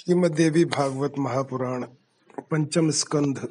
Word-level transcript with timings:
श्रीमद्देवी 0.00 0.64
भागवत 0.64 1.14
महापुराण, 1.18 1.84
पंचम 2.50 2.90
स्कंध, 2.90 3.48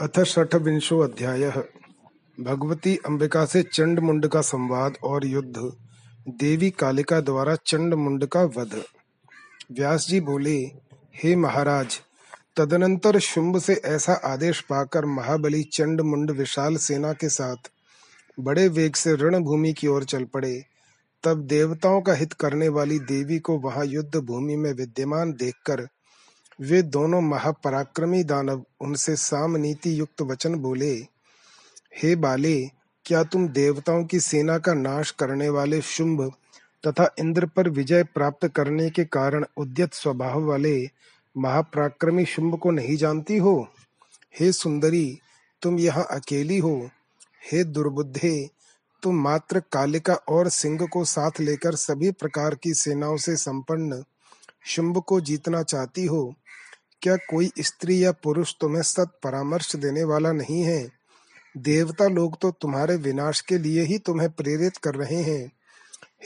अथ 0.00 0.22
षठ 0.24 0.54
विंशो 0.54 0.98
अध्याय। 0.98 1.50
भगवती 2.40 2.96
अंबिका 2.96 3.44
से 3.44 3.62
चंड 3.62 4.00
मुंड 4.00 4.26
का 4.26 4.40
संवाद 4.40 4.96
और 5.04 5.26
युद्ध, 5.26 5.72
देवी 6.28 6.70
कालिका 6.70 7.20
द्वारा 7.20 7.56
चंड 7.66 7.94
मुंड 7.94 8.26
का 8.26 8.42
वध। 8.42 8.82
व्यास 9.72 10.06
जी 10.08 10.20
बोले, 10.20 10.56
हे 11.24 11.36
महाराज, 11.36 12.00
तदनंतर 12.56 13.18
शुंभ 13.18 13.58
से 13.58 13.74
ऐसा 13.84 14.12
आदेश 14.12 14.60
पाकर 14.60 15.04
महाबली 15.04 15.62
चंड 15.62 16.00
मुंड 16.00 16.30
विशाल 16.30 16.76
सेना 16.76 17.12
के 17.12 17.28
साथ 17.28 17.70
बड़े 18.40 18.68
वेग 18.68 18.94
से 18.94 19.14
रणभूमि 19.14 19.72
की 19.72 19.86
ओर 19.86 20.04
चल 20.04 20.24
पड़े। 20.24 20.75
तब 21.22 21.46
देवताओं 21.46 22.00
का 22.00 22.14
हित 22.14 22.32
करने 22.32 22.68
वाली 22.68 22.98
देवी 22.98 23.38
को 23.38 23.58
वहाँ 23.58 23.84
युद्ध 23.84 24.16
भूमि 24.16 24.56
में 24.56 24.72
विद्यमान 24.72 25.32
देखकर 25.32 25.88
वे 26.60 26.82
दोनों 26.82 27.20
महापराक्रमी 27.20 28.24
दानव 28.24 28.64
उनसे 28.80 29.16
साम 29.16 29.56
नीति 29.56 30.00
युक्त 30.00 30.22
वचन 30.22 30.54
बोले, 30.54 30.94
हे 32.02 32.16
बाले, 32.16 32.70
क्या 33.04 33.24
तुम 33.24 33.48
देवताओं 33.48 34.04
की 34.04 34.20
सेना 34.20 34.58
का 34.58 34.74
नाश 34.74 35.10
करने 35.10 35.48
वाले 35.48 35.80
शुंभ 35.80 36.32
तथा 36.86 37.14
इंद्र 37.18 37.46
पर 37.46 37.68
विजय 37.68 38.04
प्राप्त 38.04 38.48
करने 38.48 38.90
के 38.90 39.04
कारण 39.04 39.44
उद्यत 39.56 39.94
स्वभाव 39.94 40.44
वाले 40.44 40.90
महापराक्रमी 41.36 42.24
शुंभ 42.24 42.58
को 42.58 42.70
नहीं 42.70 42.96
जानती 42.96 43.36
हो? 43.36 43.68
हे 44.40 44.52
सुंदरी, 44.52 45.18
तुम 45.62 45.78
यहाँ 45.78 46.06
अकेली 46.10 46.58
हो। 46.58 46.90
हे 47.52 47.64
दुर्बुद्धे 47.64 48.50
तुम 49.06 49.16
मात्र 49.16 49.60
कालिका 49.60 50.14
और 50.14 50.48
सिंह 50.48 50.86
को 50.86 51.04
साथ 51.04 51.30
लेकर 51.40 51.74
सभी 51.74 52.10
प्रकार 52.10 52.54
की 52.54 52.74
सेनाओं 52.74 53.16
से 53.16 53.36
संपन्न 53.36 54.04
शुंभ 54.64 54.98
को 54.98 55.20
जीतना 55.20 55.62
चाहती 55.62 56.06
हो। 56.06 56.34
क्या 57.02 57.16
कोई 57.16 57.50
स्त्री 57.60 58.04
या 58.04 58.12
पुरुष 58.12 58.54
तुम्हें 58.60 58.82
सत 58.82 59.18
परामर्श 59.22 59.76
देने 59.76 60.04
वाला 60.04 60.32
नहीं 60.32 60.62
है? 60.62 60.90
देवता 61.56 62.08
लोग 62.08 62.40
तो 62.40 62.50
तुम्हारे 62.50 62.96
विनाश 62.96 63.40
के 63.40 63.58
लिए 63.58 63.82
ही 63.82 63.98
तुम्हें 63.98 64.30
प्रेरित 64.30 64.76
कर 64.76 64.94
रहे 64.94 65.22
हैं। 65.22 65.52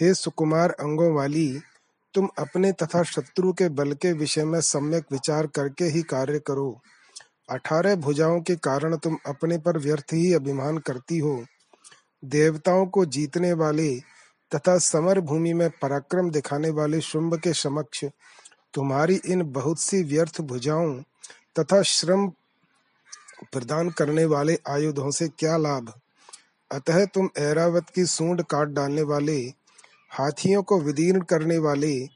हे 0.00 0.14
सुकुमार 0.14 0.70
अंगों 0.70 1.14
वाली, 1.14 1.60
तुम 2.14 2.28
अपने 2.38 2.72
तथा 2.72 3.02
शत्रु 3.02 3.52
के 3.52 3.68
बल 3.68 3.92
के 3.92 4.12
विषय 4.12 4.44
में 4.44 4.60
सम्यक 4.60 5.04
विचार 5.12 5.46
करके 5.46 5.84
ही 5.84 6.02
कार्य 6.02 6.38
करो। 6.38 6.80
अठारह 7.50 7.94
भुजाओं 7.94 8.40
के 8.40 8.56
कारण 8.56 8.96
तुम 8.96 9.18
अपने 9.26 9.58
पर 9.58 9.78
व्यर्थ 9.78 10.06
ही 10.12 10.34
अभिमान 10.34 10.78
करती 10.78 11.18
हो। 11.18 11.44
देवताओं 12.24 12.86
को 12.86 13.04
जीतने 13.04 13.52
वाले 13.52 13.96
तथा 14.54 14.78
समर 14.78 15.20
भूमि 15.20 15.52
में 15.52 15.70
पराक्रम 15.70 16.30
दिखाने 16.30 16.70
वाले 16.70 17.00
शुंभ 17.00 17.34
के 17.38 17.52
समक्ष 17.52 18.04
तुम्हारी 18.74 19.20
इन 19.26 19.42
बहुत 19.42 19.80
सी 19.80 20.02
व्यर्थ 20.02 20.40
भुजाओं 20.40 20.94
तथा 21.58 21.82
श्रम 21.82 22.28
प्रदान 23.52 23.90
करने 23.90 24.24
वाले 24.24 24.58
आयुधों 24.68 25.10
से 25.10 25.28
क्या 25.28 25.56
लाभ? 25.56 25.92
अतः 26.72 27.04
तुम 27.04 27.28
ऐरावत 27.38 27.90
की 27.94 28.06
सूंड 28.06 28.42
काट 28.42 28.68
डालने 28.68 29.02
वाले, 29.02 29.38
हाथियों 30.10 30.62
को 30.62 30.80
विदीर्ण 30.80 31.20
करने 31.20 31.58
वाले 31.58 32.08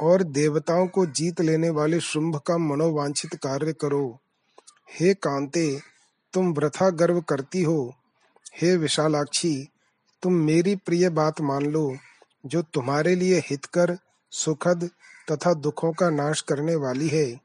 और 0.00 0.22
देवताओं 0.22 0.86
को 0.86 1.06
जीत 1.06 1.40
लेने 1.40 1.70
वाले 1.70 2.00
शुंभ 2.00 2.36
का 2.36 2.58
मनोवांछित 2.58 3.34
कार्य 3.34 3.72
करो। 3.72 4.20
हे 5.00 5.14
कांते, 5.14 5.80
तुम 6.32 6.52
वृथा 6.52 6.90
गर्व 6.90 7.20
करती 7.20 7.62
हो। 7.62 7.94
हे 8.62 8.76
विशालाक्षी, 8.76 9.68
तुम 10.22 10.32
मेरी 10.32 10.76
प्रिय 10.76 11.08
बात 11.08 11.40
मान 11.40 11.66
लो, 11.66 11.96
जो 12.46 12.62
तुम्हारे 12.62 13.14
लिए 13.14 13.38
हितकर, 13.38 13.98
सुखद 14.30 14.90
तथा 15.32 15.54
दुखों 15.54 15.92
का 15.92 16.10
नाश 16.10 16.40
करने 16.40 16.74
वाली 16.76 17.08
है। 17.08 17.40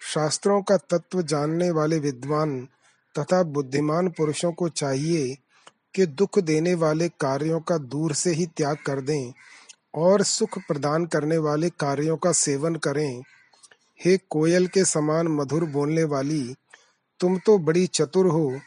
शास्त्रों 0.00 0.62
का 0.62 0.76
तत्व 0.76 1.22
जानने 1.22 1.70
वाले 1.70 1.98
विद्वान 1.98 2.68
तथा 3.18 3.42
बुद्धिमान 3.42 4.08
पुरुषों 4.08 4.52
को 4.52 4.68
चाहिए 4.68 5.36
कि 5.94 6.06
दुख 6.06 6.38
देने 6.38 6.74
वाले 6.74 7.08
कार्यों 7.08 7.60
का 7.60 7.78
दूर 7.78 8.12
से 8.12 8.30
ही 8.30 8.46
त्याग 8.46 8.76
कर 8.86 9.00
दें 9.00 9.32
और 9.94 10.22
सुख 10.22 10.58
प्रदान 10.58 11.06
करने 11.06 11.38
वाले 11.38 11.70
कार्यों 11.70 12.16
का 12.16 12.32
सेवन 12.32 12.74
करें। 12.74 13.22
हे 14.04 14.16
कोयल 14.30 14.66
के 14.66 14.84
समान 14.84 15.28
मधुर 15.28 15.64
बोलने 15.64 16.04
वाली, 16.04 16.54
तुम 17.20 17.38
तो 17.38 17.58
बड़ी 17.58 17.86
चतुर 17.86 18.26
हो 18.26 18.60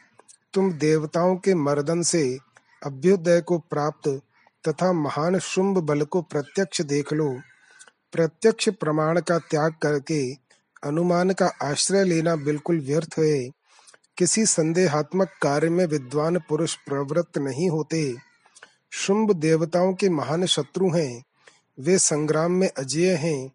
तुम 0.53 0.73
देवताओं 0.73 1.35
के 1.35 1.55
मर्दन 1.55 2.01
से 2.01 2.37
अभ्युदय 2.85 3.41
को 3.41 3.57
प्राप्त 3.57 4.21
तथा 4.67 4.93
महान 4.93 5.39
शुंभ 5.39 5.77
बल 5.77 6.01
को 6.01 6.21
प्रत्यक्ष 6.21 6.81
देख 6.81 7.13
लो। 7.13 7.39
प्रत्यक्ष 8.11 8.69
प्रमाण 8.69 9.21
का 9.21 9.37
त्याग 9.39 9.73
करके 9.81 10.33
अनुमान 10.83 11.31
का 11.31 11.45
आश्रय 11.61 12.03
लेना 12.03 12.35
बिल्कुल 12.35 12.79
व्यर्थ 12.79 13.15
है। 13.19 13.49
किसी 14.17 14.45
संदेहात्मक 14.45 15.27
कार्य 15.41 15.69
में 15.69 15.85
विद्वान 15.85 16.39
पुरुष 16.39 16.75
प्रवृत्त 16.75 17.37
नहीं 17.37 17.69
होते। 17.69 18.15
शुंभ 18.91 19.31
देवताओं 19.31 19.93
के 19.93 20.09
महान 20.09 20.45
शत्रु 20.45 20.89
हैं। 20.89 21.23
वे 21.79 21.97
संग्राम 21.97 22.51
में 22.51 22.69
अजय 22.77 23.15
हैं। 23.15 23.51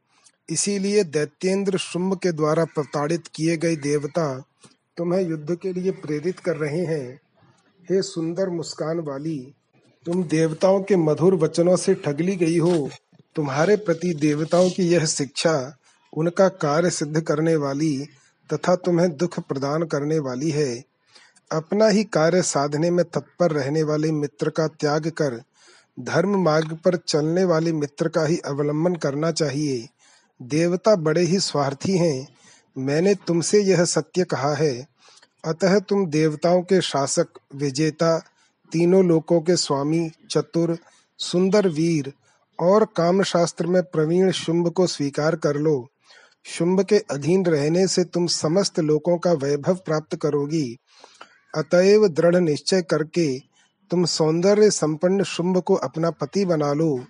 इसीलिए 0.50 1.04
दैत्येंद्र 1.04 1.78
शुंभ 1.78 2.18
के 2.18 2.32
द्वारा 2.32 2.64
प्रताड़ित 2.64 3.26
किए 3.34 3.56
गए 3.56 3.76
देवता 3.76 4.42
तुम्हें 4.96 5.22
युद्ध 5.22 5.54
के 5.54 5.72
लिए 5.72 5.90
प्रेरित 5.90 6.38
कर 6.38 6.56
रहे 6.56 6.84
हैं। 6.84 7.20
हे 7.90 8.02
सुंदर 8.02 8.48
मुस्कान 8.48 9.00
वाली, 9.00 9.54
तुम 10.06 10.22
देवताओं 10.24 10.82
के 10.82 10.96
मधुर 10.96 11.34
वचनों 11.34 11.76
से 11.76 11.94
ठगली 11.94 12.36
गई 12.36 12.58
हो। 12.58 12.90
तुम्हारे 13.36 13.76
प्रति 13.76 14.14
देवताओं 14.14 14.70
की 14.70 14.82
यह 14.82 15.04
शिक्षा, 15.04 15.76
उनका 16.12 16.48
कार्य 16.48 16.90
सिद्ध 16.90 17.20
करने 17.20 17.56
वाली 17.56 18.06
तथा 18.50 18.76
तुम्हें 18.76 19.16
दुख 19.16 19.40
प्रदान 19.40 19.82
करने 19.82 20.18
वाली 20.18 20.50
है। 20.50 20.84
अपना 21.52 21.88
ही 21.88 22.04
कार्य 22.04 22.42
साधने 22.42 22.90
में 22.90 23.04
तत्पर 23.04 23.50
रहने 23.50 23.82
वाले 23.82 24.12
मित्र 24.12 24.50
का 24.50 24.66
त्याग 24.66 25.08
कर, 25.08 25.42
धर्म 26.00 26.42
मार्ग 26.42 26.78
पर 26.84 26.96
चलने 26.96 27.44
वाले 27.44 27.72
मित्र 27.72 28.08
का 28.08 28.24
ही 28.26 28.38
अवलंबन 28.38 28.94
करना 28.94 29.30
चाहिए। 29.30 29.88
देवता 30.42 30.96
बड़े 30.96 31.22
ही 31.22 31.38
स्वार्थी 31.40 31.98
हैं 31.98 32.28
मैंने 32.78 33.14
तुमसे 33.14 33.62
यह 33.62 33.84
सत्य 33.84 34.24
कहा 34.24 34.54
है। 34.54 34.86
अतः 35.44 35.78
तुम 35.78 36.06
देवताओं 36.06 36.62
के 36.62 36.80
शासक, 36.80 37.26
विजेता, 37.54 38.18
तीनों 38.72 39.04
लोकों 39.04 39.40
के 39.40 39.56
स्वामी, 39.56 40.10
चतुर, 40.30 40.78
सुंदर 41.18 41.68
वीर 41.68 42.12
और 42.60 42.84
काम 42.84 43.22
शास्त्र 43.22 43.66
में 43.66 43.82
प्रवीण 43.82 44.30
शुंभ 44.30 44.70
को 44.70 44.86
स्वीकार 44.86 45.36
कर 45.36 45.56
लो। 45.56 45.88
शुंभ 46.44 46.80
के 46.80 46.98
अधीन 46.98 47.46
रहने 47.46 47.86
से 47.86 48.04
तुम 48.04 48.26
समस्त 48.26 48.80
लोकों 48.80 49.18
का 49.18 49.32
वैभव 49.32 49.74
प्राप्त 49.74 50.16
करोगी। 50.16 50.76
अतएव 51.54 52.08
दृढ़ 52.08 52.36
निश्चय 52.36 52.82
करके 52.82 53.38
तुम 53.90 54.04
सौंदर्य 54.04 54.70
संपन्न 54.70 55.22
शुंभ 55.22 55.58
को 55.58 55.74
अपना 55.74 56.10
पति 56.10 56.44
बना 56.44 56.72
लो। 56.72 57.04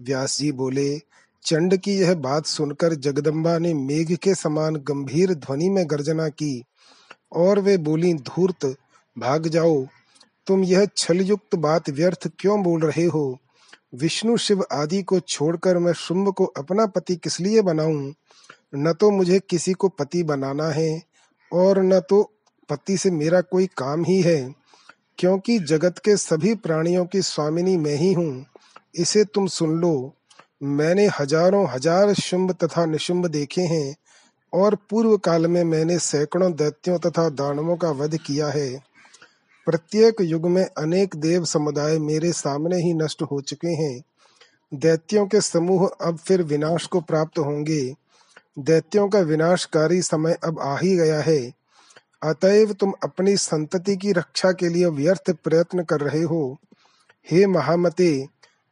व्यास 0.00 0.38
जी 0.38 0.52
बोले 0.52 1.00
चंड 1.46 1.76
की 1.76 1.92
यह 1.92 2.14
बात 2.14 2.46
सुनकर 2.46 2.94
जगदम्बा 2.94 3.58
ने 3.58 3.74
मेघ 3.74 4.16
के 4.16 4.34
समान 4.34 4.76
गंभीर 4.76 5.34
ध्वनि 5.34 5.68
में 5.68 5.90
गर्जना 5.90 6.28
की, 6.28 6.64
और 7.32 7.60
वे 7.60 7.76
बोली, 7.76 8.14
धूर्त, 8.14 8.76
भाग 9.18 9.48
जाओ। 9.48 9.86
तुम 10.46 10.64
यह 10.64 10.88
छलयुक्त 10.96 11.54
बात 11.54 11.90
व्यर्थ 11.90 12.28
क्यों 12.38 12.62
बोल 12.62 12.80
रहे 12.80 13.04
हो? 13.04 13.38
विष्णु 13.94 14.36
शिव 14.36 14.64
आदि 14.72 15.02
को 15.02 15.20
छोड़कर 15.20 15.78
मैं 15.78 15.92
शुंभ 15.92 16.32
को 16.32 16.44
अपना 16.44 16.86
पति 16.86 17.16
किस 17.16 17.40
लिए 17.40 17.62
बनाऊँ? 17.62 18.14
न 18.74 18.92
तो 18.92 19.10
मुझे 19.10 19.40
किसी 19.50 19.72
को 19.72 19.88
पति 19.88 20.22
बनाना 20.22 20.68
है, 20.68 21.02
और 21.52 21.82
न 21.82 22.00
तो 22.00 22.32
पति 22.68 22.96
से 22.96 23.10
मेरा 23.10 23.40
कोई 23.40 23.66
काम 23.66 24.04
ही 24.04 24.22
है, 24.22 24.54
क्योंकि 25.18 25.58
जगत 25.58 25.98
के 25.98 26.16
सभी 26.16 26.54
प्राणियों 26.54 27.06
की 27.06 27.22
स्वामिनी 27.22 27.76
मैं 27.76 27.96
ही 27.96 28.12
हूँ। 28.12 28.46
इसे 28.94 29.24
तुम 29.24 29.46
सुन 29.46 29.70
लो। 29.70 30.15
मैंने 30.60 31.06
हज़ारों 31.20 31.66
हज़ार 31.68 32.12
शुंभ 32.14 32.52
तथा 32.54 32.84
निशुंभ 32.86 33.26
देखे 33.26 33.62
हैं, 33.62 33.94
और 34.52 34.74
पूर्व 34.90 35.16
काल 35.16 35.46
में 35.46 35.62
मैंने 35.64 35.98
सैकड़ों 35.98 36.52
दैत्यों 36.52 36.98
तथा 36.98 37.28
दानवों 37.30 37.76
का 37.76 37.90
वध 37.92 38.16
किया 38.16 38.48
है। 38.48 38.70
प्रत्येक 39.66 40.20
युग 40.20 40.46
में 40.46 40.64
अनेक 40.64 41.16
देव 41.16 41.44
समुदाय 41.44 41.98
मेरे 41.98 42.32
सामने 42.32 42.76
ही 42.76 42.92
नष्ट 42.94 43.22
हो 43.22 43.40
चुके 43.40 43.68
हैं। 43.74 44.00
दैत्यों 44.72 45.26
के 45.26 45.40
समूह 45.40 45.86
अब 46.00 46.16
फिर 46.16 46.42
विनाश 46.42 46.86
को 46.86 47.00
प्राप्त 47.00 47.38
होंगे। 47.38 47.82
दैत्यों 48.56 49.08
का 49.08 49.20
विनाशकारी 49.20 50.00
समय 50.02 50.36
अब 50.44 50.60
आ 50.60 50.76
ही 50.78 50.94
गया 50.96 51.20
है। 51.20 51.40
अतएव 52.22 52.72
तुम 52.72 52.92
अपनी 53.04 53.36
संतति 53.36 53.96
की 53.96 54.12
रक्षा 54.12 54.52
के 54.52 54.68
लिए 54.68 54.86
व्यर्थ 54.92 55.30
प्रयत्न 55.44 55.84
कर 55.84 56.00
रहे 56.00 56.22
हो। 56.22 56.56
हे 57.26 57.46
महामते 57.46 58.08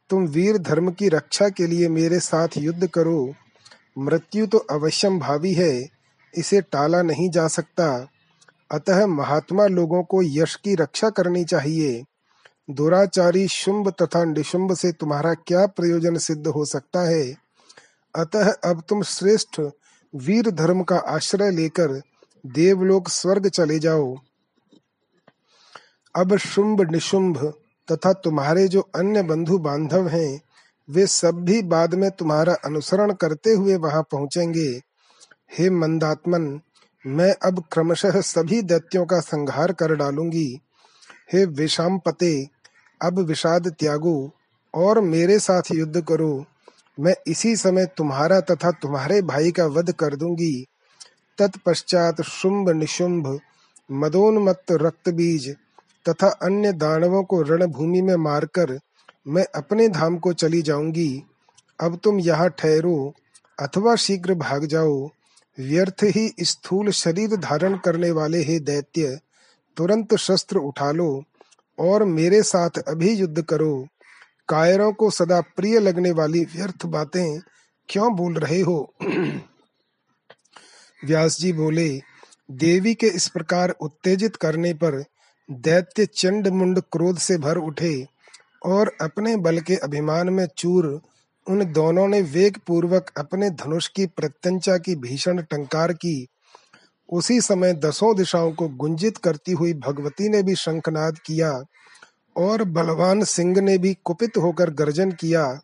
तुम 0.09 0.25
वीर 0.25 0.57
धर्म 0.57 0.91
की 0.91 1.09
रक्षा 1.09 1.49
के 1.49 1.67
लिए 1.67 1.89
मेरे 1.89 2.19
साथ 2.19 2.47
युद्ध 2.57 2.87
करो। 2.87 3.33
मृत्यु 3.97 4.47
तो 4.47 4.57
अवश्यम 4.57 5.19
भावी 5.19 5.53
है, 5.53 5.89
इसे 6.37 6.61
टाला 6.61 7.01
नहीं 7.01 7.29
जा 7.29 7.47
सकता। 7.47 8.07
अतः 8.71 9.05
महात्मा 9.05 9.67
लोगों 9.67 10.03
को 10.03 10.23
यश 10.23 10.55
की 10.55 10.75
रक्षा 10.75 11.09
करनी 11.09 11.45
चाहिए। 11.45 12.03
दुराचारी 12.69 13.47
शुंभ 13.47 13.89
तथा 13.89 14.23
निशुंभ 14.23 14.75
से 14.75 14.91
तुम्हारा 14.91 15.33
क्या 15.33 15.67
प्रयोजन 15.67 16.17
सिद्ध 16.17 16.47
हो 16.47 16.65
सकता 16.65 17.09
है? 17.09 17.35
अतः 18.15 18.51
अब 18.51 18.83
तुम 18.89 19.03
श्रेष्ठ 19.03 19.61
वीर 20.15 20.51
धर्म 20.51 20.83
का 20.83 20.97
आश्रय 20.97 21.51
लेकर 21.51 22.01
देवलोक 22.45 23.09
स्वर्ग 23.09 23.49
चले 23.49 23.79
जाओ। 23.79 24.15
अब 26.15 26.37
शुंभ 26.37 26.91
निशुंभ। 26.91 27.53
तथा 27.91 28.13
तुम्हारे 28.13 28.67
जो 28.67 28.81
अन्य 28.95 29.23
बंधु 29.23 29.57
बांधव 29.57 30.07
हैं, 30.07 30.41
वे 30.89 31.07
सब 31.07 31.35
भी 31.35 31.61
बाद 31.61 31.95
में 31.95 32.11
तुम्हारा 32.11 32.53
अनुसरण 32.65 33.13
करते 33.13 33.53
हुए 33.53 33.75
वहाँ 33.75 34.01
पहुँचेंगे। 34.01 34.81
हे 35.57 35.69
मंदात्मन, 35.69 36.61
मैं 37.07 37.35
अब 37.43 37.63
क्रमशः 37.71 38.21
सभी 38.21 38.61
दैत्यों 38.61 39.05
का 39.05 39.19
संहार 39.19 39.71
कर 39.71 39.95
डालूँगी। 39.95 40.61
हे 41.33 41.45
विषाम 41.45 41.99
पते 41.99 42.47
अब 43.01 43.19
विषाद 43.19 43.67
त्यागो 43.79 44.31
और 44.73 45.01
मेरे 45.01 45.39
साथ 45.39 45.61
युद्ध 45.73 46.01
करो। 46.01 46.45
मैं 46.99 47.15
इसी 47.27 47.55
समय 47.55 47.85
तुम्हारा 47.85 48.39
तथा 48.39 48.71
तुम्हारे 48.71 49.21
भाई 49.21 49.51
का 49.51 49.65
वध 49.65 49.91
कर 49.91 50.15
दूँगी। 50.15 50.65
तत्पश्चात 51.37 52.21
शुंभ 52.21 52.69
निशुंभ, 52.69 53.39
मदोन्मत्त 53.91 54.71
रक्त 54.71 55.09
बीज 55.09 55.55
तथा 56.09 56.27
अन्य 56.27 56.71
दानवों 56.71 57.23
को 57.23 57.41
रणभूमि 57.41 58.01
में 58.01 58.15
मारकर 58.15 58.79
मैं 59.27 59.45
अपने 59.55 59.89
धाम 59.89 60.17
को 60.17 60.33
चली 60.33 60.61
जाऊँगी। 60.61 61.23
अब 61.79 61.99
तुम 62.03 62.19
यहाँ 62.19 62.49
ठहरो, 62.49 63.13
अथवा 63.59 63.95
शीघ्र 63.95 64.33
भाग 64.33 64.65
जाओ। 64.65 65.09
व्यर्थ 65.59 66.03
ही 66.03 66.33
स्थूल 66.41 66.89
शरीर 66.89 67.35
धारण 67.35 67.77
करने 67.77 68.11
वाले 68.11 68.43
हे 68.43 68.59
दैत्य, 68.59 69.19
तुरंत 69.77 70.15
शस्त्र 70.15 70.57
उठा 70.57 70.91
लो 70.91 71.23
और 71.79 72.03
मेरे 72.03 72.43
साथ 72.43 72.69
अभी 72.69 73.13
युद्ध 73.13 73.41
करो। 73.41 73.87
कायरों 74.49 74.93
को 74.93 75.09
सदा 75.09 75.41
प्रिय 75.41 75.79
लगने 75.79 76.11
वाली 76.11 76.39
व्यर्थ 76.39 76.85
बातें 76.85 77.39
क्यों 77.89 78.15
बोल 78.15 78.33
रहे 78.33 78.61
हो? 78.61 78.93
व्यास 81.05 81.39
जी 81.39 81.53
बोले, 81.53 82.01
देवी 82.51 82.93
के 82.93 83.07
इस 83.07 83.27
प्रकार 83.27 83.69
उत्तेजित 83.69 84.35
करने 84.35 84.73
पर 84.73 85.05
दैत्य 85.51 86.05
चंड 86.05 86.47
मुंड 86.47 86.79
क्रोध 86.79 87.17
से 87.17 87.37
भर 87.37 87.57
उठे 87.57 88.07
और 88.65 88.91
अपने 89.01 89.35
बल 89.35 89.59
के 89.59 89.75
अभिमान 89.75 90.29
में 90.29 90.47
चूर, 90.57 91.01
उन 91.47 91.65
दोनों 91.71 92.07
ने 92.07 92.21
वेग 92.21 92.57
पूर्वक 92.67 93.11
अपने 93.17 93.49
धनुष 93.49 93.87
की 93.87 94.05
प्रत्यंचा 94.05 94.77
की 94.77 94.95
भीषण 94.95 95.41
टंकार 95.41 95.93
की। 95.93 96.27
उसी 97.09 97.41
समय 97.41 97.73
दसों 97.73 98.15
दिशाओं 98.15 98.51
को 98.51 98.67
गुंजित 98.67 99.17
करती 99.17 99.51
हुई 99.51 99.73
भगवती 99.73 100.29
ने 100.29 100.43
भी 100.43 100.55
शंखनाद 100.55 101.19
किया 101.19 101.63
और 102.35 102.63
बलवान 102.63 103.23
सिंह 103.23 103.61
ने 103.61 103.77
भी 103.77 103.97
कुपित 104.05 104.37
होकर 104.37 104.69
गर्जन 104.69 105.11
किया। 105.11 105.59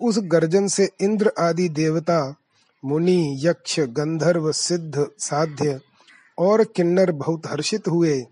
उस 0.00 0.18
गर्जन 0.18 0.68
से 0.68 0.90
इंद्र 1.00 1.32
आदि 1.38 1.68
देवता, 1.68 2.34
मुनि, 2.84 3.40
यक्ष, 3.44 3.80
गंधर्व, 3.80 4.52
सिद्ध, 4.52 5.06
साध्य 5.18 5.80
और 6.38 6.64
किन्नर 6.64 7.12
बहुत 7.12 7.42
हर्षित 7.46 7.88
हुए। 7.88 8.24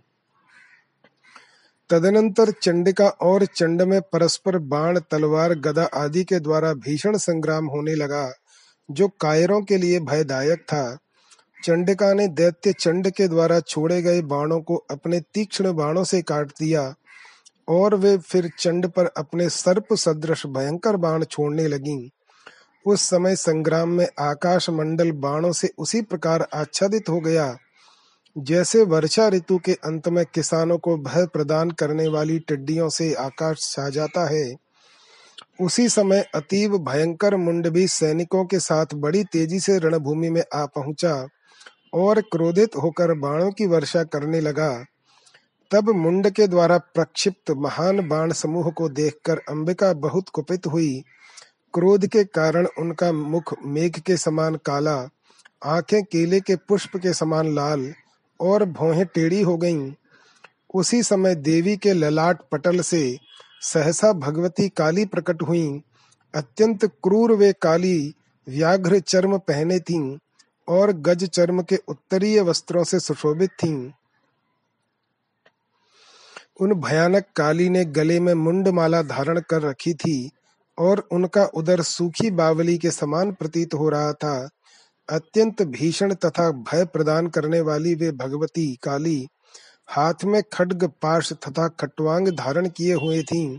तदनंतर 1.90 2.50
चंडिका 2.50 3.08
और 3.08 3.44
चंड 3.46 3.82
में 3.82 4.00
परस्पर 4.02 4.58
बाण, 4.58 4.98
तलवार, 5.00 5.54
गदा 5.54 5.84
आदि 5.84 6.24
के 6.24 6.40
द्वारा 6.40 6.72
भीषण 6.74 7.16
संग्राम 7.16 7.66
होने 7.66 7.94
लगा, 7.94 8.32
जो 8.90 9.08
कायरों 9.08 9.62
के 9.62 9.76
लिए 9.76 10.00
भयदायक 10.00 10.60
था। 10.60 10.98
चंडिका 11.64 12.12
ने 12.14 12.28
दैत्य 12.28 12.72
चंड 12.72 13.10
के 13.10 13.28
द्वारा 13.28 13.60
छोड़े 13.60 14.02
गए 14.02 14.22
बाणों 14.22 14.60
को 14.60 14.76
अपने 14.90 15.20
तीक्ष्ण 15.20 15.72
बाणों 15.72 16.04
से 16.04 16.22
काट 16.22 16.48
दिया, 16.48 16.94
और 17.68 17.94
वे 17.94 18.16
फिर 18.18 18.50
चंड 18.58 18.86
पर 18.86 19.06
अपने 19.06 19.48
सर्प 19.48 19.94
सदृश 19.94 20.46
भयंकर 20.46 20.96
बाण 20.96 21.24
छोड़ने 21.24 21.68
लगी। 21.68 22.10
उस 22.86 23.02
समय 23.02 23.36
संग्राम 23.36 23.88
में 23.88 24.06
आकाश 24.18 24.70
मंडल 24.70 25.10
बाणों 25.12 25.52
से 25.52 25.70
उसी 25.78 26.02
प्रकार 26.02 26.46
आच्छादित 26.54 27.08
हो 27.08 27.20
गया। 27.20 27.56
जैसे 28.36 28.82
वर्षा 28.82 29.28
ऋतु 29.28 29.58
के 29.58 29.72
अंत 29.72 30.08
में 30.08 30.24
किसानों 30.34 30.78
को 30.78 30.96
भय 30.96 31.26
प्रदान 31.26 31.70
करने 31.70 32.08
वाली 32.08 32.38
टिड्डियों 32.38 32.88
से 32.88 33.14
आकाश 33.14 33.58
छा 33.60 33.88
जाता 33.88 34.28
है, 34.28 34.56
उसी 35.60 35.88
समय 35.88 36.24
अतीब 36.34 36.76
भयंकर 36.76 37.36
मुंड 37.36 37.68
भी 37.68 37.86
सैनिकों 37.88 38.44
के 38.44 38.58
साथ 38.58 38.86
बड़ी 38.94 39.24
तेज़ी 39.24 39.60
से 39.60 39.78
रणभूमि 39.78 40.30
में 40.30 40.42
आ 40.54 40.64
पहुँचा 40.66 41.28
और 41.94 42.20
क्रोधित 42.20 42.76
होकर 42.76 43.14
बाणों 43.14 43.50
की 43.50 43.66
वर्षा 43.66 44.04
करने 44.04 44.40
लगा। 44.40 44.70
तब 45.70 45.88
मुंड 45.88 46.30
के 46.30 46.46
द्वारा 46.46 46.78
प्रक्षिप्त 46.78 47.50
महान 47.50 48.08
बाण 48.08 48.32
समूह 48.32 48.70
को 48.70 48.88
देखकर 48.88 49.38
अंबिका 49.38 49.92
बहुत 49.92 50.28
कुपित 50.28 50.66
हुई। 50.66 51.02
क्रोध 51.74 52.06
के 52.06 52.24
कारण 52.24 52.66
उनका 52.78 53.12
मुख 53.12 53.54
मेघ 53.64 53.98
के 53.98 54.16
समान 54.16 54.54
काला, 54.54 55.08
आँखें 55.64 56.02
केले 56.04 56.40
के 56.40 56.56
पुष्प 56.56 56.96
के 56.96 57.12
समान 57.12 57.54
लाल 57.54 57.92
और 58.40 58.64
भौहें 58.64 59.06
टेढ़ी 59.06 59.42
हो 59.42 59.56
गईं। 59.56 59.92
उसी 60.74 61.02
समय 61.02 61.34
देवी 61.34 61.76
के 61.76 61.92
ललाट 61.92 62.38
पटल 62.52 62.80
से 62.80 63.18
सहसा 63.62 64.12
भगवती 64.12 64.68
काली 64.68 65.04
प्रकट 65.04 65.42
हुई। 65.42 65.82
अत्यंत 66.34 66.84
क्रूर 66.84 67.32
वे 67.32 67.52
काली 67.52 68.14
व्याघ्र 68.48 69.00
चर्म 69.00 69.38
पहने 69.38 69.78
थीं 69.80 70.18
और 70.68 70.92
गज 70.92 71.24
चर्म 71.24 71.62
के 71.62 71.76
उत्तरीय 71.88 72.40
वस्त्रों 72.40 72.84
से 72.84 73.00
सुशोभित 73.00 73.50
थीं। 73.50 73.90
उन 76.60 76.74
भयानक 76.74 77.24
काली 77.36 77.68
ने 77.68 77.84
गले 77.84 78.20
में 78.20 78.34
मुंड 78.34 78.68
माला 78.68 79.02
धारण 79.02 79.40
कर 79.40 79.62
रखी 79.62 79.94
थी 79.94 80.30
और 80.78 81.08
उनका 81.12 81.44
उदर 81.44 81.82
सूखी 81.82 82.30
बावली 82.30 82.78
के 82.78 82.90
समान 82.90 83.32
प्रतीत 83.32 83.74
हो 83.74 83.88
रहा 83.88 84.12
था। 84.12 84.48
अत्यंत 85.08 85.62
भीषण 85.62 86.14
तथा 86.14 86.50
भय 86.50 86.84
प्रदान 86.84 87.26
करने 87.26 87.60
वाली 87.60 87.94
वे 87.94 88.10
भगवती 88.12 88.66
काली 88.82 89.26
हाथ 89.88 90.24
में 90.24 90.42
खड्ग 90.52 90.84
पाश 91.02 91.32
तथा 91.32 91.68
खटवांग 91.68 92.28
धारण 92.28 92.68
किए 92.68 92.94
हुए 92.94 93.22
थीं। 93.22 93.58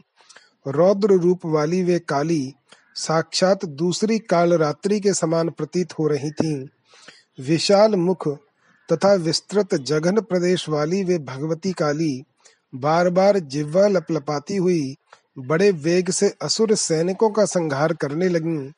रौद्र 0.68 1.14
रूप 1.14 1.46
वाली 1.46 1.84
वे 1.84 2.00
काली 2.00 2.54
साक्षात 2.96 3.66
दूसरी 3.66 4.20
काल 4.20 4.54
रात्रि 4.54 5.00
के 5.00 5.14
समान 5.14 5.50
प्रतीत 5.50 5.94
हो 6.00 6.08
रही 6.08 6.32
थीं। 6.32 6.66
विशाल 7.44 7.96
मुख 7.96 8.28
तथा 8.90 9.14
विस्तृत 9.14 9.76
जघन 9.76 10.22
प्रदेश 10.22 10.70
वाली 10.70 11.04
वे 11.04 11.18
भगवती 11.20 11.72
काली 11.72 12.24
बार 12.76 13.10
बार 13.10 13.40
जिह्वा 13.40 13.88
लपलपाती 13.88 14.56
हुई 14.56 14.96
बड़े 15.40 15.72
वेग 15.72 16.10
से 16.10 16.34
असुर 16.42 16.76
सैनिकों 16.76 17.30
का 17.30 17.46
संहार 17.46 17.94
करने 17.94 18.30
लगी। 18.30 18.72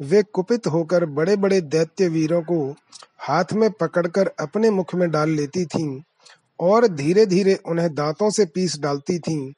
वे 0.00 0.22
कुपित 0.22 0.66
होकर 0.66 1.04
बड़े 1.06 1.36
बड़े 1.36 1.60
दैत्य 1.60 2.08
वीरों 2.08 2.42
को 2.42 2.76
हाथ 3.18 3.52
में 3.52 3.70
पकड़कर 3.70 4.26
अपने 4.40 4.70
मुख 4.70 4.94
में 4.94 5.10
डाल 5.10 5.30
लेती 5.30 5.64
थीं 5.64 6.02
और 6.60 6.86
धीरे 6.88 7.26
धीरे 7.26 7.54
उन्हें 7.66 7.94
दांतों 7.94 8.30
से 8.30 8.44
पीस 8.44 8.78
डालती 8.78 9.18
थीं। 9.18 9.52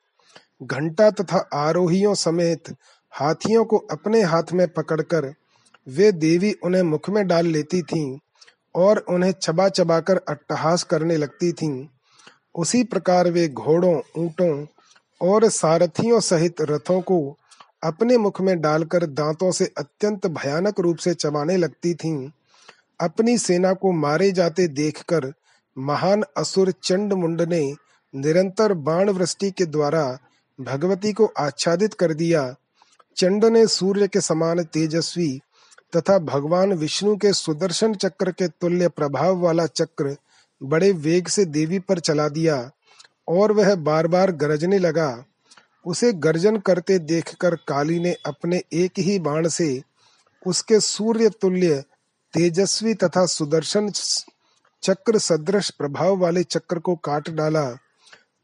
घंटा 0.62 1.10
तथा 1.10 1.48
आरोहियों 1.54 2.14
समेत 2.14 2.74
हाथियों 3.12 3.64
को 3.64 3.76
अपने 3.76 4.22
हाथ 4.22 4.52
में 4.52 4.68
पकड़कर 4.68 5.34
वे 5.88 6.12
देवी 6.12 6.52
उन्हें 6.52 6.82
मुख 6.82 7.10
में 7.10 7.26
डाल 7.26 7.46
लेती 7.46 7.82
थीं 7.82 8.18
और 8.74 8.98
उन्हें 8.98 9.32
चबा 9.32 9.68
चबाकर 9.68 10.16
अट्टहास 10.28 10.82
करने 10.82 11.16
लगती 11.16 11.52
थीं। 11.52 11.86
उसी 12.54 12.84
प्रकार 12.84 13.30
वे 13.30 13.48
घोड़ों, 13.48 14.00
ऊंटों 14.16 14.66
और 15.20 15.48
सारथियों 15.48 16.20
सहित 16.20 16.60
रथों 16.60 17.00
को 17.00 17.36
अपने 17.86 18.16
मुख 18.18 18.40
में 18.40 18.60
डालकर 18.60 19.06
दांतों 19.06 19.50
से 19.52 19.64
अत्यंत 19.78 20.26
भयानक 20.26 20.80
रूप 20.80 20.96
से 20.96 21.14
चबाने 21.14 21.56
लगती 21.56 21.94
थीं। 21.94 22.30
अपनी 23.00 23.38
सेना 23.38 23.72
को 23.72 23.92
मारे 23.92 24.30
जाते 24.32 24.68
देखकर 24.68 25.32
महान 25.78 26.24
असुर 26.36 26.70
चंड 26.82 27.12
मुंड 27.12 27.42
ने 27.42 27.60
निरंतर 28.14 28.72
बाण 28.72 29.10
वृष्टि 29.10 29.50
के 29.50 29.64
द्वारा 29.64 30.18
भगवती 30.58 31.12
को 31.12 31.26
आच्छादित 31.38 31.94
कर 31.94 32.14
दिया। 32.14 32.54
चंड 33.16 33.44
ने 33.44 33.66
सूर्य 33.66 34.08
के 34.08 34.20
समान 34.20 34.62
तेजस्वी 34.64 35.40
तथा 35.96 36.18
भगवान 36.18 36.72
विष्णु 36.72 37.16
के 37.16 37.32
सुदर्शन 37.32 37.94
चक्र 37.94 38.30
के 38.30 38.48
तुल्य 38.48 38.88
प्रभाव 38.88 39.38
वाला 39.38 39.66
चक्र 39.66 40.16
बड़े 40.62 40.92
वेग 40.92 41.28
से 41.28 41.44
देवी 41.44 41.78
पर 41.78 41.98
चला 41.98 42.28
दिया 42.28 42.70
और 43.28 43.52
वह 43.52 43.74
बार 43.74 44.06
बार 44.06 44.30
गरजने 44.32 44.78
लगा। 44.78 45.24
उसे 45.86 46.12
गर्जन 46.12 46.56
करते 46.56 46.98
देखकर 46.98 47.54
काली 47.68 47.98
ने 48.00 48.12
अपने 48.26 48.62
एक 48.72 48.98
ही 48.98 49.18
बाण 49.18 49.48
से 49.48 49.82
उसके 50.46 50.80
सूर्य 50.80 51.28
तुल्य, 51.40 51.82
तेजस्वी 52.34 52.94
तथा 52.94 53.24
सुदर्शन 53.26 53.90
चक्र 54.82 55.18
सदृश 55.18 55.70
प्रभाव 55.70 56.16
वाले 56.16 56.42
चक्र 56.42 56.78
को 56.78 56.94
काट 56.94 57.30
डाला। 57.30 57.64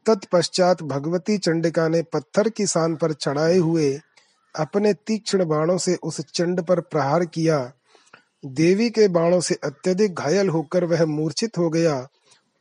तत्पश्चात 0.07 0.83
भगवती 0.83 1.39
चंडिका 1.39 1.89
ने 1.89 2.03
पत्थर 2.03 2.49
की 2.49 2.67
सान 2.67 2.97
पर 2.97 3.13
चढ़ाए 3.13 3.59
हुए 3.59 4.01
अपने 4.55 4.93
तीक्ष्ण 4.95 5.45
बाणों 5.45 5.77
से 5.79 5.95
उस 6.03 6.21
चंड 6.21 6.63
पर 6.63 6.81
प्रहार 6.81 7.25
किया। 7.25 7.73
देवी 8.45 8.91
के 8.91 9.09
बाणों 9.09 9.41
से 9.41 9.55
अत्यधिक 9.65 10.15
घायल 10.15 10.49
होकर 10.49 10.85
वह 10.85 11.05
मूर्छित 11.07 11.59
हो 11.59 11.69
गया 11.71 12.09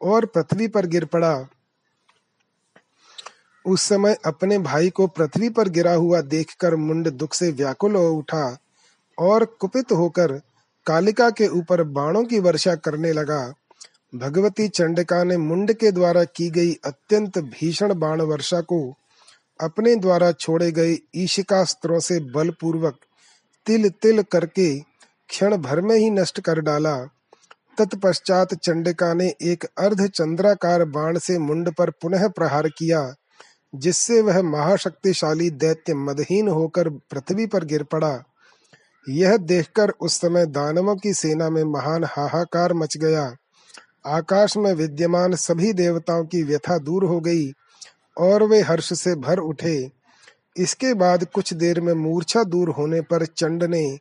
और 0.02 0.26
पृथ्वी 0.26 0.68
पर 0.68 0.86
गिर 0.86 1.06
पड़ा। 1.06 1.48
उस 3.66 3.82
समय 3.82 4.18
अपने 4.26 4.58
भाई 4.58 4.90
को 4.90 5.08
पृथ्वी 5.08 5.50
पर 5.50 5.70
गिरा 5.70 5.94
हुआ 5.94 6.22
देखकर 6.22 6.76
मुंड 6.76 7.10
दुख 7.10 7.34
से 7.34 7.52
व्याकुल 7.52 7.96
हो 7.96 8.10
उठा 8.10 8.58
और 9.18 9.46
कुपित 9.46 9.92
होकर 9.92 10.32
कालिका 10.86 11.30
के 11.30 11.48
ऊपर 11.48 11.84
बाणों 11.84 12.24
की 12.24 12.40
वर्षा 12.40 12.76
करने 12.76 13.12
लगा। 13.12 13.54
भगवती 14.16 14.68
चंडिका 14.68 15.24
ने 15.24 15.38
मुंड 15.38 15.74
के 15.74 15.92
द्वारा 15.92 16.24
की 16.24 16.50
गई 16.50 16.74
अत्यंत 16.86 17.38
भीषण 17.38 17.94
बाण 17.94 18.22
वर्षा 18.22 18.62
को 18.62 18.82
अपने 19.62 19.96
द्वारा 19.96 20.32
छोड़े 20.32 20.72
गए 20.72 20.98
ईशिकास्त्रों 21.16 22.00
से 22.00 22.20
बलपूर्वक 22.20 22.98
तिल 23.66 23.90
तिल 23.90 24.22
करके 24.22 24.80
क्षण 25.30 25.58
भर 25.58 25.82
में 25.82 25.96
ही 25.96 26.10
नष्ट 26.10 26.40
कर 26.40 26.60
डाला। 26.60 26.98
तत्पश्चात 27.78 28.54
चंडिका 28.54 29.14
ने 29.14 29.34
एक 29.42 29.66
अर्ध 29.78 30.08
चंद्राकार 30.08 30.86
बाण 30.86 31.18
से 31.18 31.40
मुंड 31.40 31.72
पर 31.74 31.90
पुनः 31.90 32.28
प्रहार 32.28 32.68
किया। 32.68 33.16
जिससे 33.76 34.22
वह 34.22 34.42
महाशक्तिशाली 34.42 35.50
दैत्य 35.50 35.94
मदहीन 35.94 36.48
होकर 36.48 36.90
पृथ्वी 36.90 37.46
पर 37.48 37.66
गिर 37.66 37.84
पड़ा। 37.84 38.24
यह 39.10 39.38
देखकर 39.38 39.90
उस 39.90 40.22
समय 40.22 40.46
दानवों 40.46 40.96
की 40.96 41.14
सेना 41.14 41.50
में 41.50 41.64
महान 41.64 42.04
हाहाकार 42.04 42.74
मच 42.74 42.98
गया। 42.98 43.36
आकाश 44.06 44.58
में 44.58 44.74
विद्यमान 44.74 45.36
सभी 45.36 45.74
देवताओं 45.74 46.26
की 46.26 46.44
व्यथा 46.44 46.78
दूर 46.78 47.06
हो 47.06 47.20
गई 47.20 47.52
और 48.18 48.44
वे 48.44 48.62
हर्ष 48.62 48.94
से 48.94 49.16
भर 49.16 49.38
उठे। 49.38 49.92
इसके 50.58 50.94
बाद 50.94 51.26
कुछ 51.26 51.54
देर 51.54 51.82
में 51.82 51.94
मूर्छा 51.94 52.44
दूर 52.44 52.70
होने 52.70 53.02
पर 53.02 53.26
चंड 53.26 53.64
ने 53.64 53.98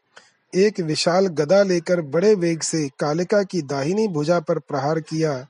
एक 0.54 0.80
विशाल 0.80 1.26
गदा 1.26 1.62
लेकर 1.62 2.00
बड़े 2.00 2.34
वेग 2.34 2.60
से 2.60 2.88
कालिका 2.88 3.42
की 3.42 3.62
दाहिनी 3.62 4.08
भुजा 4.08 4.40
पर 4.40 4.58
प्रहार 4.58 5.00
किया। 5.00 5.46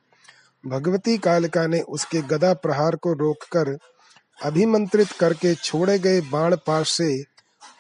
भगवती 0.67 1.19
कालिका 1.19 1.67
ने 1.67 1.81
उसके 1.81 2.23
गदा 2.23 2.55
प्रहार 2.55 2.97
को 2.97 3.13
रोककर 3.13 3.79
अभिमंत्रित 4.43 5.13
करके 5.13 5.55
छोड़े 5.55 5.99
गए 5.99 6.21
बाण 6.21 6.57
पाश 6.57 6.91
से 6.91 7.25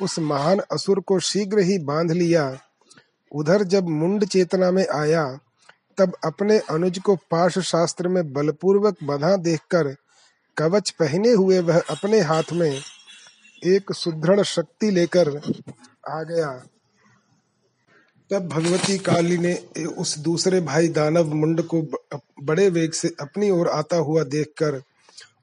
उस 0.02 0.18
महान 0.18 0.58
असुर 0.72 1.00
को 1.00 1.18
शीघ्र 1.18 1.58
ही 1.58 1.78
बाँध 1.78 2.10
लिया। 2.10 2.58
उधर 3.34 3.62
जब 3.62 3.88
मुंड 3.88 4.24
चेतना 4.24 4.70
में 4.70 4.86
आया, 4.88 5.38
तब 5.98 6.12
अपने 6.24 6.58
अनुज 6.58 6.98
को 6.98 7.16
पाश 7.16 7.58
शास्त्र 7.58 8.08
में 8.08 8.32
बलपूर्वक 8.32 8.96
बधा 9.02 9.36
देखकर 9.36 9.94
कवच 10.56 10.90
पहने 10.90 11.32
हुए 11.32 11.58
वह 11.58 11.80
अपने 11.80 12.20
हाथ 12.20 12.52
में 12.52 12.82
एक 13.64 13.92
सुदृढ़ 13.92 14.42
शक्ति 14.42 14.90
लेकर 14.90 15.28
आ 16.08 16.22
गया। 16.22 16.64
तब 18.30 18.48
भगवती 18.48 18.98
काली 18.98 19.38
ने 19.38 19.54
उस 19.86 20.18
दूसरे 20.18 20.60
भाई 20.60 20.88
दानव 20.88 21.34
मुंड 21.34 21.62
को 21.62 21.82
बड़े 22.42 22.68
वेग 22.70 22.92
से 22.92 23.08
अपनी 23.20 23.50
ओर 23.50 23.68
आता 23.68 23.96
हुआ 23.96 24.22
देखकर 24.24 24.82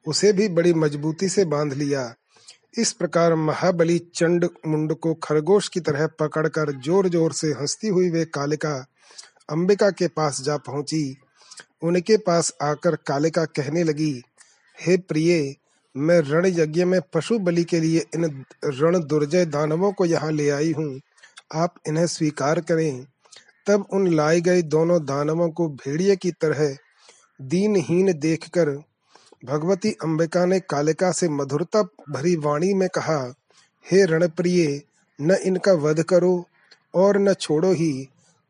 उसे 0.07 0.31
भी 0.33 0.47
बड़ी 0.49 0.73
मजबूती 0.73 1.29
से 1.29 1.45
बाँध 1.45 1.73
लिया। 1.73 2.13
इस 2.77 2.91
प्रकार 2.93 3.35
महाबली 3.35 3.97
चंड 4.15 4.47
मुंड 4.67 4.93
को 4.93 5.13
खरगोश 5.13 5.67
की 5.67 5.79
तरह 5.79 6.07
पकड़कर 6.19 6.71
ज़ोर 6.81 7.09
ज़ोर 7.09 7.33
से 7.33 7.47
हंसती 7.51 7.87
हुई 7.87 8.09
वे 8.09 8.25
कालिका 8.25 8.73
अंबिका 9.49 9.89
के 9.91 10.07
पास 10.07 10.41
जा 10.41 10.57
पहुँची। 10.57 11.17
उनके 11.83 12.17
पास 12.17 12.53
आकर 12.61 12.95
कालिका 13.07 13.45
कहने 13.45 13.83
लगी, 13.83 14.13
हे 14.77 14.97
प्रिय, 14.97 15.55
मैं 15.95 16.19
रण 16.21 16.45
यज्ञ 16.45 16.83
में 16.85 16.99
पशु 17.13 17.37
बलि 17.39 17.63
के 17.63 17.79
लिए 17.79 18.05
इन 18.15 18.25
रण 18.65 18.99
दुर्जय 18.99 19.45
दानवों 19.45 19.91
को 19.91 20.05
यहाँ 20.05 20.31
ले 20.31 20.49
आई 20.49 20.71
हूँ। 20.71 20.99
आप 21.55 21.75
इन्हें 21.87 22.07
स्वीकार 22.07 22.59
करें। 22.61 23.05
तब 23.67 23.85
उन 23.93 24.07
लाए 24.07 24.41
गए 24.41 24.61
दोनों 24.61 24.99
दानवों 25.05 25.49
को 25.49 25.67
भेड़िए 25.69 26.15
की 26.15 26.31
तरह 26.31 26.75
दीनहीन 27.41 28.13
देखकर 28.19 28.69
भगवती 29.46 29.91
अंबिका 29.91 30.46
ने 30.46 30.60
कालिका 30.60 31.12
से 31.12 31.29
मधुरता 31.29 31.82
भरी 32.10 32.36
वाणी 32.36 32.74
में 32.74 32.89
कहा, 32.89 33.34
हे 33.91 34.06
रणप्रिय, 34.06 34.82
न 35.22 35.32
इनका 35.32 35.74
वध 35.74 36.03
करो 36.03 36.48
और 36.96 37.17
न 37.17 37.34
छोड़ो 37.34 37.72
ही, 37.72 38.10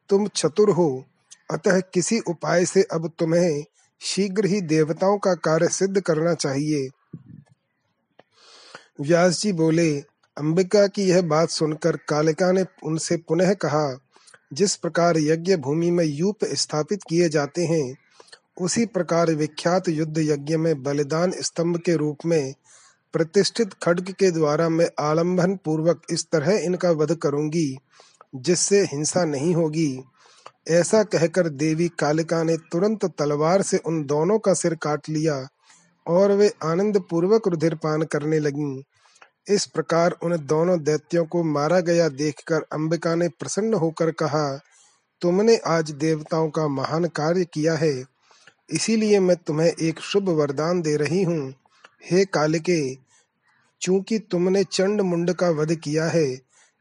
तुम 0.10 0.28
चतुर 0.28 0.70
हो। 0.70 1.06
अतः 1.52 1.80
किसी 1.80 2.20
उपाय 2.20 2.66
से 2.66 2.84
अब 2.84 3.12
तुम्हें 3.20 3.64
शीघ्र 4.02 4.46
ही 4.46 4.62
देवताओं 4.62 5.18
का 5.18 5.34
कार्य 5.34 5.68
सिद्ध 5.68 6.02
करना 6.02 6.34
चाहिए। 6.34 6.90
व्यास 9.02 9.42
जी 9.42 9.54
बोले, 9.54 10.00
अंबिका 10.38 10.88
की 10.88 11.04
यह 11.04 11.22
बात 11.22 11.50
सुनकर 11.50 11.98
कालिका 11.98 12.52
ने 12.52 12.66
उनसे 12.84 13.18
पुनः 13.18 13.54
कहा, 13.54 14.00
जिस 14.54 14.76
प्रकार 14.76 15.18
यज्ञ 15.18 15.56
भूमि 15.56 15.92
में 15.92 16.06
यूप 16.06 16.38
स्थापित 16.46 17.00
किए 17.10 17.30
जाते 17.30 17.66
हैं 17.66 18.07
उसी 18.58 18.86
प्रकार 18.86 19.32
विख्यात 19.32 19.90
युद्ध 19.90 20.18
यज्ञ 20.18 20.58
में 20.58 20.84
बलिदान 20.84 21.32
स्तंभ 21.32 21.78
के 21.78 21.96
रूप 21.96 22.26
में 22.26 22.54
प्रतिष्ठित 23.14 23.74
खड्ग 23.74 24.10
के 24.12 24.32
द्वारा 24.32 24.70
मैं 24.70 24.90
आलंबन 25.00 25.56
पूर्वक 25.56 26.02
इस 26.12 26.26
तरह 26.32 26.52
इनका 26.52 26.92
वध 26.92 27.14
करूँगी, 27.16 27.78
जिससे 28.36 28.82
हिंसा 28.84 29.26
नहीं 29.26 29.56
होगी। 29.56 30.04
ऐसा 30.70 31.04
कहकर 31.04 31.50
देवी 31.50 31.88
कालिका 32.00 32.44
ने 32.44 32.58
तुरंत 32.72 33.06
तलवार 33.20 33.62
से 33.62 33.78
उन 33.78 34.04
दोनों 34.06 34.40
का 34.40 34.54
सिर 34.54 34.76
काट 34.76 35.10
लिया 35.10 35.48
और 36.06 36.32
वे 36.32 36.52
आनंद 36.64 37.02
पूर्वक 37.10 37.48
रुधिर 37.48 37.76
पान 37.76 38.04
करने 38.04 38.40
लगीं। 38.40 38.82
इस 39.50 39.66
प्रकार 39.66 40.12
उन 40.24 40.38
दोनों 40.38 40.80
दैत्यों 40.84 41.26
को 41.26 41.44
मारा 41.44 41.80
गया 41.80 42.10
देखकर 42.10 42.66
अंबिका 42.74 43.16
ने 43.16 43.28
प्रसन्न 43.30 43.74
होकर 43.74 44.12
कहा, 44.12 44.60
तुमने 45.22 45.58
आज 45.68 45.92
देवताओं 45.92 46.50
का 46.50 46.68
महान 46.68 47.06
कार्य 47.06 47.46
किया 47.54 47.76
है। 47.76 48.17
इसीलिए 48.70 49.20
मैं 49.20 49.36
तुम्हें 49.38 49.68
एक 49.70 50.00
शुभ 50.02 50.30
वरदान 50.30 50.82
दे 50.82 50.96
रही 50.98 51.24
हूँ। 51.24 51.54
हे 52.06 52.26
कालिके, 52.26 52.96
चूँकि 53.82 54.20
तुमने 54.32 54.64
चंड 54.64 55.02
मुंड 55.02 55.34
का 55.34 55.50
वध 55.52 55.74
किया 55.76 56.06
है, 56.08 56.28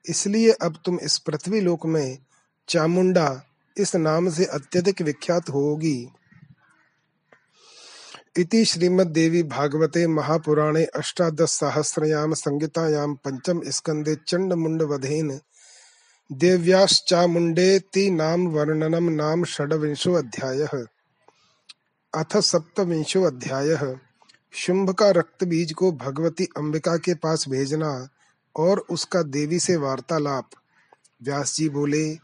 इसलिए 0.04 0.50
अब 0.52 0.78
तुम 0.84 0.98
इस 1.00 1.18
पृथ्वी 1.18 1.60
लोक 1.60 1.86
में 1.86 2.18
चामुंडा 2.68 3.42
इस 3.76 3.94
नाम 3.96 4.28
से 4.30 4.44
अत्यधिक 4.44 5.02
विख्यात 5.02 5.48
होगी 5.50 6.08
इति 8.36 8.64
श्रीमद्देवी 8.64 9.42
भागवते 9.42 10.06
महापुराणे 10.06 10.84
अष्टादशसाहस्रयां 10.96 12.32
संहितायां 12.34 13.14
पंचम 13.14 13.60
स्कंदे 13.66 14.14
चंड 14.28 14.52
मुंड 14.52 14.82
वधेन। 14.82 15.30
देव्याश्चामुण्डेति 16.30 18.10
नाम 18.10 18.46
वर्णनम 18.48 19.08
नाम 19.12 19.44
षड्विंशो 19.44 20.12
अध्यायः। 20.14 20.74
अथ 22.16 22.36
सप्तविंशो 22.36 23.22
अध्याय। 23.22 23.96
शुंभ 24.52 24.90
का 24.90 25.10
रक्त 25.10 25.44
बीज 25.44 25.72
को 25.72 25.92
भगवती 25.92 26.48
अंबिका 26.56 26.96
के 26.96 27.14
पास 27.14 27.48
भेजना 27.48 28.08
और 28.56 28.78
उसका 28.78 29.22
देवी 29.22 29.58
से 29.58 29.76
वार्तालाप। 29.76 30.50
व्यास 31.22 31.56
जी 31.56 31.68
बोले, 31.68 32.18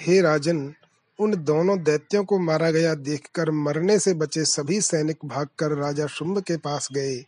हे 0.00 0.20
राजन, 0.20 0.74
उन 1.20 1.44
दोनों 1.44 1.82
दैत्यों 1.82 2.24
को 2.24 2.38
मारा 2.38 2.70
गया 2.70 2.94
देखकर 2.94 3.50
मरने 3.50 3.98
से 3.98 4.14
बचे 4.14 4.44
सभी 4.44 4.80
सैनिक 4.80 5.18
भागकर 5.24 5.70
राजा 5.70 6.06
शुंभ 6.06 6.38
के 6.38 6.56
पास 6.56 6.88
गए। 6.92 7.24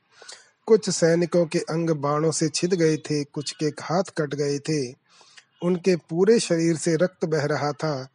कुछ 0.67 0.91
सैनिकों 0.91 1.47
के 1.47 1.59
अंग 1.59 1.91
बाणों 1.91 2.31
से 2.31 2.49
छिद 2.49 2.75
गए 2.75 2.97
थे, 2.97 3.25
कुछ 3.25 3.53
के 3.53 3.67
हाथ 3.67 4.03
कट 4.03 4.35
गए 4.35 4.59
थे। 4.59 4.95
उनके 5.63 5.97
पूरे 5.97 6.41
शरीर 6.41 6.77
से 6.77 6.97
रक्त 6.97 7.25
बह 7.25 7.45
रहा 7.45 7.73
था। 7.73 8.09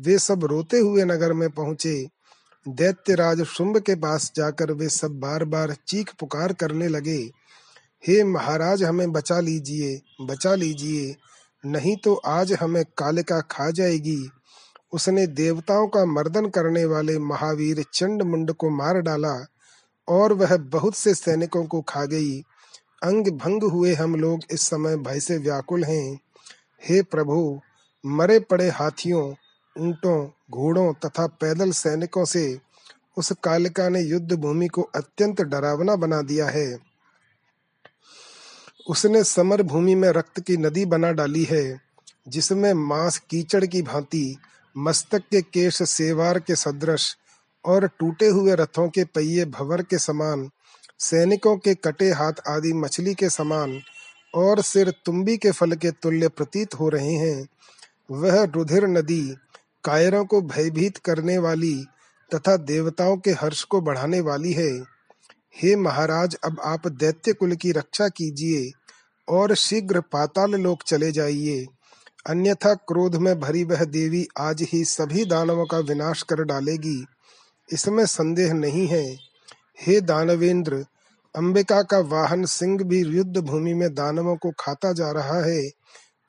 वे 0.00 0.18
सब 0.18 0.44
रोते 0.44 0.78
हुए 0.78 1.04
नगर 1.04 1.32
में 1.32 1.50
पहुँचे। 1.50 2.17
दैत्यराज 2.66 3.42
शुंभ 3.42 3.78
के 3.78 3.94
पास 3.94 4.32
जाकर 4.36 4.72
वे 4.72 4.88
सब 4.88 5.18
बार 5.20 5.44
बार 5.44 5.74
चीख 5.88 6.12
पुकार 6.20 6.52
करने 6.52 6.88
लगे। 6.88 7.18
हे 8.04 8.22
महाराज, 8.24 8.82
हमें 8.84 9.12
बचा 9.12 9.40
लीजिए 9.40 10.00
बचा 10.20 10.54
लीजिए, 10.54 11.14
नहीं 11.64 11.96
तो 11.96 12.14
आज 12.14 12.52
हमें 12.52 12.84
कालिका 12.98 13.40
खा 13.40 13.70
जाएगी। 13.70 14.30
उसने 14.92 15.26
देवताओं 15.26 15.86
का 15.86 16.04
मर्दन 16.04 16.48
करने 16.48 16.84
वाले 16.84 17.18
महावीर 17.18 17.84
चंड 17.94 18.22
मुंड 18.22 18.52
को 18.52 18.70
मार 18.70 19.00
डाला 19.00 19.34
और 20.08 20.32
वह 20.32 20.56
बहुत 20.56 20.96
से 20.96 21.14
सैनिकों 21.14 21.64
को 21.64 21.80
खा 21.80 22.04
गई। 22.04 22.40
अंग 23.02 23.26
भंग 23.38 23.62
हुए 23.62 23.94
हम 23.94 24.14
लोग 24.14 24.40
इस 24.50 24.60
समय 24.60 24.96
भय 24.96 25.20
से 25.20 25.38
व्याकुल 25.38 25.84
हैं। 25.84 26.18
हे 26.82 27.02
प्रभु, 27.02 27.60
मरे 28.04 28.38
पड़े 28.40 28.68
हाथियों, 28.68 29.28
ऊंटों 29.76 30.26
घोड़ों 30.50 30.92
तथा 30.92 31.26
पैदल 31.26 31.72
सैनिकों 31.72 32.24
से 32.24 32.58
उस 33.16 33.32
कालिका 33.44 33.88
ने 33.88 34.00
युद्ध 34.00 34.32
भूमि 34.32 34.68
को 34.68 34.82
अत्यंत 34.82 35.40
डरावना 35.40 35.96
बना 35.96 36.22
दिया 36.22 36.48
है। 36.48 36.78
उसने 38.88 39.24
समर 39.24 39.62
भूमि 39.62 39.94
में 39.94 40.08
रक्त 40.08 40.40
की 40.40 40.56
नदी 40.56 40.84
बना 40.84 41.12
डाली 41.12 41.44
है, 41.44 41.80
जिसमें 42.28 42.72
मांस 42.74 43.18
कीचड़ 43.18 43.66
की 43.66 43.82
भांति, 43.82 44.36
मस्तक 44.76 45.22
के 45.30 45.42
केश 45.42 45.82
सेवार 45.82 46.38
के 46.38 46.56
सदृश 46.56 47.16
और 47.64 47.86
टूटे 47.86 48.28
हुए 48.28 48.54
रथों 48.54 48.88
के 48.88 49.04
पहिए 49.04 49.44
भवर 49.44 49.82
के 49.82 49.98
समान, 49.98 50.50
सैनिकों 50.98 51.56
के 51.56 51.74
कटे 51.74 52.10
हाथ 52.10 52.32
आदि 52.48 52.72
मछली 52.72 53.14
के 53.14 53.30
समान 53.30 53.80
और 54.34 54.62
सिर 54.62 54.90
तुम्बी 55.04 55.36
के 55.36 55.50
फल 55.50 55.72
के 55.72 55.90
तुल्य 55.90 56.28
प्रतीत 56.28 56.74
हो 56.74 56.88
रहे 56.88 57.12
हैं। 57.12 57.48
वह 58.10 58.42
रुधिर 58.44 58.86
नदी 58.86 59.36
कायरों 59.88 60.24
को 60.24 60.42
भयभीत 60.42 60.96
करने 60.96 61.38
वाली 61.38 61.84
तथा 62.34 62.56
देवताओं 62.56 63.16
के 63.16 63.30
हर्ष 63.30 63.62
को 63.62 63.80
बढ़ाने 63.80 64.20
वाली 64.20 64.52
है। 64.52 64.78
हे 65.62 65.76
महाराज, 65.76 66.36
अब 66.44 66.60
आप 66.64 66.88
दैत्य 66.88 67.32
कुल 67.32 67.54
की 67.54 67.72
रक्षा 67.72 68.08
कीजिए 68.08 68.70
और 69.28 69.54
शीघ्र 69.54 70.00
पाताल 70.00 70.50
लोक 70.50 70.82
चले 70.82 71.12
जाइए। 71.12 71.66
अन्यथा 72.26 72.74
क्रोध 72.74 73.16
में 73.16 73.40
भरी 73.40 73.64
वह 73.64 73.84
देवी 73.84 74.28
आज 74.38 74.62
ही 74.62 74.84
सभी 74.84 75.24
दानवों 75.24 75.66
का 75.66 75.78
विनाश 75.78 76.22
कर 76.22 76.42
डालेगी। 76.44 77.06
इसमें 77.72 78.06
संदेह 78.06 78.52
नहीं 78.52 78.86
है। 78.86 79.16
हे 79.80 80.00
दानवेंद्र, 80.00 80.84
अंबिका 81.36 81.82
का 81.82 81.98
वाहन 81.98 82.44
सिंह 82.44 82.84
भी 82.84 83.02
युद्ध 83.02 83.38
भूमि 83.38 83.74
में 83.74 83.94
दानवों 83.94 84.36
को 84.36 84.50
खाता 84.60 84.92
जा 84.92 85.10
रहा 85.10 85.44
है। 85.44 85.70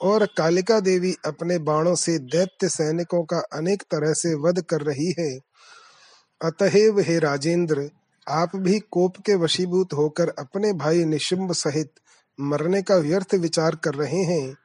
और 0.02 0.26
कालिका 0.38 0.80
देवी 0.80 1.16
अपने 1.26 1.58
बाणों 1.60 1.96
से 1.96 2.18
दैत्य 2.20 2.70
सैनिकों 2.70 3.24
का 3.24 3.40
अनेक 3.54 3.84
तरह 3.92 4.14
से 4.14 4.34
वध 4.40 4.62
कर 4.62 4.82
रही 4.82 5.14
है। 5.20 5.30
अतएव 6.42 7.00
हे 7.00 7.18
राजेंद्र, 7.20 7.90
आप 8.28 8.56
भी 8.56 8.80
कोप 8.92 9.18
के 9.26 9.36
वशीभूत 9.36 9.94
होकर 9.94 10.30
अपने 10.30 10.74
भाई 10.74 11.04
निशुंभ 11.06 11.52
सहित 11.54 11.92
मरने 12.40 12.82
का 12.82 12.96
व्यर्थ 12.98 13.34
विचार 13.36 13.76
कर 13.76 13.94
रहे 13.94 14.24
हैं। 14.24 14.56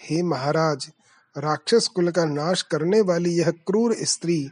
हे 0.00 0.22
महाराज, 0.22 0.88
राक्षस 1.36 1.88
कुल 1.88 2.10
का 2.10 2.24
नाश 2.24 2.62
करने 2.62 3.00
वाली 3.00 3.30
यह 3.30 3.50
क्रूर 3.66 3.94
स्त्री, 4.02 4.48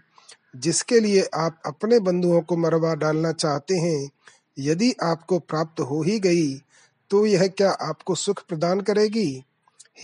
जिसके 0.56 1.00
लिए 1.00 1.28
आप 1.34 1.60
अपने 1.66 1.98
बंधुओं 2.00 2.40
को 2.40 2.56
मरवा 2.56 2.94
डालना 2.94 3.32
चाहते 3.32 3.76
हैं, 3.76 4.10
यदि 4.58 4.94
आपको 5.02 5.38
प्राप्त 5.38 5.80
हो 5.80 6.02
ही 6.02 6.18
गई 6.20 6.54
तो 7.10 7.24
यह 7.26 7.46
क्या 7.48 7.70
आपको 7.70 8.14
सुख 8.14 8.42
प्रदान 8.48 8.80
करेगी? 8.80 9.44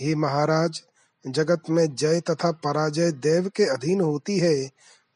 हे 0.01 0.15
महाराज, 0.15 0.81
जगत 1.27 1.63
में 1.69 1.95
जय 1.95 2.19
तथा 2.19 2.51
पराजय 2.51 3.11
देव 3.11 3.51
के 3.55 3.63
अधीन 3.63 4.01
होती 4.01 4.39
है। 4.39 4.69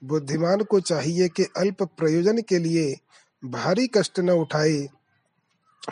बुद्धिमान 0.03 0.63
को 0.63 0.79
चाहिए 0.79 1.29
कि 1.29 1.43
अल्प 1.43 1.83
प्रयोजन 1.83 2.41
के 2.41 2.59
लिए 2.59 2.97
भारी 3.45 3.87
कष्ट 3.87 4.19
न 4.19 4.29
उठाए। 4.29 4.89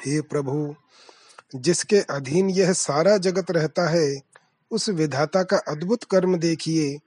हे 0.05 0.21
प्रभु, 0.21 0.75
जिसके 1.55 1.97
अधीन 1.99 2.49
यह 2.49 2.73
सारा 2.73 3.17
जगत 3.17 3.51
रहता 3.51 3.89
है, 3.89 4.21
उस 4.71 4.89
विधाता 4.89 5.43
का 5.43 5.57
अद्भुत 5.57 6.03
कर्म 6.03 6.37
देखिए 6.37 6.97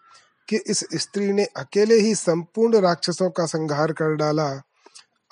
कि 0.48 0.56
इस 0.56 0.84
स्त्री 0.94 1.32
ने 1.32 1.44
अकेले 1.44 1.94
ही 1.94 2.14
संपूर्ण 2.14 2.80
राक्षसों 2.80 3.30
का 3.30 3.46
संहार 3.46 3.92
कर 3.92 4.14
डाला। 4.14 4.62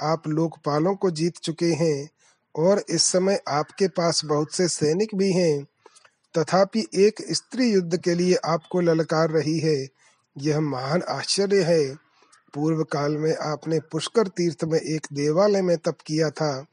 आप 0.00 0.28
लोकपालों 0.28 0.94
को 0.94 1.10
जीत 1.10 1.36
चुके 1.36 1.72
हैं 1.72 2.08
और 2.56 2.84
इस 2.90 3.02
समय 3.02 3.40
आपके 3.48 3.88
पास 3.88 4.24
बहुत 4.24 4.54
से 4.54 4.68
सैनिक 4.68 5.14
भी 5.14 5.32
हैं। 5.32 5.66
तथापि 6.38 6.86
एक 6.94 7.14
स्त्री 7.30 7.70
युद्ध 7.70 7.96
के 7.96 8.14
लिए 8.14 8.34
आपको 8.34 8.80
ललकार 8.80 9.30
रही 9.30 9.58
है। 9.58 9.88
यह 10.38 10.60
महान 10.60 11.02
आश्चर्य 11.02 11.62
है। 11.62 11.94
पूर्व 12.54 12.82
काल 12.82 13.16
में 13.16 13.36
आपने 13.36 13.80
पुष्कर 13.80 14.28
तीर्थ 14.28 14.64
में 14.64 14.80
एक 14.80 15.06
देवालय 15.12 15.62
में 15.62 15.76
तप 15.76 15.96
किया 16.06 16.30
था। 16.30 16.66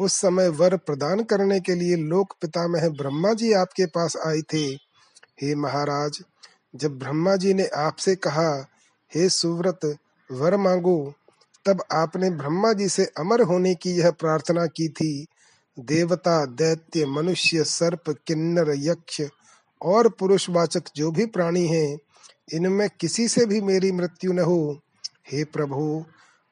उस 0.00 0.12
समय 0.12 0.48
वर 0.48 0.76
प्रदान 0.76 1.22
करने 1.22 1.60
के 1.60 1.74
लिए 1.74 1.96
लोक 1.96 2.34
पितामह 2.42 2.88
ब्रह्मा 2.88 3.32
जी 3.32 3.52
आपके 3.52 3.86
पास 3.86 4.16
आए 4.26 4.40
थे। 4.40 4.66
हे 5.42 5.54
महाराज, 5.54 6.22
जब 6.76 6.98
ब्रह्मा 6.98 7.36
जी 7.36 7.54
ने 7.54 7.66
आपसे 7.66 8.16
कहा, 8.16 8.66
हे 9.14 9.28
सुव्रत, 9.28 9.96
वर 10.32 10.56
मांगो, 10.56 11.14
तब 11.66 11.84
आपने 11.92 12.30
ब्रह्मा 12.30 12.72
जी 12.72 12.88
से 12.88 13.04
अमर 13.04 13.42
होने 13.42 13.74
की 13.74 13.90
यह 13.90 14.10
प्रार्थना 14.10 14.66
की 14.66 14.88
थी। 14.88 15.26
देवता, 15.78 16.46
दैत्य, 16.46 17.06
मनुष्य, 17.06 17.64
सर्प, 17.64 18.16
किन्नर, 18.26 18.74
यक्ष 18.76 19.22
और 19.82 20.08
पुरुषवाचक 20.08 20.82
जो 20.96 21.10
भी 21.10 21.26
प्राणी 21.26 21.66
हैं, 21.66 21.98
इनमें 22.52 22.90
किसी 23.00 23.28
से 23.28 23.46
भी 23.46 23.60
मेरी 23.60 23.92
मृत्यु 23.92 24.32
न 24.32 24.38
हो। 24.38 24.80
हे 25.32 25.44
प्रभु, 25.44 26.04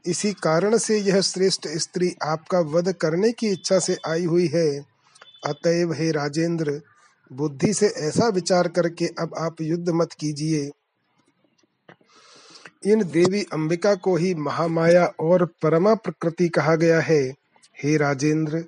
इसी 0.06 0.32
कारण 0.32 0.78
से 0.78 0.98
यह 0.98 1.20
श्रेष्ठ 1.20 1.68
स्त्री 1.68 2.16
आपका 2.22 2.60
वध 2.60 2.92
करने 2.92 3.32
की 3.32 3.48
इच्छा 3.48 3.78
से 3.78 3.96
आई 4.06 4.24
हुई 4.24 4.46
है। 4.46 4.78
अतएव 5.46 5.92
हे 5.92 6.10
राजेंद्र, 6.10 6.82
बुद्धि 7.32 7.74
से 7.74 7.86
ऐसा 7.86 8.28
विचार 8.28 8.68
करके 8.68 9.06
अब 9.06 9.34
आप 9.38 9.56
युद्ध 9.60 9.88
मत 9.88 10.12
कीजिए। 10.12 10.70
इन 12.86 13.04
देवी 13.04 13.42
अंबिका 13.52 13.94
को 13.94 14.16
ही 14.16 14.34
महामाया 14.34 15.06
और 15.20 15.44
परमा 15.44 15.94
प्रकृति 15.94 16.48
कहा 16.48 16.74
गया 16.74 17.00
है। 17.00 17.34
हे 17.82 17.96
राजेंद्र 17.96 18.64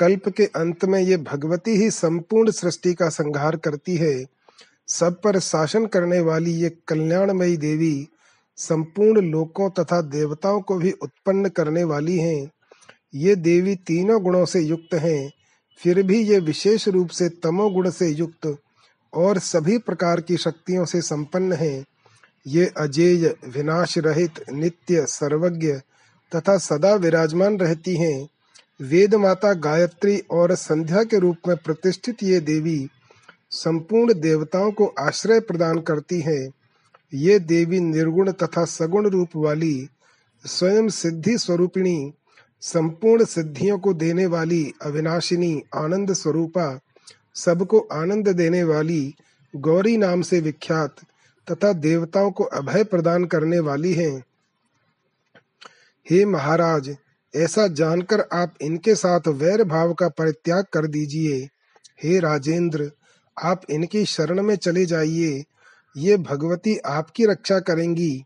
कल्प 0.00 0.28
के 0.28 0.44
अंत 0.44 0.84
में 0.84 1.00
ये 1.00 1.16
भगवती 1.16 1.70
ही 1.70 1.90
संपूर्ण 1.90 2.50
सृष्टि 2.50 2.94
का 2.94 3.08
संहार 3.08 3.56
करती 3.56 3.96
है। 3.96 4.24
सब 4.88 5.20
पर 5.20 5.38
शासन 5.38 5.86
करने 5.86 6.20
वाली 6.20 6.50
ये 6.50 6.76
कल्याणमयी 6.88 7.56
देवी 7.56 8.08
संपूर्ण 8.56 9.20
लोकों 9.20 9.70
तथा 9.70 10.00
देवताओं 10.00 10.60
को 10.60 10.76
भी 10.76 10.90
उत्पन्न 10.90 11.48
करने 11.48 11.84
वाली 11.84 12.18
हैं। 12.18 12.50
ये 13.14 13.34
देवी 13.36 13.76
तीनों 13.76 14.22
गुणों 14.22 14.44
से 14.44 14.60
युक्त 14.60 14.94
हैं। 14.94 15.32
फिर 15.82 16.02
भी 16.02 16.22
ये 16.22 16.38
विशेष 16.38 16.88
रूप 16.88 17.08
से 17.08 17.28
तमोगुण 17.28 17.90
से 17.90 18.08
युक्त 18.08 18.56
और 19.14 19.38
सभी 19.38 19.78
प्रकार 19.78 20.20
की 20.20 20.36
शक्तियों 20.36 20.84
से 20.84 21.00
संपन्न 21.00 21.52
है। 21.52 21.84
ये 22.46 22.72
अजेय, 22.76 23.36
विनाश 23.48 23.98
रहित, 23.98 24.50
नित्य, 24.52 25.06
सर्वज्ञ 25.06 25.72
तथा 26.36 26.58
सदा 26.58 26.94
विराजमान 26.94 27.58
रहती 27.58 27.96
हैं। 27.96 28.28
वेद 28.80 29.14
माता 29.14 29.52
गायत्री 29.52 30.18
और 30.30 30.54
संध्या 30.54 31.02
के 31.04 31.18
रूप 31.18 31.36
में 31.48 31.56
प्रतिष्ठित 31.56 32.22
ये 32.22 32.40
देवी 32.40 32.88
संपूर्ण 33.50 34.14
देवताओं 34.14 34.70
को 34.70 34.86
आश्रय 34.98 35.40
प्रदान 35.40 35.80
करती 35.80 36.20
है। 36.20 36.38
ये 37.14 37.38
देवी 37.38 37.80
निर्गुण 37.80 38.30
तथा 38.32 38.64
सगुण 38.64 39.08
रूप 39.08 39.28
वाली, 39.36 39.88
स्वयं 40.44 40.88
सिद्धि 40.88 41.38
स्वरूपिणी, 41.38 42.12
संपूर्ण 42.60 43.24
सिद्धियों 43.24 43.78
को 43.78 43.92
देने 43.94 44.26
वाली 44.26 44.72
अविनाशिनी 44.82 45.62
आनंद 45.74 46.12
स्वरूपा, 46.12 46.80
सबको 47.34 47.78
आनंद 47.92 48.28
देने 48.28 48.62
वाली 48.64 49.14
गौरी 49.56 49.96
नाम 49.96 50.22
से 50.22 50.40
विख्यात 50.40 50.96
तथा 51.50 51.72
देवताओं 51.72 52.30
को 52.30 52.44
अभय 52.44 52.84
प्रदान 52.84 53.24
करने 53.24 53.58
वाली 53.58 53.92
हैं। 53.92 54.24
हे 56.10 56.24
महाराज 56.24 56.96
ऐसा 57.34 57.66
जानकर 57.66 58.20
आप 58.32 58.54
इनके 58.60 58.94
साथ 58.94 59.28
वैर 59.28 59.64
भाव 59.64 59.92
का 59.94 60.08
परित्याग 60.08 60.64
कर 60.72 60.86
दीजिए। 60.86 61.48
हे 62.04 62.18
राजेंद्र, 62.18 62.90
आप 63.42 63.62
इनकी 63.70 64.04
शरण 64.04 64.42
में 64.42 64.56
चले 64.56 64.86
जाइए। 64.86 65.44
ये 65.96 66.16
भगवती 66.16 66.76
आपकी 66.76 67.26
रक्षा 67.26 67.60
करेंगी। 67.60 68.24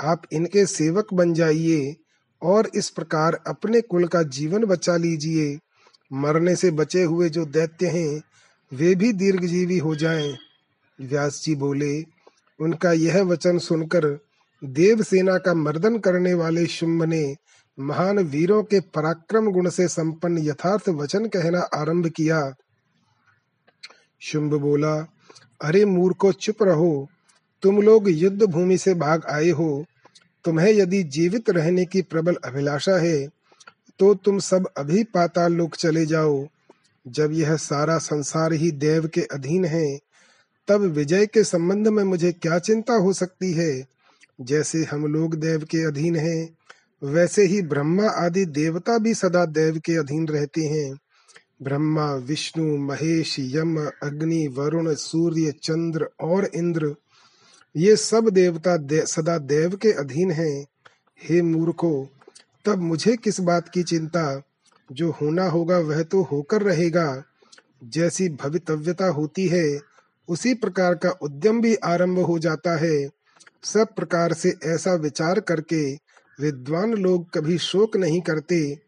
आप 0.00 0.22
इनके 0.32 0.66
सेवक 0.66 1.14
बन 1.14 1.34
जाइए 1.34 1.96
और 2.42 2.70
इस 2.74 2.90
प्रकार 2.90 3.40
अपने 3.46 3.80
कुल 3.80 4.06
का 4.06 4.22
जीवन 4.22 4.64
बचा 4.64 4.96
लीजिए। 4.96 5.58
मरने 6.12 6.56
से 6.56 6.70
बचे 6.70 7.02
हुए 7.02 7.28
जो 7.28 7.44
दैत्य 7.44 7.86
हैं, 7.86 8.22
वे 8.72 8.94
भी 8.94 9.12
दीर्घजीवी 9.12 9.78
हो 9.78 9.96
जाएँ। 9.96 10.36
व्यास 11.00 11.42
जी 11.44 11.54
बोले, 11.54 12.04
उनका 12.60 12.92
यह 12.92 13.22
वचन 13.22 13.58
सुनकर 13.58 14.18
देव 14.64 15.02
सेना 15.02 15.38
का 15.38 15.54
मर्दन 15.54 15.98
करने 15.98 16.34
वाले 16.34 16.66
शुंभ 16.66 17.04
ने 17.04 17.36
महान 17.78 18.18
वीरों 18.18 18.62
के 18.62 18.80
पराक्रम 18.80 19.50
गुण 19.50 19.68
से 19.70 19.88
संपन्न 19.88 20.38
यथार्थ 20.38 20.88
वचन 20.88 21.26
कहना 21.26 21.60
आरंभ 21.74 22.06
किया। 22.06 22.54
शुंभ 24.20 24.54
बोला, 24.54 24.94
अरे 25.60 25.84
मूर्खो, 25.84 26.32
चुप 26.32 26.62
रहो। 26.62 27.08
तुम 27.62 27.82
लोग 27.82 28.08
युद्ध 28.08 28.42
भूमि 28.42 28.78
से 28.78 28.94
भाग 28.94 29.24
आए 29.30 29.50
हो। 29.50 29.84
तुम्हें 30.44 30.72
यदि 30.72 31.02
जीवित 31.02 31.50
रहने 31.50 31.84
की 31.84 32.02
प्रबल 32.02 32.36
अभिलाषा 32.44 32.96
है 32.96 33.28
तो 34.00 34.14
तुम 34.14 34.38
सब 34.38 34.66
अभी 34.76 35.04
पाताल 35.04 35.52
लोक 35.52 35.74
चले 35.74 36.06
जाओ। 36.06 36.46
जब 37.06 37.32
यह 37.32 37.56
सारा 37.56 37.98
संसार 37.98 38.52
ही 38.52 38.70
देव 38.70 39.06
के 39.06 39.20
अधीन 39.20 39.64
है, 39.64 39.98
तब 40.68 40.80
विजय 40.80 41.26
के 41.26 41.44
संबंध 41.44 41.88
में 41.88 42.02
मुझे 42.04 42.32
क्या 42.32 42.58
चिंता 42.58 42.94
हो 42.94 43.12
सकती 43.12 43.52
है? 43.52 43.86
जैसे 44.40 44.82
हम 44.84 45.06
लोग 45.06 45.34
देव 45.34 45.64
के 45.64 45.86
अधीन 45.86 46.16
हैं 46.16 46.55
वैसे 47.02 47.44
ही 47.44 47.62
ब्रह्मा 47.62 48.08
आदि 48.08 48.44
देवता 48.44 48.98
भी 48.98 49.14
सदा 49.14 49.44
देव 49.44 49.78
के 49.78 49.96
अधीन 49.96 50.28
रहते 50.28 50.60
हैं। 50.60 50.98
ब्रह्मा 51.62 52.14
विष्णु 52.14 52.76
महेश 52.76 53.36
यम 53.38 53.86
अग्नि 54.02 54.48
वरुण 54.48 54.94
सूर्य 54.94 55.52
चंद्र 55.52 56.08
और 56.20 56.50
इंद्र 56.54 56.94
ये 57.76 57.96
सब 57.96 58.28
देवता 58.28 58.76
दे, 58.76 59.06
सदा 59.06 59.38
देव 59.38 59.76
के 59.76 59.92
अधीन 59.92 60.30
हैं। 60.30 60.66
हे 61.22 61.42
मूर्खो 61.42 62.08
तब 62.64 62.78
मुझे 62.78 63.16
किस 63.16 63.40
बात 63.40 63.68
की 63.68 63.82
चिंता? 63.82 64.42
जो 64.92 65.10
होना 65.10 65.44
होगा 65.44 65.78
वह 65.78 66.02
तो 66.02 66.22
होकर 66.22 66.62
रहेगा। 66.62 67.22
जैसी 67.84 68.28
भवितव्यता 68.28 69.06
होती 69.06 69.46
है 69.46 69.80
उसी 70.28 70.54
प्रकार 70.54 70.94
का 70.94 71.10
उद्यम 71.10 71.60
भी 71.60 71.74
आरंभ 71.74 72.18
हो 72.18 72.38
जाता 72.38 72.76
है। 72.76 73.08
सब 73.64 73.86
प्रकार 73.96 74.32
से 74.32 74.54
ऐसा 74.64 74.94
विचार 74.94 75.40
करके 75.40 76.05
विद्वान 76.40 76.94
लोग 76.94 77.30
कभी 77.30 77.58
शोक 77.58 77.96
नहीं 77.96 78.20
करते, 78.20 78.78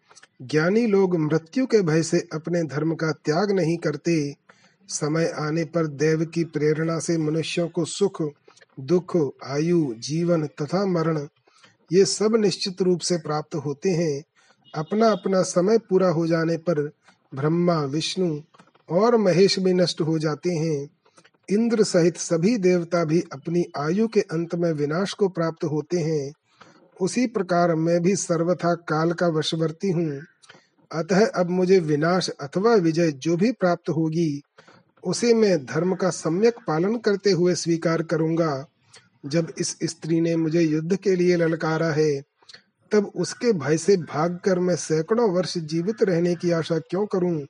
ज्ञानी 0.42 0.86
लोग 0.86 1.16
मृत्यु 1.16 1.66
के 1.66 1.82
भय 1.82 2.02
से 2.02 2.28
अपने 2.32 2.62
धर्म 2.62 2.94
का 2.94 3.12
त्याग 3.12 3.50
नहीं 3.50 3.76
करते। 3.76 4.34
समय 4.88 5.32
आने 5.38 5.64
पर 5.64 5.86
देव 5.86 6.24
की 6.24 6.44
प्रेरणा 6.44 6.98
से 6.98 7.18
मनुष्यों 7.18 7.68
को 7.68 7.84
सुख, 7.84 8.22
दुख, 8.80 9.16
आयु, 9.44 9.94
जीवन 9.98 10.46
तथा 10.46 10.86
मरण, 10.86 11.26
ये 11.92 12.04
सब 12.04 12.36
निश्चित 12.36 12.82
रूप 12.82 13.00
से 13.00 13.16
प्राप्त 13.16 13.54
होते 13.54 13.90
हैं। 13.90 14.24
अपना 14.74 15.08
अपना 15.08 15.42
समय 15.42 15.78
पूरा 15.78 16.08
हो 16.08 16.26
जाने 16.26 16.56
पर 16.56 16.80
ब्रह्मा, 17.34 17.84
विष्णु 17.84 18.40
और 18.90 19.16
महेश 19.16 19.58
भी 19.58 19.72
नष्ट 19.72 20.00
हो 20.00 20.18
जाते 20.18 20.50
हैं। 20.50 20.88
इंद्र 21.50 21.84
सहित 21.84 22.16
सभी 22.16 22.56
देवता 22.56 23.04
भी 23.04 23.24
अपनी 23.32 23.64
आयु 23.76 24.08
के 24.08 24.20
अंत 24.20 24.54
में 24.54 24.72
विनाश 24.72 25.12
को 25.12 25.28
प्राप्त 25.28 25.64
होते 25.64 25.98
हैं। 25.98 26.32
उसी 27.00 27.26
प्रकार 27.26 27.74
मैं 27.74 28.02
भी 28.02 28.16
सर्वथा 28.16 28.74
काल 28.74 29.12
का 29.12 29.28
वशवर्ती 29.28 29.90
हूँ। 29.90 30.20
अतः 30.92 31.26
अब 31.26 31.50
मुझे 31.50 31.78
विनाश 31.78 32.28
अथवा 32.28 32.74
विजय 32.74 33.12
जो 33.12 33.36
भी 33.36 33.52
प्राप्त 33.52 33.88
होगी, 33.88 34.42
उसे 35.04 35.34
मैं 35.34 35.64
धर्म 35.64 35.94
का 35.94 36.10
सम्यक 36.10 36.54
पालन 36.66 36.96
करते 36.96 37.30
हुए 37.30 37.54
स्वीकार 37.54 38.02
करूँगा। 38.02 38.66
जब 39.26 39.52
इस 39.58 39.76
स्त्री 39.84 40.20
ने 40.20 40.36
मुझे 40.36 40.60
युद्ध 40.60 40.96
के 40.96 41.16
लिए 41.16 41.36
ललकारा 41.36 41.90
है, 41.90 42.20
तब 42.92 43.12
उसके 43.16 43.52
भय 43.52 43.76
से 43.76 43.96
भागकर 43.96 44.58
मैं 44.58 44.76
सैकड़ों 44.76 45.30
वर्ष 45.30 45.58
जीवित 45.58 46.02
रहने 46.02 46.34
की 46.34 46.50
आशा 46.50 46.78
क्यों 46.78 47.06
करूँ? 47.06 47.46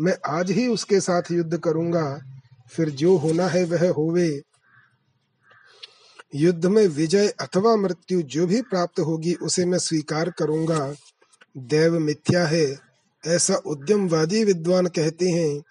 मैं 0.00 0.16
आज 0.26 0.50
ही 0.50 0.66
उसके 0.66 1.00
साथ 1.00 1.22
युद्ध 1.32 1.58
करूँगा, 1.58 2.20
फिर 2.72 2.90
जो 2.90 3.16
होना 3.16 3.46
है 3.46 3.64
वह 3.64 3.90
होवे। 3.90 4.42
युद्ध 6.34 6.66
में 6.66 6.86
विजय 6.86 7.28
अथवा 7.28 7.76
मृत्यु 7.76 8.22
जो 8.22 8.46
भी 8.46 8.62
प्राप्त 8.62 9.00
होगी, 9.00 9.34
उसे 9.34 9.64
मैं 9.64 9.78
स्वीकार 9.78 10.30
करूँगा। 10.30 10.94
देव 11.56 11.98
मिथ्या 11.98 12.46
है, 12.46 12.78
ऐसा 13.26 13.54
उद्यमवादी 13.54 14.44
विद्वान 14.44 14.86
कहते 14.86 15.28
हैं। 15.28 15.62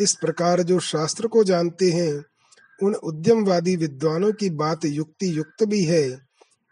इस 0.00 0.14
प्रकार 0.14 0.62
जो 0.62 0.80
शास्त्र 0.80 1.26
को 1.26 1.44
जानते 1.44 1.90
हैं, 1.90 2.24
उन 2.82 2.94
उद्यमवादी 2.94 3.76
विद्वानों 3.76 4.32
की 4.32 4.50
बात 4.50 4.84
युक्ति 4.84 5.38
युक्त 5.38 5.64
भी 5.64 5.84
है। 5.84 6.10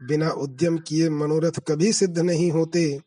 बिना 0.02 0.30
उद्यम 0.30 0.78
किए 0.78 1.10
मनोरथ 1.10 1.60
कभी 1.68 1.92
सिद्ध 1.92 2.18
नहीं 2.18 2.50
होते। 2.50 3.00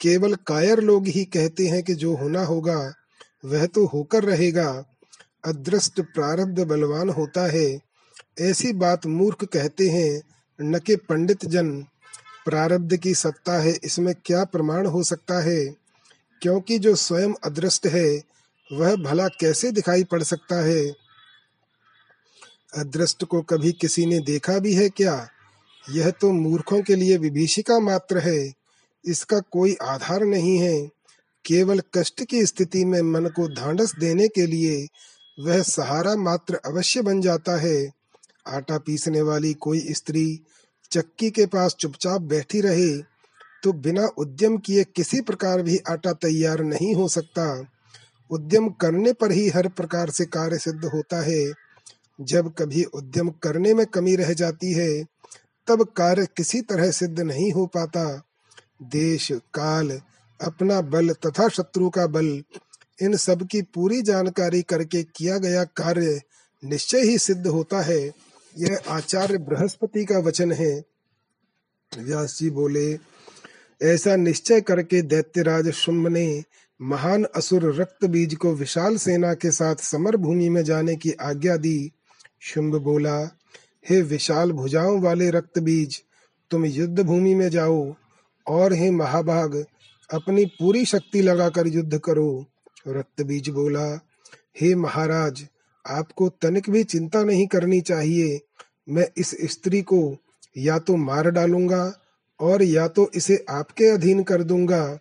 केवल 0.00 0.34
कायर 0.34 0.80
लोग 0.80 1.06
ही 1.06 1.24
कहते 1.24 1.66
हैं 1.66 1.82
कि 1.82 1.94
जो 1.94 2.16
होना 2.16 2.44
होगा, 2.44 2.94
वह 3.44 3.66
तो 3.66 3.86
होकर 3.86 4.24
रहेगा। 4.24 4.84
अदृष्ट 5.44 6.00
प्रारब्ध 6.00 6.60
बलवान 6.60 7.08
होता 7.08 7.46
है। 7.46 7.87
ऐसी 8.40 8.72
बात 8.72 9.06
मूर्ख 9.06 9.44
कहते 9.44 9.88
हैं, 9.88 10.22
न 10.60 10.78
के 10.78 10.96
पंडित 10.96 11.44
जन 11.44 11.82
प्रारब्ध 12.44 12.96
की 12.96 13.14
सत्ता 13.14 13.52
है, 13.52 13.78
इसमें 13.84 14.14
क्या 14.24 14.44
प्रमाण 14.44 14.86
हो 14.86 15.02
सकता 15.02 15.42
है? 15.42 15.66
क्योंकि 16.42 16.78
जो 16.78 16.94
स्वयं 16.94 17.32
अदृष्ट 17.44 17.86
है, 17.86 18.22
वह 18.72 18.96
भला 18.96 19.28
कैसे 19.28 19.70
दिखाई 19.70 20.04
पड़ 20.04 20.22
सकता 20.22 20.64
है? 20.64 20.94
अदृष्ट 22.76 23.24
को 23.24 23.42
कभी 23.42 23.72
किसी 23.72 24.06
ने 24.06 24.20
देखा 24.20 24.58
भी 24.58 24.74
है 24.74 24.88
क्या? 24.88 25.28
यह 25.90 26.10
तो 26.10 26.32
मूर्खों 26.32 26.82
के 26.82 26.94
लिए 26.94 27.16
विभीषिका 27.16 27.78
मात्र 27.78 28.18
है। 28.18 28.52
इसका 29.04 29.40
कोई 29.40 29.76
आधार 29.82 30.24
नहीं 30.24 30.58
है। 30.58 30.90
केवल 31.44 31.80
कष्ट 31.94 32.24
की 32.24 32.46
स्थिति 32.46 32.84
में 32.84 33.00
मन 33.00 33.26
को 33.26 33.48
धांडस 33.48 33.94
देने 33.94 34.28
के 34.28 34.46
लिए 34.46 34.88
वह 35.40 35.62
सहारा 35.62 36.16
मात्र 36.16 36.54
अवश्य 36.54 37.02
बन 37.02 37.20
जाता 37.20 37.56
है। 37.56 37.97
आटा 38.48 38.78
पीसने 38.78 39.20
वाली 39.20 39.52
कोई 39.54 39.80
स्त्री 39.90 40.40
चक्की 40.90 41.30
के 41.30 41.46
पास 41.46 41.74
चुपचाप 41.74 42.20
बैठी 42.20 42.60
रहे 42.60 42.96
तो 43.62 43.72
बिना 43.72 44.06
उद्यम 44.18 44.56
किए 44.56 44.84
किसी 44.84 45.20
प्रकार 45.20 45.62
भी 45.62 45.78
आटा 45.88 46.12
तैयार 46.12 46.60
नहीं 46.60 46.94
हो 46.94 47.08
सकता। 47.08 47.46
उद्यम 48.30 48.68
करने 48.70 49.12
पर 49.12 49.32
ही 49.32 49.48
हर 49.48 49.68
प्रकार 49.68 50.10
से 50.10 50.24
कार्य 50.26 50.58
सिद्ध 50.58 50.84
होता 50.84 51.20
है। 51.20 51.52
जब 52.20 52.52
कभी 52.58 52.84
उद्यम 52.84 53.28
करने 53.42 53.74
में 53.74 53.84
कमी 53.86 54.14
रह 54.16 54.32
जाती 54.32 54.72
है, 54.72 55.04
तब 55.68 55.82
कार्य 55.96 56.26
किसी 56.36 56.60
तरह 56.60 56.90
सिद्ध 56.90 57.20
नहीं 57.20 57.50
हो 57.52 57.66
पाता। 57.66 58.04
देश, 58.82 59.28
काल, 59.32 59.90
अपना 60.40 60.80
बल 60.80 61.12
तथा 61.26 61.48
शत्रु 61.48 61.90
का 61.90 62.06
बल, 62.06 62.42
इन 63.02 63.16
सब 63.16 63.46
की 63.46 63.62
पूरी 63.62 64.02
जानकारी 64.02 64.62
करके 64.62 65.02
किया 65.02 65.38
गया 65.38 65.64
कार्य 65.64 66.20
निश्चय 66.62 67.00
ही 67.00 67.18
सिद्ध 67.18 67.46
होता 67.46 67.80
है। 67.82 68.00
यह 68.58 68.78
आचार्य 68.88 69.38
बृहस्पति 69.38 70.04
का 70.04 70.18
वचन 70.18 70.52
है। 70.52 70.84
व्यास 71.98 72.38
जी 72.38 72.50
बोले, 72.50 72.98
ऐसा 73.82 74.16
निश्चय 74.16 74.60
करके 74.60 75.02
दैत्यराज 75.02 75.70
शुंभ 75.70 76.08
ने 76.08 76.44
महान 76.80 77.24
असुर 77.24 77.74
रक्त 77.74 78.04
बीज 78.04 78.34
को 78.34 78.54
विशाल 78.54 78.96
सेना 78.96 79.34
के 79.34 79.50
साथ 79.50 79.76
समर 79.76 80.16
भूमि 80.16 80.48
में 80.48 80.64
जाने 80.64 80.96
की 80.96 81.12
आज्ञा 81.12 81.56
दी। 81.56 81.92
शुंभ 82.40 82.74
बोला, 82.74 83.38
हे 83.88 84.02
विशाल 84.02 84.52
भुजाओं 84.52 85.00
वाले 85.00 85.30
रक्त 85.30 85.58
बीज, 85.58 86.02
तुम 86.50 86.64
युद्ध 86.64 87.00
भूमि 87.00 87.34
में 87.34 87.48
जाओ 87.48 87.94
और 88.46 88.72
हे 88.72 88.90
महाभाग 88.90 89.64
अपनी 90.10 90.44
पूरी 90.44 90.84
शक्ति 90.84 91.22
लगाकर 91.22 91.66
युद्ध 91.66 91.98
करो। 91.98 92.46
रक्त 92.88 93.22
बीज 93.22 93.48
बोला, 93.48 94.00
हे 94.60 94.74
महाराज, 94.74 95.46
आपको 95.86 96.28
तनिक 96.28 96.70
भी 96.70 96.84
चिंता 96.84 97.24
नहीं 97.24 97.46
करनी 97.46 97.80
चाहिए। 97.80 98.40
मैं 98.88 99.08
इस 99.16 99.36
स्त्री 99.44 99.82
को 99.82 100.16
या 100.56 100.78
तो 100.78 100.96
मार 100.96 101.30
डालूँगा 101.30 102.00
और 102.40 102.62
या 102.62 102.88
तो 102.88 103.10
इसे 103.14 103.44
आपके 103.50 103.86
अधीन 103.86 104.22
कर 104.22 104.42
दूँगा। 104.42 104.98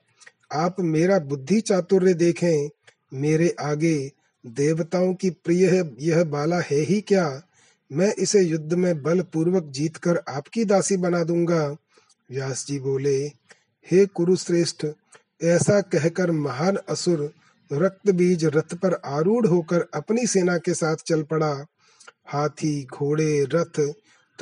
आप 0.53 0.75
मेरा 0.79 1.19
बुद्धि 1.19 1.61
चातुर्य 1.61 2.13
देखें। 2.13 2.69
मेरे 3.13 3.55
आगे 3.59 4.11
देवताओं 4.45 5.13
की 5.13 5.29
प्रिय 5.29 5.67
है, 5.67 5.95
यह 5.99 6.23
बाला 6.23 6.59
है 6.59 6.79
ही 6.79 7.01
क्या? 7.01 7.41
मैं 7.91 8.13
इसे 8.13 8.41
युद्ध 8.41 8.73
में 8.73 9.03
बल 9.03 9.21
पूर्वक 9.21 9.63
जीत 9.63 9.97
कर 9.97 10.21
आपकी 10.29 10.65
दासी 10.65 10.97
बना 10.97 11.23
दूँगा। 11.23 11.67
व्यास 12.31 12.65
जी 12.67 12.79
बोले, 12.79 13.17
हे 13.91 14.05
कुरुश्रेष्ठ, 14.05 14.85
ऐसा 15.43 15.81
कहकर 15.81 16.31
महान 16.31 16.77
असुर 16.89 17.33
रक्त 17.73 18.11
बीज 18.11 18.45
रथ 18.45 18.73
पर 18.73 19.01
आरूढ़ 19.05 19.47
होकर 19.47 19.85
अपनी 19.93 20.27
सेना 20.27 20.57
के 20.57 20.73
साथ 20.73 20.95
चल 20.95 21.23
पड़ा। 21.23 21.65
हाथी, 22.27 22.83
घोड़े, 22.93 23.43
रथ 23.43 23.79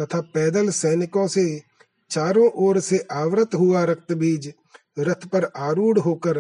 तथा 0.02 0.22
पैदल 0.22 0.70
सैनिकों 0.70 1.28
से 1.28 1.62
चारों 2.10 2.50
ओर 2.56 2.80
से 2.80 3.08
आवृत 3.12 3.56
हुआ 3.56 3.84
रक्त 3.84 4.12
बीज 4.14 4.54
रथ 5.00 5.28
पर 5.28 5.46
आरूढ़ 5.58 6.00
होकर 6.00 6.40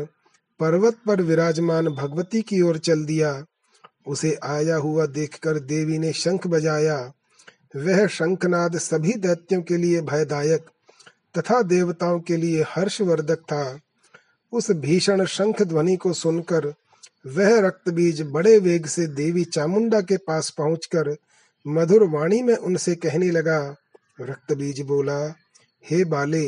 पर्वत 0.60 0.98
पर 1.08 1.22
विराजमान 1.22 1.88
भगवती 1.88 2.42
की 2.42 2.62
ओर 2.62 2.78
चल 2.78 3.06
दिया। 3.06 3.46
उसे 4.08 4.38
आया 4.44 4.76
हुआ 4.76 5.06
देखकर 5.06 5.60
देवी 5.60 5.98
ने 5.98 6.14
शंख 6.14 6.48
बजाया। 6.48 7.14
वह 7.76 8.08
शंखनाद 8.08 8.78
सभी 8.78 9.14
दैत्यों 9.14 9.62
के 9.62 9.78
लिए 9.78 10.02
भयदायक 10.02 10.66
तथा 11.38 11.62
देवताओं 11.62 12.20
के 12.20 12.38
लिए 12.38 12.66
हर्षवर्धक 12.70 13.40
था। 13.40 13.80
उस 14.54 14.72
भीषण 14.72 15.26
शंख 15.26 15.62
ध्वनि 15.62 15.96
को 15.96 16.14
सुनकर 16.14 16.74
वह 17.28 17.60
रक्त 17.60 17.90
बीज 17.90 18.22
बड़े 18.22 18.58
वेग 18.60 18.86
से 18.86 19.08
देवी 19.08 19.44
चामुंडा 19.44 20.02
के 20.02 20.18
पास 20.18 20.50
पहुंचकर 20.50 21.16
मधुर 21.66 22.04
वाणी 22.10 22.42
में 22.42 22.56
उनसे 22.56 22.96
कहने 22.96 23.30
लगा, 23.32 23.76
रक्त 24.22 24.54
बीज 24.54 24.82
बोला, 24.82 25.20
हे 25.86 26.04
बाले, 26.06 26.46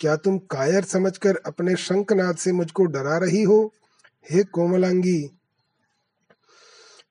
क्या 0.00 0.16
तुम 0.16 0.38
कायर 0.50 0.84
समझकर 0.84 1.36
अपने 1.46 1.76
शंखनाद 1.76 2.36
से 2.36 2.52
मुझको 2.52 2.84
डरा 2.84 3.16
रही 3.18 3.42
हो? 3.42 3.60
हे 4.26 4.42
कोमलांगी, 4.44 5.20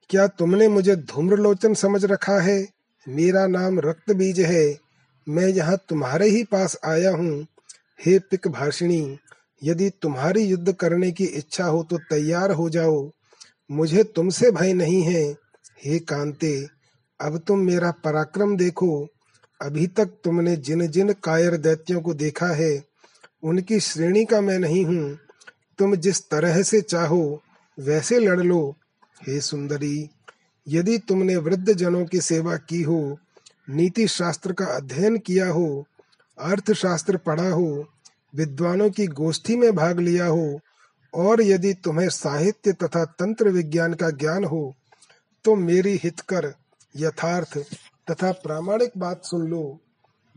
क्या 0.10 0.28
तुमने 0.30 0.68
मुझे 0.68 0.96
धूम्रलोचन 0.96 1.74
समझ 1.74 2.04
रखा 2.06 2.40
है? 2.40 2.66
मेरा 3.08 3.46
नाम 3.48 3.80
रक्त 3.80 4.12
बीज 4.12 4.40
है, 4.40 4.78
मैं 5.28 5.48
यहाँ 5.48 5.78
तुम्हारे 5.90 6.30
ही 6.30 6.44
पास 6.44 6.78
आया 6.86 7.12
हूँ। 7.12 7.46
हे 8.06 8.18
पिक 8.22 8.48
भाषिणी, 8.48 9.18
यदि 9.64 9.90
तुम्हारी 10.02 10.44
युद्ध 10.44 10.74
करने 10.74 11.12
की 11.12 11.26
इच्छा 11.26 11.66
हो 11.66 11.84
तो 11.84 11.98
तैयार 12.10 12.52
हो 12.52 12.70
जाओ। 12.70 13.10
मुझे 13.72 14.04
तुमसे 14.06 14.52
भय 14.52 14.74
नहीं 14.74 15.02
है। 15.04 15.24
हे 15.86 16.00
कांते 16.00 16.77
अब 17.20 17.38
तुम 17.38 17.60
मेरा 17.60 17.92
पराक्रम 17.92 18.56
देखो। 18.58 19.08
अभी 19.62 19.88
तक 19.88 20.06
तुमने 20.24 20.56
जिन 20.56 20.88
जिन 20.88 21.14
कायर 21.14 21.58
दैत्यों 21.58 22.02
को 22.02 22.14
देखा 22.14 22.48
है, 22.48 22.84
उनकी 23.44 23.80
श्रेणी 23.80 24.26
का 24.26 24.42
मैं 24.42 24.60
नहीं 24.60 24.86
हूँ। 24.86 25.18
तुम 25.80 25.96
जिस 25.96 26.30
तरह 26.30 26.62
से 26.64 26.82
चाहो, 26.82 27.42
वैसे 27.78 28.20
लड़ 28.20 28.40
लो। 28.40 28.76
हे 29.28 29.40
सुंदरी, 29.42 30.10
यदि 30.68 30.98
तुमने 30.98 31.36
वृद्ध 31.36 31.74
जनों 31.74 32.06
की 32.06 32.22
सेवा 32.22 32.56
की 32.58 32.82
हो 32.82 33.18
नीति 33.70 34.08
शास्त्र 34.08 34.54
का 34.54 34.66
अध्ययन 34.66 35.18
किया 35.18 35.50
हो, 35.50 35.86
अर्थशास्त्र 36.38 37.18
पढ़ा 37.18 37.50
हो, 37.50 37.86
विद्वानों 38.36 38.90
की 38.90 39.08
गोष्ठी 39.08 39.56
में 39.56 39.76
भाग 39.76 40.00
लिया 40.00 40.26
हो, 40.26 40.60
और 41.14 41.42
यदि 41.42 41.74
तुम्हें 41.74 42.10
साहित्य 42.10 42.74
तथा 42.74 43.04
तंत्र 43.06 43.50
विज्ञान 43.50 43.94
का 43.94 44.10
ज्ञान 44.10 44.44
हो 44.44 44.76
तो 45.46 45.56
मेरी 45.56 46.00
हितकर 46.04 46.54
यथार्थ 46.96 47.58
तथा 48.12 48.32
प्रामाणिक 48.32 48.92
बात 48.98 49.26
सुन 49.26 49.48
लो। 49.48 49.80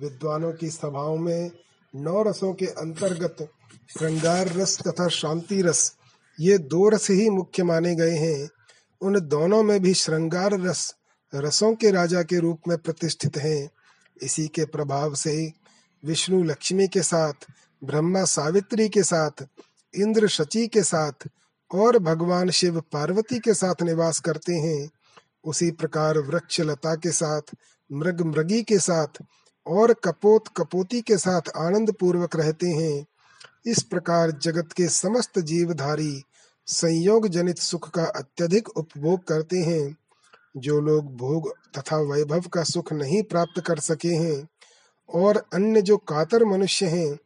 विद्वानों 0.01 0.53
की 0.53 0.71
सभाओं 0.71 1.17
में 1.17 1.51
नौ 1.95 2.23
रसों 2.23 2.55
के 2.55 2.67
अंतर्गत 2.67 3.51
श्रृंगार 3.99 4.49
रस 4.49 4.79
तथा 4.89 5.09
शांति 5.09 5.63
रस, 5.63 5.97
ये 6.41 6.59
दो 6.59 6.89
रस 6.89 7.11
ही 7.11 7.31
मुख्य 7.31 7.63
माने 7.63 7.95
गए 7.95 8.17
हैं। 8.17 8.51
उन 9.01 9.21
दोनों 9.21 9.63
में 9.63 9.81
भी 9.81 9.95
श्रृंगार 9.95 10.61
रस 10.61 10.95
रसों 11.35 11.75
के 11.75 11.91
राजा 11.91 12.23
के 12.23 12.39
रूप 12.39 12.61
में 12.69 12.79
प्रतिष्ठित 12.79 13.37
हैं। 13.37 13.71
इसी 14.23 14.49
के 14.49 14.65
प्रभाव 14.65 15.15
से 15.15 15.53
विष्णु 16.05 16.43
लक्ष्मी 16.43 16.89
के 16.89 17.03
साथ, 17.03 17.33
ब्रह्मा 17.85 18.25
सावित्री 18.25 18.89
के 18.89 19.03
साथ, 19.03 19.47
इंद्र 19.95 20.29
शची 20.29 20.67
के 20.67 20.83
साथ 20.83 21.29
और 21.75 21.99
भगवान 21.99 22.51
शिव 22.51 22.81
पार्वती 22.81 23.39
के 23.39 23.55
साथ 23.55 23.83
निवास 23.83 24.21
करते 24.21 24.55
हैं। 24.55 24.91
उसी 25.45 25.71
प्रकार 25.71 26.19
वृक्ष 26.19 26.61
लता 26.61 26.95
के 26.95 27.11
साथ, 27.11 27.43
मृग 27.93 28.21
मृगी 28.21 28.63
के 28.63 28.79
साथ 28.79 29.23
और 29.67 29.93
कपोत 29.93 30.45
कपोती 30.57 31.01
के 31.01 31.17
साथ 31.17 31.41
आनंद 31.57 31.93
पूर्वक 31.93 32.37
रहते 32.37 32.67
हैं। 32.67 33.07
इस 33.67 33.83
प्रकार 33.83 34.31
जगत 34.31 34.73
के 34.73 34.89
समस्त 34.89 35.39
जीवधारी 35.39 36.23
संयोग 36.67 37.29
जनित 37.29 37.59
सुख 37.59 37.91
का 37.91 38.05
अत्यधिक 38.05 38.69
उपभोग 38.69 39.25
करते 39.25 39.59
हैं। 39.59 39.97
जो 40.57 40.81
लोग 40.81 41.17
भोग 41.17 41.55
तथा 41.79 41.97
वैभव 41.97 42.41
का 42.41 42.63
सुख 42.63 42.93
नहीं 42.93 43.23
प्राप्त 43.23 43.61
कर 43.61 43.79
सके 43.79 44.09
हैं 44.09 44.49
और 45.15 45.45
अन्य 45.53 45.83
जो 45.83 45.97
कातर 45.97 46.45
मनुष्य 46.45 46.87
हैं, 46.87 47.19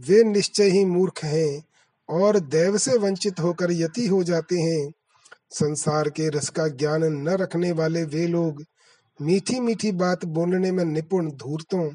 वे 0.00 0.24
निश्चय 0.24 0.64
ही 0.64 0.84
मूर्ख 0.84 1.24
हैं 1.24 1.64
और 2.08 2.40
देव 2.40 2.78
से 2.78 2.98
वंचित 2.98 3.40
होकर 3.40 3.72
यति 3.72 4.06
हो 4.06 4.24
जाते 4.24 4.58
हैं। 4.58 4.92
संसार 5.50 6.08
के 6.08 6.28
रस 6.28 6.48
का 6.48 6.68
ज्ञान 6.68 7.04
न 7.04 7.28
रखने 7.28 7.72
वाले 7.72 8.04
वे 8.04 8.26
लोग 8.26 8.64
मीठी 9.22 9.60
मीठी 9.60 9.92
बात 9.92 10.24
बोलने 10.24 10.72
में 10.72 10.84
निपुण 10.84 11.30
धूर्तों 11.30 11.88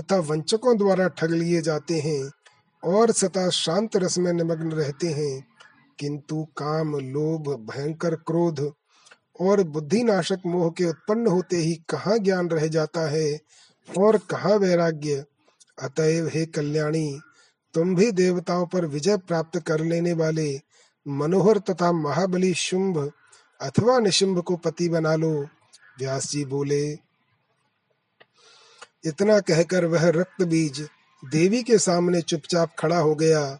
तथा 0.00 0.16
वंचकों 0.16 0.78
द्वारा 0.78 1.08
ठग 1.08 1.30
लिए 1.30 1.62
जाते 1.62 1.98
हैं 1.98 2.30
और 2.84 3.12
सता 3.12 3.50
शांत 3.50 3.96
रस 3.96 4.18
में 4.18 4.32
निमग्न 4.32 4.72
रहते 4.72 5.08
हैं। 5.08 5.46
किंतु 5.98 6.44
काम, 6.44 6.96
लोभ, 6.96 7.48
भयंकर 7.48 8.14
क्रोध 8.14 8.72
और 9.40 9.62
बुद्धिनाशक 9.62 10.38
मोह 10.46 10.70
के 10.70 10.84
उत्पन्न 10.84 11.26
होते 11.26 11.56
ही 11.56 11.74
कहाँ 11.74 12.18
ज्ञान 12.18 12.48
रह 12.48 12.66
जाता 12.66 13.10
है 13.10 13.40
और 13.98 14.18
कहाँ 14.18 14.52
वैराग्य? 14.52 15.24
अतएव 15.82 16.26
हे 16.26 16.46
कल्याणी, 16.46 17.20
तुम 17.74 17.94
भी 17.94 18.12
देवताओं 18.12 18.66
पर 18.66 18.86
विजय 18.86 19.16
प्राप्त 19.16 19.58
कर 19.58 19.80
लेने 19.80 20.12
वाले 20.12 20.60
मनोहर 21.08 21.58
तथा 21.58 21.92
महाबली 21.92 22.54
शुंभ 22.54 23.12
अथवा 23.60 23.98
निशुंभ 23.98 24.40
को 24.40 24.56
पति 24.56 24.88
बना 24.88 25.14
लो, 25.14 25.46
व्यास 25.98 26.30
जी 26.30 26.44
बोले। 26.44 26.92
इतना 29.04 29.40
कहकर 29.40 29.84
वह 29.84 30.08
रक्त 30.08 30.42
बीज 30.42 30.88
देवी 31.22 31.62
के 31.62 31.78
सामने 31.78 32.20
चुपचाप 32.20 32.70
खड़ा 32.78 32.98
हो 32.98 33.14
गया। 33.14 33.58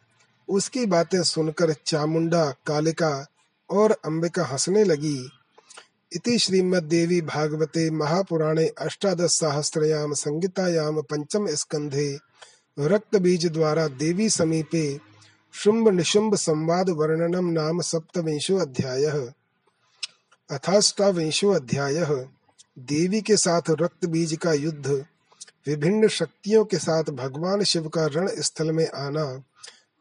उसकी 0.49 0.87
बातें 0.87 1.23
सुनकर 1.23 1.75
चामुंडा, 1.87 2.55
कालिका 2.67 3.27
और 3.71 3.93
अंबिका 4.05 4.45
हंसने 4.45 4.85
लगी। 4.85 5.31
इति 6.13 6.39
श्रीमद 6.39 6.83
देवी 6.83 7.21
भागवते 7.21 7.91
महापुराणे 7.91 8.67
अष्टादश 8.67 9.31
सहस्त्रयाम 9.31 10.13
संगीतायाम 10.13 11.03
पंचम 11.03 11.47
स्कंधे 11.47 12.19
रक्त 12.79 13.17
बीज 13.17 13.47
द्वारा 13.47 13.89
देवी 13.89 14.31
समीपे 14.31 15.08
शुंभ 15.55 15.89
निशुंभ 15.89 16.35
संवाद 16.35 16.91
वर्णनम 16.91 17.47
नाम 17.51 17.81
सप्तविंशो 17.81 18.57
अध्याय 18.57 19.05
अथाष्टाविंशो 20.51 21.51
अध्याय 21.51 21.95
देवी 22.79 23.21
के 23.21 23.37
साथ 23.37 23.71
रक्त 23.71 24.07
बीज 24.07 24.37
का 24.37 24.53
युद्ध, 24.53 24.87
विभिन्न 25.67 26.09
शक्तियों 26.09 26.65
के 26.65 26.79
साथ 26.79 27.11
भगवान 27.15 27.63
शिव 27.63 27.89
का 27.89 28.07
रण 28.07 28.29
स्थल 28.39 28.73
में 28.73 28.87
आना, 28.89 29.25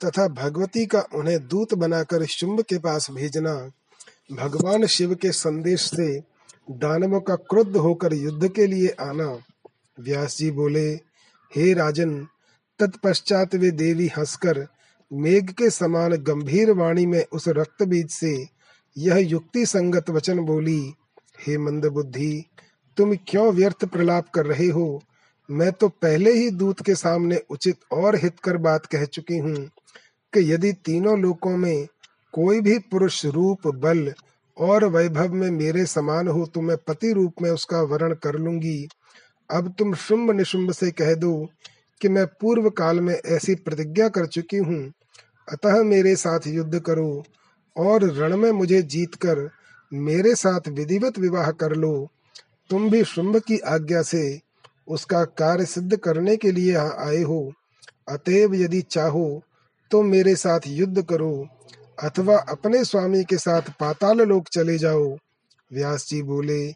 तथा 0.02 0.28
भगवती 0.36 0.86
का 0.86 1.04
उन्हें 1.16 1.40
दूत 1.48 1.74
बनाकर 1.74 2.26
शुंभ 2.28 2.62
के 2.62 2.78
पास 2.78 3.12
भेजना, 3.12 3.56
भगवान 4.32 4.86
शिव 4.86 5.16
के 5.16 5.32
संदेश 5.32 5.90
से 5.90 6.10
दानवों 6.70 7.22
का 7.22 7.36
क्रुद्ध 7.36 7.76
होकर 7.78 8.14
युद्ध 8.14 8.48
के 8.48 8.68
लिए 8.68 8.96
आना। 9.02 9.38
व्यास 9.98 10.38
जी 10.38 10.52
बोले, 10.52 10.90
हे 11.52 11.74
राजन, 11.74 12.18
तत्पश्चात 12.80 13.56
वे 13.56 13.72
देवी 13.72 14.08
हंसकर 14.08 14.68
मेघ 15.12 15.50
के 15.52 15.70
समान 15.70 16.12
गंभीर 16.12 16.72
वाणी 16.72 17.06
में 17.06 17.24
उस 17.32 17.48
रक्त 17.48 17.84
बीज 17.84 18.10
से 18.10 18.48
यह 18.98 19.18
युक्ति 19.18 19.66
संगत 19.66 20.10
वचन 20.10 20.40
बोली, 20.40 20.94
हे 21.48 21.58
मंद 21.58 21.86
बुद्धि, 21.86 22.46
तुम 22.98 23.16
क्यों 23.28 23.52
व्यर्थ 23.54 23.86
प्रलाप 23.86 24.30
कर 24.30 24.46
रहे 24.46 24.68
हो? 24.68 25.04
मैं 25.50 25.72
तो 25.72 25.88
पहले 25.90 26.34
ही 26.34 26.50
दूत 26.50 26.82
के 26.82 26.96
सामने 26.96 27.42
उचित 27.50 27.78
और 27.92 28.16
हितकर 28.16 28.58
बात 28.58 28.86
कह 28.86 29.06
चुकी 29.06 29.38
हूँ 29.38 29.56
कि 30.34 30.52
यदि 30.54 30.72
तीनों 30.74 31.20
लोकों 31.20 31.58
में 31.58 31.88
कोई 32.34 32.62
भी 32.62 32.78
पुरुष 32.80 33.26
रूप, 33.26 33.68
बल 33.68 34.14
और 34.58 34.86
वैभव 34.86 35.34
में 35.34 35.50
मेरे 35.52 35.86
समान 35.86 36.28
हो 36.28 36.46
तो 36.46 36.62
मैं 36.62 36.78
पति 36.78 37.12
रूप 37.14 37.42
में 37.42 37.50
उसका 37.52 37.82
वर्ण 37.82 38.16
कर 38.16 38.36
लूँगी। 38.36 38.88
अब 39.50 39.74
तुम 39.80 39.94
शुंभ 39.96 40.32
निशुंभ 40.32 40.72
से 40.72 40.92
कह 40.92 41.14
दो 41.14 41.50
कि 42.02 42.10
मैं 42.10 42.26
पूर्व 42.42 42.70
काल 42.70 43.00
में 43.00 43.14
ऐसी 43.16 43.56
प्रतिज्ञा 43.56 44.08
कर 44.10 44.26
चुकी 44.26 44.58
हूँ। 44.58 44.82
अतः 45.48 45.82
मेरे 45.84 46.16
साथ 46.16 46.48
युद्ध 46.48 46.80
करो 46.80 47.24
और 47.76 48.04
रण 48.14 48.36
में 48.38 48.52
मुझे 48.52 48.82
जीतकर 48.82 49.50
मेरे 49.92 50.36
साथ 50.36 50.68
विधिवत 50.70 51.20
विवाह 51.20 51.52
कर 51.52 51.76
लो। 51.76 52.08
तुम 52.70 52.90
भी 52.90 53.04
शुंभ 53.04 53.38
की 53.38 53.58
आज्ञा 53.68 54.02
से 54.02 54.40
उसका 54.88 55.24
कार्य 55.38 55.66
सिद्ध 55.66 55.98
करने 55.98 56.36
के 56.38 56.52
लिए 56.52 56.74
यहाँ 56.74 57.08
आए 57.08 57.22
हो। 57.22 57.52
अतएव 58.10 58.56
यदि 58.56 58.82
चाहो 58.82 59.42
तो 59.92 60.02
मेरे 60.04 60.36
साथ 60.36 60.68
युद्ध 60.68 61.02
करो 61.02 61.48
अथवा 62.04 62.38
अपने 62.50 62.84
स्वामी 62.84 63.24
के 63.24 63.38
साथ 63.38 63.70
पाताल 63.80 64.22
लोक 64.22 64.48
चले 64.48 64.78
जाओ। 64.78 65.18
व्यास 65.72 66.08
जी 66.10 66.22
बोले, 66.22 66.68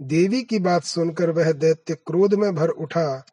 देवी 0.00 0.42
की 0.42 0.58
बात 0.58 0.84
सुनकर 0.84 1.30
वह 1.30 1.50
दैत्य 1.52 1.94
क्रोध 2.06 2.34
में 2.34 2.54
भर 2.54 2.68
उठा 2.68 3.24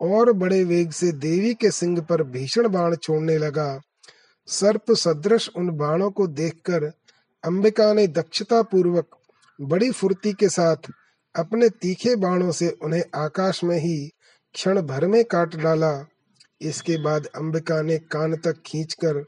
और 0.00 0.32
बड़े 0.32 0.62
वेग 0.64 0.90
से 0.90 1.12
देवी 1.12 1.54
के 1.54 1.70
सिंह 1.70 2.00
पर 2.00 2.22
भीषण 2.22 2.68
बाण 2.68 2.96
छोड़ने 2.96 3.38
लगा। 3.38 3.80
सर्प 4.48 4.92
सदृश 4.92 5.48
उन 5.56 5.70
बाणों 5.70 6.10
को 6.10 6.26
देखकर 6.26 6.84
अंबिका 7.44 7.92
ने 7.92 8.06
दक्षता 8.06 8.62
पूर्वक 8.62 9.16
बड़ी 9.60 9.90
फुर्ती 9.90 10.32
के 10.32 10.48
साथ 10.48 10.90
अपने 11.34 11.68
तीखे 11.68 12.14
बाणों 12.16 12.52
से 12.52 12.68
उन्हें 12.82 13.02
आकाश 13.14 13.64
में 13.64 13.78
ही 13.78 13.96
क्षण 14.54 14.80
भर 14.82 15.06
में 15.06 15.24
काट 15.24 15.56
डाला। 15.56 15.92
इसके 16.60 16.96
बाद 17.02 17.26
अंबिका 17.26 17.82
ने 17.82 17.98
कान 17.98 18.36
तक 18.36 18.62
खींचकर 18.66 19.24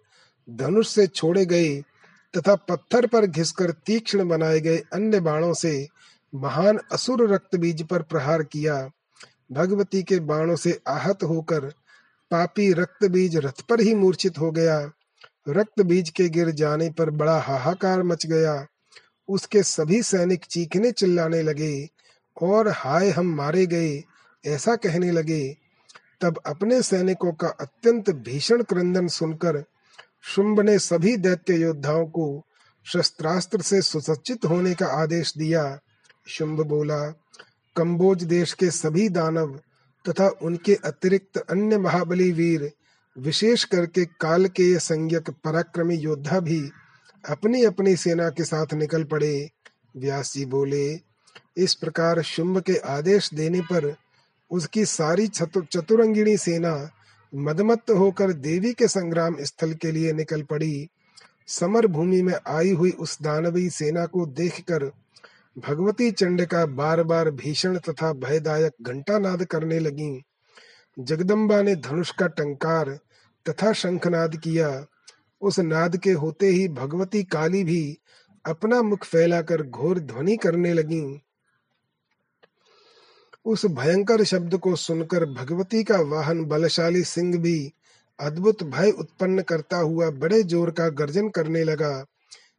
धनुष 0.48 0.88
से 0.88 1.06
छोड़े 1.06 1.44
गए 1.46 1.80
तथा 2.34 2.54
पत्थर 2.68 3.06
पर 3.06 3.26
घिसकर 3.26 3.70
तीक्ष्ण 3.86 4.28
बनाए 4.28 4.60
गए 4.60 4.78
अन्य 4.92 5.20
बाणों 5.20 5.52
से 5.54 5.86
महान 6.34 6.78
असुर 6.92 7.28
रक्त 7.28 7.56
बीज 7.56 7.82
पर 7.82 8.02
प्रहार 8.02 8.42
किया। 8.42 8.90
भगवती 9.52 10.02
के 10.02 10.18
बाणों 10.20 10.56
से 10.56 10.80
आहत 10.88 11.22
होकर 11.22 11.60
पापी 12.30 12.72
रक्त 12.72 13.04
बीज 13.04 13.36
रथ 13.36 13.60
पर 13.60 13.80
ही 13.80 13.94
मूर्छित 13.94 14.38
हो 14.38 14.50
गया। 14.50 14.92
रक्त 15.48 15.82
बीज 15.82 16.10
के 16.10 16.28
गिर 16.28 16.50
जाने 16.50 16.90
पर 16.90 17.10
बड़ा 17.10 17.38
हाहाकार 17.38 18.02
मच 18.02 18.26
गया। 18.26 18.66
उसके 19.28 19.62
सभी 19.62 20.02
सैनिक 20.02 20.44
चीखने 20.44 20.92
चिल्लाने 20.92 21.42
लगे 21.42 21.88
और 22.42 22.68
हाय 22.68 23.10
हम 23.10 23.26
मारे 23.26 23.66
गए, 23.66 24.04
ऐसा 24.46 24.76
कहने 24.76 25.10
लगे। 25.10 25.56
तब 26.20 26.40
अपने 26.46 26.82
सैनिकों 26.82 27.32
का 27.32 27.48
अत्यंत 27.48 28.10
भीषण 28.10 28.62
क्रंदन 28.62 29.08
सुनकर 29.08 29.64
शुंभ 30.22 30.60
ने 30.60 30.78
सभी 30.78 31.16
दैत्य 31.16 31.54
योद्धाओं 31.54 32.06
को 32.06 32.44
शस्त्रास्त्र 32.84 33.62
से 33.62 33.82
सुसज्जित 33.82 34.44
होने 34.44 34.74
का 34.74 34.86
आदेश 34.86 35.36
दिया। 35.38 35.80
शुंभ 36.26 36.60
बोला 36.60 37.19
कंबोज 37.76 38.22
देश 38.24 38.52
के 38.52 38.70
सभी 38.70 39.08
दानव 39.08 39.58
तथा 40.04 40.28
उनके 40.42 40.74
अतिरिक्त 40.74 41.38
अन्य 41.38 41.78
महाबली 41.78 42.30
वीर, 42.32 42.70
विशेष 43.16 43.64
करके 43.64 44.04
काल 44.20 44.46
के 44.46 44.78
संज्ञक 44.78 45.30
पराक्रमी 45.44 45.96
योद्धा 45.96 46.40
भी 46.40 46.60
अपनी 47.24 47.64
अपनी 47.64 47.96
सेना 47.96 48.28
के 48.30 48.44
साथ 48.44 48.74
निकल 48.74 49.04
पड़े। 49.04 49.50
व्यास 49.96 50.32
जी 50.34 50.44
बोले, 50.44 51.00
इस 51.56 51.74
प्रकार 51.74 52.22
शुंभ 52.22 52.60
के 52.60 52.76
आदेश 52.76 53.30
देने 53.34 53.60
पर 53.60 53.94
उसकी 54.50 54.84
सारी 54.84 55.26
चतुरंगिणी 55.28 56.36
सेना 56.36 56.90
मदमत्त 57.34 57.90
होकर 57.90 58.32
देवी 58.32 58.72
के 58.72 58.88
संग्राम 58.88 59.36
स्थल 59.40 59.74
के 59.74 59.92
लिए 59.92 60.12
निकल 60.12 60.42
पड़ी। 60.42 60.88
समर 61.48 61.86
भूमि 61.86 62.22
में 62.22 62.34
आई 62.46 62.70
हुई 62.70 62.90
उस 62.90 63.18
दानवी 63.22 63.68
सेना 63.70 64.06
को 64.06 64.26
देखकर 64.26 64.90
भगवती 65.56 66.10
चंडिका 66.10 66.64
बार 66.66 67.02
बार 67.02 67.30
भीषण 67.30 67.76
तथा 67.78 68.12
भयदायक 68.12 68.72
घंटा 68.82 69.18
नाद 69.18 69.44
करने 69.44 69.78
लगी। 69.78 70.22
जगदम्बा 70.96 71.60
ने 71.62 71.74
धनुष 71.76 72.10
का 72.10 72.26
टंकार 72.26 72.98
तथा 73.46 73.72
शंखनाद 73.72 74.36
किया। 74.36 74.86
उस 75.42 75.58
नाद 75.58 75.96
के 75.96 76.12
होते 76.12 76.46
ही 76.46 76.68
भगवती 76.68 77.22
काली 77.22 77.64
भी 77.64 77.98
अपना 78.44 78.80
मुख 78.82 79.04
फैलाकर 79.04 79.62
घोर 79.62 79.98
ध्वनि 79.98 80.36
करने 80.36 80.72
लगी। 80.72 81.02
उस 83.44 83.66
भयंकर 83.66 84.24
शब्द 84.24 84.56
को 84.56 84.74
सुनकर 84.76 85.24
भगवती 85.24 85.82
का 85.84 86.00
वाहन 86.00 86.44
बलशाली 86.44 87.02
सिंह 87.04 87.38
भी 87.38 87.72
अद्भुत 88.18 88.62
भय 88.62 88.90
उत्पन्न 88.90 89.42
करता 89.42 89.76
हुआ 89.76 90.10
बड़े 90.10 90.42
ज़ोर 90.42 90.70
का 90.70 90.88
गर्जन 90.88 91.28
करने 91.28 91.64
लगा। 91.64 91.92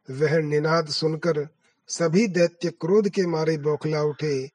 वह 0.10 0.40
निनाद 0.40 0.88
सुनकर 0.90 1.48
सभी 1.92 2.28
दैत्य 2.28 2.70
क्रोध 2.70 3.10
के 3.10 3.26
मारे 3.28 3.58
बौखला 3.58 4.04
उठे 4.04 4.50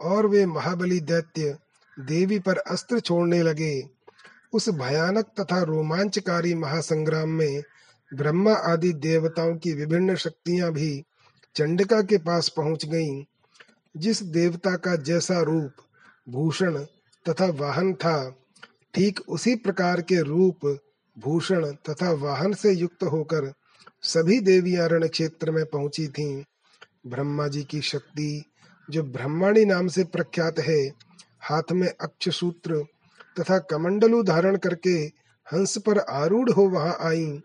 और 0.00 0.26
वे 0.26 0.46
महाबली 0.46 1.00
दैत्य 1.00 1.56
देवी 2.00 2.38
पर 2.38 2.56
अस्त्र 2.56 3.00
छोड़ने 3.00 3.42
लगे 3.42 3.82
उस 4.52 4.68
भयानक 4.68 5.26
तथा 5.40 5.62
रोमांचकारी 5.62 6.54
महासंग्राम 6.54 7.28
में 7.28 7.62
ब्रह्मा 8.14 8.54
आदि 8.54 8.92
देवताओं 8.92 9.54
की 9.56 9.72
विभिन्न 9.72 10.16
शक्तियाँ 10.16 10.72
भी 10.72 11.04
चंडिका 11.54 12.02
के 12.02 12.18
पास 12.18 12.48
पहुँच 12.48 12.86
गईं 12.86 13.24
जिस 13.96 14.22
देवता 14.22 14.76
का 14.76 14.96
जैसा 14.96 15.40
रूप, 15.40 15.72
भूषण 16.28 16.78
तथा 17.28 17.46
वाहन 17.46 17.94
था, 17.94 18.36
ठीक 18.94 19.20
उसी 19.28 19.54
प्रकार 19.56 20.00
के 20.00 20.22
रूप, 20.22 20.78
भूषण 21.18 21.66
तथा 21.66 22.12
वाहन 22.12 22.52
से 22.52 22.72
युक्त 22.72 23.02
होकर 23.02 23.52
सभी 24.02 24.40
देवियाँ 24.40 24.88
रण 24.88 25.08
क्षेत्र 25.08 25.50
में 25.50 25.64
पहुँची 25.64 26.08
थीं। 26.08 26.42
ब्रह्मा 27.06 27.48
जी 27.48 27.62
की 27.62 27.80
शक्ति, 27.80 28.44
जो 28.90 29.02
ब्रह्माणी 29.02 29.64
नाम 29.64 29.88
से 29.88 30.04
प्रख्यात 30.04 30.58
है, 30.58 30.92
हाथ 31.40 31.72
में 31.72 31.88
अक्ष 31.88 32.28
सूत्र 32.28 32.84
तथा 33.40 33.58
कमंडलु 33.58 34.22
धारण 34.22 34.56
करके 34.56 35.22
हंस 35.52 35.78
पर 35.78 35.98
आरूढ़ 35.98 36.50
हो 36.50 36.62
वहाँ 36.62 36.98
आई। 37.00 37.40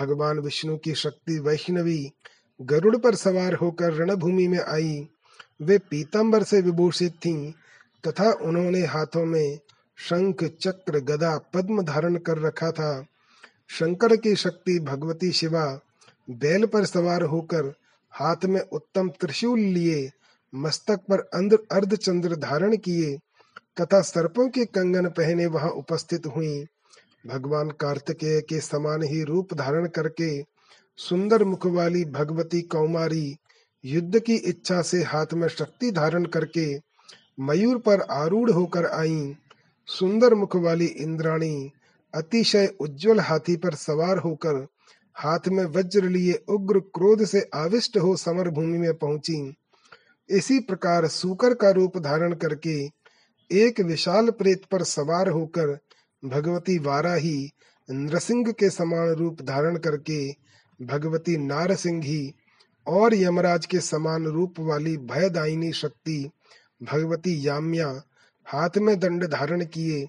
भगवान 0.00 0.38
विष्णु 0.38 0.76
की 0.76 0.94
शक्ति 0.94 1.38
वैष्णवी 1.38 2.12
गरुड़ 2.62 2.96
पर 2.96 3.14
सवार 3.14 3.54
होकर 3.54 3.92
रणभूमि 3.92 4.48
में 4.48 4.60
आई। 4.60 5.08
वे 5.62 5.78
पीताम्बर 5.78 6.42
से 6.42 6.60
विभूषित 6.60 7.12
थीं 7.12 7.52
तथा 8.06 8.32
उन्होंने 8.32 8.86
हाथों 8.86 9.24
में 9.24 9.58
शंख, 9.96 10.44
चक्र, 10.44 11.00
गदा, 11.00 11.38
पद्म 11.38 11.82
धारण 11.82 12.16
कर 12.16 12.38
रखा 12.38 12.70
था। 12.70 13.06
शंकर 13.68 14.16
की 14.16 14.36
शक्ति 14.36 14.80
भगवती 14.80 15.32
शिवा 15.32 15.80
बैल 16.30 16.66
पर 16.66 16.84
सवार 16.84 17.22
होकर 17.22 17.74
हाथ 18.12 18.44
में 18.44 18.60
उत्तम 18.62 19.08
त्रिशूल 19.20 19.60
लिए, 19.60 20.10
मस्तक 20.52 21.00
पर 21.10 21.18
अर्ध 21.72 21.94
चंद्र 21.94 22.36
धारण 22.36 22.76
किए, 22.76 23.16
तथा 23.80 24.00
सर्पों 24.02 24.48
के 24.48 24.64
कंगन 24.64 25.08
पहने 25.08 25.46
वहाँ 25.46 25.70
उपस्थित 25.70 26.26
हुई। 26.26 26.64
भगवान 27.26 27.70
कार्तिकेय 27.70 28.40
के 28.40 28.60
समान 28.60 29.02
ही 29.02 29.22
रूप 29.24 29.54
धारण 29.54 29.86
करके 29.86 30.30
सुंदर 30.98 31.44
मुख 31.44 31.66
वाली 31.66 32.04
भगवती 32.04 32.60
कौमारी 32.62 33.36
युद्ध 33.84 34.18
की 34.18 34.34
इच्छा 34.34 34.80
से 34.82 35.02
हाथ 35.02 35.34
में 35.34 35.48
शक्ति 35.48 35.90
धारण 35.90 36.24
करके 36.24 36.66
मयूर 37.40 37.78
पर 37.78 38.00
आरूढ़ 38.00 38.50
होकर 38.50 38.86
आई। 38.86 39.34
सुंदर 39.88 40.34
मुख 40.34 40.56
वाली 40.56 40.86
इंद्राणी 40.86 41.70
अतिशय 42.14 42.66
उज्जवल 42.80 43.20
हाथी 43.20 43.56
पर 43.56 43.74
सवार 43.74 44.18
होकर 44.18 44.66
हाथ 45.16 45.48
में 45.48 45.64
वज्र 45.66 46.08
लिए 46.08 46.32
उग्र 46.48 46.80
क्रोध 46.94 47.24
से 47.24 47.48
आविष्ट 47.54 47.96
हो 47.98 48.16
समर 48.16 48.48
भूमि 48.50 48.78
में 48.78 48.94
पहुँची। 48.94 49.56
इसी 50.28 50.58
प्रकार 50.60 51.06
सूकर 51.08 51.54
का 51.54 51.70
रूप 51.70 51.98
धारण 51.98 52.34
करके 52.34 52.76
एक 53.50 53.80
विशाल 53.80 54.30
प्रेत 54.30 54.64
पर 54.64 54.82
सवार 54.82 55.28
होकर 55.28 55.78
भगवती 56.22 56.78
वाराही 56.78 57.50
नृसिंह 57.88 58.50
के 58.52 58.70
समान 58.70 59.08
रूप 59.08 59.42
धारण 59.42 59.76
करके 59.76 60.20
भगवती 60.80 61.36
नारसिंही 61.36 62.34
और 62.86 63.14
यमराज 63.14 63.66
के 63.66 63.80
समान 63.80 64.26
रूप 64.26 64.60
वाली 64.60 64.96
भयदायिनी 64.96 65.72
शक्ति 65.72 66.30
भगवती 66.82 67.46
याम्या 67.46 67.88
हाथ 68.46 68.78
में 68.78 68.98
दंड 69.00 69.24
धारण 69.24 69.64
किए 69.64 70.04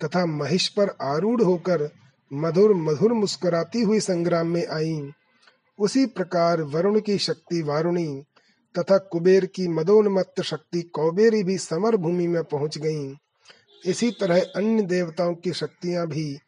तथा 0.00 0.24
महिष 0.26 0.68
पर 0.68 0.96
आरूढ़ 1.02 1.42
होकर 1.42 1.88
मधुर 2.32 2.74
मधुर 2.74 3.12
मुस्कुराती 3.12 3.80
हुई 3.80 4.00
संग्राम 4.00 4.46
में 4.46 4.66
आई। 4.66 5.10
उसी 5.78 6.06
प्रकार 6.06 6.62
वरुण 6.62 7.00
की 7.00 7.18
शक्ति 7.18 7.62
वारुणी 7.62 8.22
तथा 8.74 8.98
कुबेर 8.98 9.46
की 9.46 9.68
मदोन्मत्त 9.68 10.42
शक्ति 10.42 10.82
कौबेरी 10.82 11.42
भी 11.42 11.58
समर 11.58 11.96
भूमि 11.96 12.26
में 12.26 12.42
पहुँच 12.44 12.78
गईं। 12.78 13.14
इसी 13.86 14.10
तरह 14.10 14.40
अन्य 14.56 14.82
देवताओं 14.82 15.34
की 15.34 15.52
शक्तियाँ 15.52 16.06
भी 16.06 16.38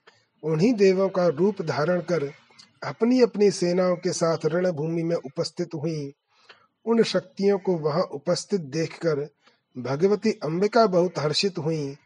उन्हीं 0.43 0.73
देवों 0.73 1.09
का 1.09 1.27
रूप 1.29 1.63
धारण 1.63 2.01
कर 2.01 2.31
अपनी 2.85 3.21
अपनी 3.23 3.51
सेनाओं 3.51 3.97
के 3.97 4.13
साथ 4.13 4.39
रणभूमि 4.47 5.03
में 5.03 5.17
उपस्थित 5.17 5.75
हुई। 5.75 6.13
उन 6.87 7.03
शक्तियों 7.03 7.59
को 7.59 7.77
वहाँ 7.77 8.03
उपस्थित 8.03 8.61
देखकर 8.61 9.29
भगवती 9.77 10.31
अंबिका 10.31 10.87
बहुत 10.87 11.19
हर्षित 11.19 11.59
हुई। 11.59 11.97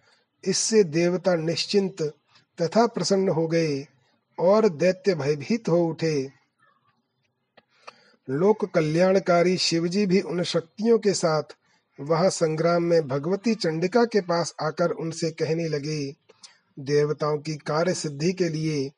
इससे 0.45 0.85
देवता 0.85 1.35
निश्चिंत 1.35 2.03
तथा 2.59 2.87
प्रसन्न 2.87 3.29
हो 3.29 3.47
गए 3.47 3.87
और 4.39 4.69
दैत्य 4.69 5.15
भयभीत 5.15 5.69
हो 5.69 5.79
उठे। 5.85 6.31
लोक 8.29 8.65
कल्याणकारी 8.65 9.57
शिवजी 9.57 10.07
भी 10.07 10.21
उन 10.21 10.43
शक्तियों 10.43 10.99
के 10.99 11.13
साथ 11.13 11.57
वहाँ 11.99 12.31
संग्राम 12.31 12.83
में 12.83 13.09
भगवती 13.09 13.55
चंडिका 13.55 14.05
के 14.05 14.21
पास 14.21 14.55
आकर 14.63 14.91
उनसे 14.91 15.31
कहने 15.31 15.69
लगे, 15.69 16.13
देवताओं 16.79 17.39
की 17.39 17.57
कार्य 17.57 17.95
सिद्धि 17.95 18.33
के 18.33 18.49
लिए 18.49 18.91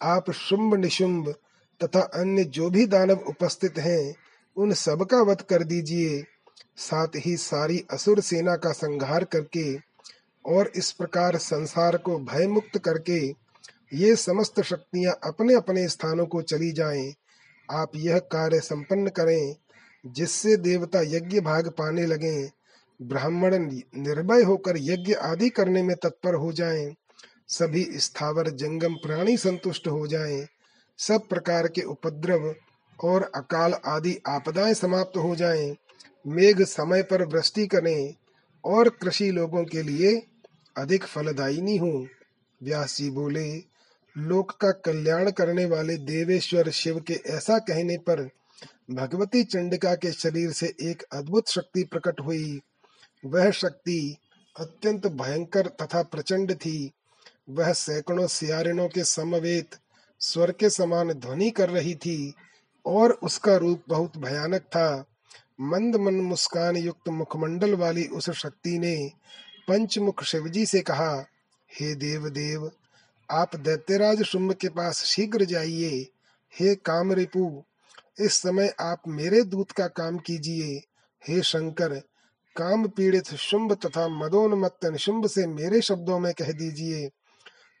आप 0.00 0.30
शुंभ 0.30 0.74
निशुंभ 0.74 1.34
तथा 1.80 2.00
अन्य 2.00 2.44
जो 2.44 2.70
भी 2.70 2.86
दानव 2.86 3.24
उपस्थित 3.28 3.78
हैं, 3.78 4.14
उन 4.56 4.72
सब 4.72 5.04
का 5.04 5.20
वध 5.22 5.42
कर 5.42 5.62
दीजिए। 5.64 6.22
साथ 6.76 7.16
ही 7.16 7.36
सारी 7.36 7.84
असुर 7.90 8.20
सेना 8.20 8.56
का 8.56 8.72
संहार 8.72 9.24
करके 9.24 9.89
और 10.46 10.72
इस 10.76 10.92
प्रकार 10.92 11.36
संसार 11.36 11.96
को 11.96 12.18
भय 12.18 12.46
मुक्त 12.46 12.78
करके 12.78 13.20
ये 13.94 14.16
समस्त 14.16 14.62
शक्तियाँ 14.62 15.20
अपने 15.24 15.54
अपने 15.54 15.88
स्थानों 15.88 16.26
को 16.26 16.42
चली 16.42 16.72
जाएँ। 16.72 17.14
आप 17.70 17.92
यह 17.96 18.18
कार्य 18.18 18.60
संपन्न 18.60 19.08
करें, 19.08 19.56
जिससे 20.06 20.56
देवता 20.56 21.00
यज्ञ 21.00 21.40
भाग 21.40 21.68
पाने 21.68 22.06
लगे। 22.06 22.50
ब्राह्मण 23.02 23.54
निर्भय 23.96 24.42
होकर 24.42 24.74
यज्ञ 24.76 25.12
आदि 25.12 25.48
करने 25.48 25.82
में 25.82 25.96
तत्पर 25.96 26.34
हो 26.34 26.52
जाएँ। 26.52 26.94
सभी 27.48 27.88
स्थावर 27.92 28.50
जंगम 28.50 28.94
प्राणी 28.94 29.36
संतुष्ट 29.36 29.88
हो 29.88 30.06
जाएँ। 30.06 30.46
सब 30.98 31.28
प्रकार 31.28 31.68
के 31.68 31.82
उपद्रव 31.82 32.54
और 33.04 33.30
अकाल 33.34 33.74
आदि 33.86 34.18
आपदाएँ 34.28 34.74
समाप्त 34.74 35.16
हो 35.16 35.36
जाएँ। 35.36 35.76
मेघ 36.26 36.62
समय 36.62 37.02
पर 37.02 37.24
वृष्टि 37.24 37.66
करें 37.66 38.14
और 38.64 38.88
कृषि 38.88 39.30
लोगों 39.30 39.64
के 39.64 39.82
लिए 39.82 40.26
अधिक 40.76 41.04
फलदायिनी 41.04 41.76
हूँ। 41.76 42.08
व्यास 42.62 42.96
जी 42.96 43.10
बोले, 43.10 43.64
लोक 44.18 44.50
का 44.50 44.70
कल्याण 44.70 45.30
करने 45.30 45.64
वाले 45.64 45.96
देवेश्वर 45.96 46.70
शिव 46.70 47.00
के 47.00 47.14
ऐसा 47.14 47.58
कहने 47.58 47.98
पर 47.98 48.30
भगवती 48.90 49.44
चंडिका 49.44 49.94
के 49.94 50.12
शरीर 50.12 50.50
से 50.52 50.74
एक 50.80 51.02
अद्भुत 51.02 51.48
शक्ति 51.48 51.84
प्रकट 51.84 52.20
हुई। 52.20 52.60
वह 53.24 53.50
शक्ति 53.50 54.16
अत्यंत 54.60 55.06
भयंकर 55.06 55.66
तथा 55.66 56.02
प्रचंड 56.02 56.54
थी। 56.54 56.92
वह 57.50 57.72
सैकड़ों 57.72 58.26
सियारिनों 58.26 58.88
के 58.88 59.04
समवेत 59.04 59.70
स्वर 60.20 60.52
के 60.52 60.70
समान 60.70 61.12
ध्वनि 61.12 61.50
कर 61.50 61.70
रही 61.70 61.94
थी 61.94 62.34
और 62.86 63.12
उसका 63.12 63.56
रूप 63.56 63.82
बहुत 63.88 64.16
भयानक 64.16 64.62
था। 64.62 65.04
मंद 65.60 65.96
मन 65.96 66.14
मुस्कान 66.14 66.76
युक्त 66.76 67.08
मुखमंडल 67.08 67.74
वाली 67.74 68.04
उस 68.04 68.30
शक्ति 68.30 68.78
ने 68.78 69.12
पंचमुख 69.70 70.22
शिवजी 70.22 70.66
से 70.66 70.80
कहा, 70.80 71.26
हे 71.80 71.94
देव 71.94 72.28
देव 72.28 72.70
आप 73.30 73.56
दैत्यराज 73.56 74.22
शुंभ 74.22 74.52
के 74.52 74.68
पास 74.68 75.04
शीघ्र 75.04 75.44
जाइए। 75.44 76.08
हे 76.60 76.74
काम 76.74 77.12
रिपु 77.12 77.62
इस 78.20 78.32
समय 78.32 78.74
आप 78.80 79.02
मेरे 79.08 79.42
दूत 79.42 79.70
का 79.70 79.86
काम 79.86 80.18
कीजिए। 80.18 80.82
हे 81.28 81.42
शंकर, 81.42 81.94
काम 82.56 82.88
पीड़ित 82.88 83.34
शुंभ 83.34 83.72
तथा 83.72 84.08
मदोन्मत्त 84.08 84.96
शुंभ 84.96 85.26
से 85.26 85.46
मेरे 85.46 85.80
शब्दों 85.80 86.18
में 86.18 86.34
कह 86.34 86.52
दीजिए। 86.52 87.10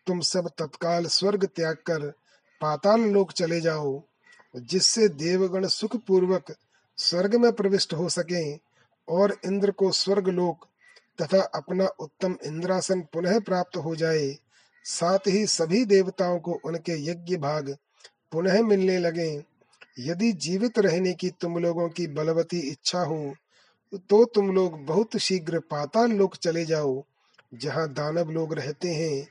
तुम 0.06 0.20
सब 0.20 0.48
तत्काल 0.48 1.06
स्वर्ग 1.06 1.44
त्याग 1.44 1.76
कर 1.76 2.10
पाताल 2.60 3.00
लोक 3.00 3.32
चले 3.32 3.60
जाओ। 3.60 4.02
जिससे 4.56 5.08
देवगण 5.08 5.66
सुख 5.66 5.96
पूर्वक 5.96 6.56
स्वर्ग 6.96 7.34
में 7.34 7.52
प्रविष्ट 7.52 7.94
हो 7.94 8.08
सके 8.08 8.56
और 9.08 9.36
इंद्र 9.44 9.70
को 9.70 9.92
स्वर्ग 9.92 10.28
लोक 10.28 10.66
तथा 11.20 11.40
अपना 11.54 11.86
उत्तम 12.00 12.36
इंद्रासन 12.44 13.00
पुनः 13.12 13.38
प्राप्त 13.40 13.76
हो 13.76 13.94
जाए। 13.96 14.28
साथ 14.84 15.26
ही 15.26 15.44
सभी 15.48 15.84
देवताओं 15.84 16.38
को 16.40 16.60
उनके 16.64 16.92
यज्ञ 17.04 17.36
भाग 17.38 17.76
पुनः 18.32 18.62
मिलने 18.62 18.98
लगे। 18.98 19.30
यदि 19.98 20.32
जीवित 20.34 20.78
रहने 20.78 21.12
की 21.12 21.30
तुम 21.40 21.58
लोगों 21.58 21.88
की 21.88 22.06
बलवती 22.08 22.58
इच्छा 22.70 23.00
हो 23.00 23.34
तो 24.10 24.24
तुम 24.24 24.50
लोग 24.54 24.78
बहुत 24.86 25.16
शीघ्र 25.18 25.58
पाताल 25.60 26.12
लोक 26.12 26.36
चले 26.36 26.64
जाओ, 26.64 27.02
जहाँ 27.54 27.88
दानव 27.92 28.30
लोग 28.30 28.52
रहते 28.54 28.88
हैं, 28.88 29.26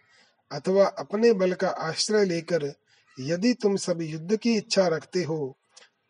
अथवा 0.51 0.85
अपने 0.99 1.31
बल 1.33 1.53
का 1.53 1.69
आश्रय 1.69 2.25
लेकर 2.25 2.71
यदि 3.17 3.53
तुम 3.53 3.75
सब 3.77 4.01
युद्ध 4.01 4.35
की 4.35 4.55
इच्छा 4.57 4.87
रखते 4.87 5.23
हो 5.23 5.55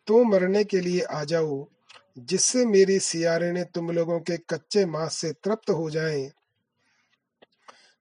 तो 0.08 0.22
मरने 0.24 0.64
के 0.64 0.80
लिए 0.80 1.00
आ 1.02 1.22
जाओ। 1.24 1.64
जिससे 2.20 2.64
मेरी 2.66 2.98
सियारे 2.98 3.50
ने 3.52 3.64
तुम 3.64 3.90
लोगों 3.90 4.18
के 4.20 4.36
कच्चे 4.50 4.84
मांस 4.86 5.14
से 5.14 5.32
तृप्त 5.32 5.70
हो 5.70 5.90
जाएँ। 5.90 6.30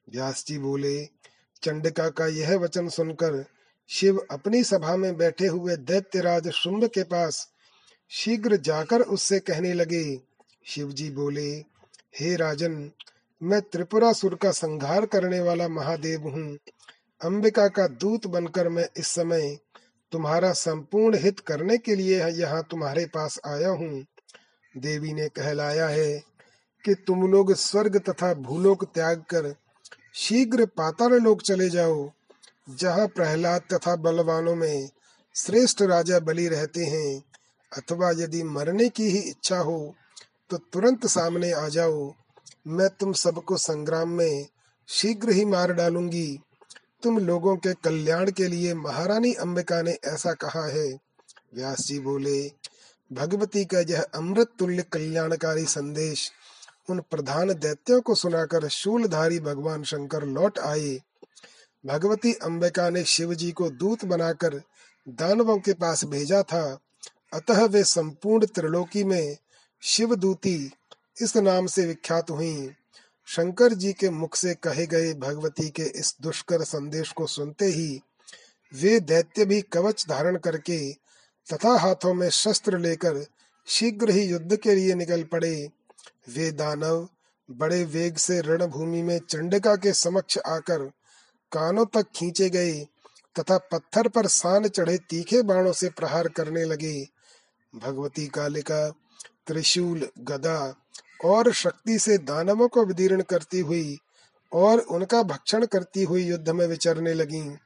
व्यास 0.08 0.44
जी 0.48 0.58
बोले, 0.58 1.06
चंडिका 1.64 2.10
का 2.10 2.28
यह 2.28 2.56
वचन 2.58 2.90
सुनकर 2.90 3.44
शिव 3.90 4.18
अपनी 4.32 4.64
सभा 4.64 4.96
में 4.96 5.16
बैठे 5.18 5.48
हुए 5.48 5.76
दैत्यराज 5.78 6.50
शुंभ 6.50 6.86
के 6.86 7.04
पास 7.04 7.48
शीघ्र 8.12 8.58
जाकर 8.58 9.02
उससे 9.02 9.40
कहने 9.40 9.74
लगे 9.74 10.04
शिव 10.66 10.92
जी 10.92 11.10
बोले, 11.10 11.50
हे 12.16 12.36
राजन, 12.36 12.92
मैं 13.42 13.62
त्रिपुरा 13.62 14.12
सुर 14.14 14.36
का 14.36 14.52
संहार 14.52 15.06
करने 15.06 15.40
वाला 15.40 15.68
महादेव 15.68 16.28
हूँ 16.28 16.58
अंबिका 17.22 17.68
का 17.68 17.88
दूत 17.88 18.28
बनकर 18.28 18.70
मैं 18.70 18.88
इस 18.98 19.08
समय 19.08 19.58
तुम्हारा 20.12 20.52
संपूर्ण 20.54 21.18
हित 21.18 21.40
करने 21.40 21.78
के 21.78 21.96
लिए 21.96 22.28
यहाँ 22.32 22.64
तुम्हारे 22.72 23.06
पास 23.06 23.40
आया 23.48 23.70
हूँ। 23.70 24.06
देवी 24.76 25.14
ने 25.14 25.28
कहलाया 25.30 25.88
है 25.88 26.20
कि 26.86 26.94
तुम 27.08 27.26
लोग 27.32 27.54
स्वर्ग 27.56 27.98
तथा 28.00 28.34
भूलोक 28.42 28.84
त्याग 28.86 29.24
कर 29.30 29.54
शीघ्र 30.16 30.66
पाताल 30.68 31.14
लोक 31.14 31.42
चले 31.42 31.70
जाओ, 31.70 32.10
जहाँ 32.70 33.08
प्रहलाद 33.08 33.62
तथा 33.74 33.96
बलवानों 33.96 34.56
में 34.56 34.90
श्रेष्ठ 35.36 35.82
राजा 35.82 36.20
बलि 36.20 36.48
रहते 36.48 36.86
हैं। 36.86 37.22
अथवा 37.72 38.12
यदि 38.18 38.44
मरने 38.46 38.88
की 38.90 39.10
ही 39.10 39.20
इच्छा 39.22 39.58
हो 39.60 39.96
तो 40.50 40.58
तुरंत 40.74 41.06
सामने 41.08 41.52
आ 41.52 41.68
जाओ। 41.68 42.14
मैं 42.68 42.88
तुम 42.90 43.12
सबको 43.14 43.58
संग्राम 43.58 44.10
में 44.10 44.48
शीघ्र 44.90 45.32
ही 45.32 45.46
मार 45.46 45.74
डालूँगी। 45.74 46.40
तुम 47.04 47.18
लोगों 47.18 47.56
के 47.58 47.74
कल्याण 47.74 48.32
के 48.32 48.48
लिए 48.48 48.74
महारानी 48.74 49.34
अंबिका 49.34 49.82
ने 49.82 49.98
ऐसा 50.06 50.34
कहा 50.34 50.68
है। 50.68 51.00
व्यास 51.54 51.80
जी 51.80 52.00
बोले, 52.00 52.52
भगवती 53.14 53.66
का 53.66 53.80
यह 53.80 54.06
अमृत 54.16 54.48
तुल्य 54.60 54.84
कल्याणकारी 54.94 55.66
संदेश 55.66 56.32
उन 56.90 57.00
प्रधान 57.00 57.54
दैत्यों 57.54 58.02
को 58.02 58.16
सुनाकर 58.16 58.68
शूलधारी 58.68 59.40
भगवान 59.40 59.84
शंकर 59.84 60.24
लौट 60.24 60.60
आए। 60.60 61.02
भगवती 61.86 62.34
अंबिका 62.34 62.90
ने 62.90 63.04
शिव 63.04 63.34
जी 63.34 63.52
को 63.52 63.70
दूत 63.70 64.06
बनाकर 64.06 64.62
दानवों 65.10 65.58
के 65.58 65.74
पास 65.74 66.06
भेजा 66.06 66.44
था। 66.44 66.80
अतः 67.34 67.66
वे 67.66 67.84
संपूर्ण 67.84 68.46
त्रिलोकी 68.46 69.04
में 69.04 69.38
शिव 69.82 70.16
दूती 70.16 70.72
इस 71.22 71.38
नाम 71.38 71.68
से 71.68 71.86
विख्यात 71.86 72.32
हुई। 72.32 72.76
शंकर 73.30 73.74
जी 73.74 73.94
के 73.94 74.10
मुख 74.10 74.36
से 74.36 74.54
कहे 74.54 74.86
गए 74.88 75.14
भगवती 75.14 75.70
के 75.70 75.84
इस 76.00 76.16
दुष्कर 76.22 76.64
संदेश 76.64 77.12
को 77.12 77.28
सुनते 77.28 77.66
ही 77.66 78.02
वे 78.74 79.00
दैत्य 79.00 79.46
भी 79.46 79.62
कवच 79.62 80.06
धारण 80.10 80.38
करके 80.38 80.80
तथा 81.48 81.78
हाथों 81.78 82.14
में 82.14 82.30
शस्त्र 82.30 82.78
लेकर 82.78 83.26
शीघ्र 83.68 84.10
ही 84.10 84.24
युद्ध 84.24 84.56
के 84.56 84.76
लिए 84.76 84.96
निकल 84.96 85.24
पड़े। 85.24 85.70
वे 86.30 86.52
दानव 86.52 87.08
बड़े 87.50 87.84
वेग 87.84 88.18
से 88.18 88.40
रणभूमि 88.42 89.02
में 89.02 89.20
चंडिका 89.20 89.76
के 89.76 89.94
समक्ष 89.94 90.38
आकर 90.38 90.86
कानों 91.52 91.86
तक 91.86 92.08
खींचे 92.16 92.50
गए 92.50 92.74
तथा 93.40 93.58
पत्थर 93.58 94.08
पर 94.08 94.28
सान 94.28 94.68
चढ़े 94.68 94.98
तीखे 94.98 95.42
बाणों 95.42 95.74
से 95.74 95.90
प्रहार 95.90 96.28
करने 96.28 96.66
लगे। 96.66 97.08
भगवती 97.74 98.28
कालिका 98.28 98.90
त्रिशूल 99.48 100.08
गदा 100.20 100.60
और 101.26 101.54
शक्ति 101.54 102.00
से 102.00 102.18
दानवों 102.18 102.68
को 102.68 102.86
विदीर्ण 102.86 103.22
करती 103.22 103.60
हुई 103.60 103.98
और 104.54 104.80
उनका 104.80 105.24
भक्षण 105.24 105.66
करती 105.66 106.04
हुई 106.04 106.24
युद्ध 106.24 106.50
में 106.50 106.68
विचरने 106.68 107.14
लगी। 107.14 107.58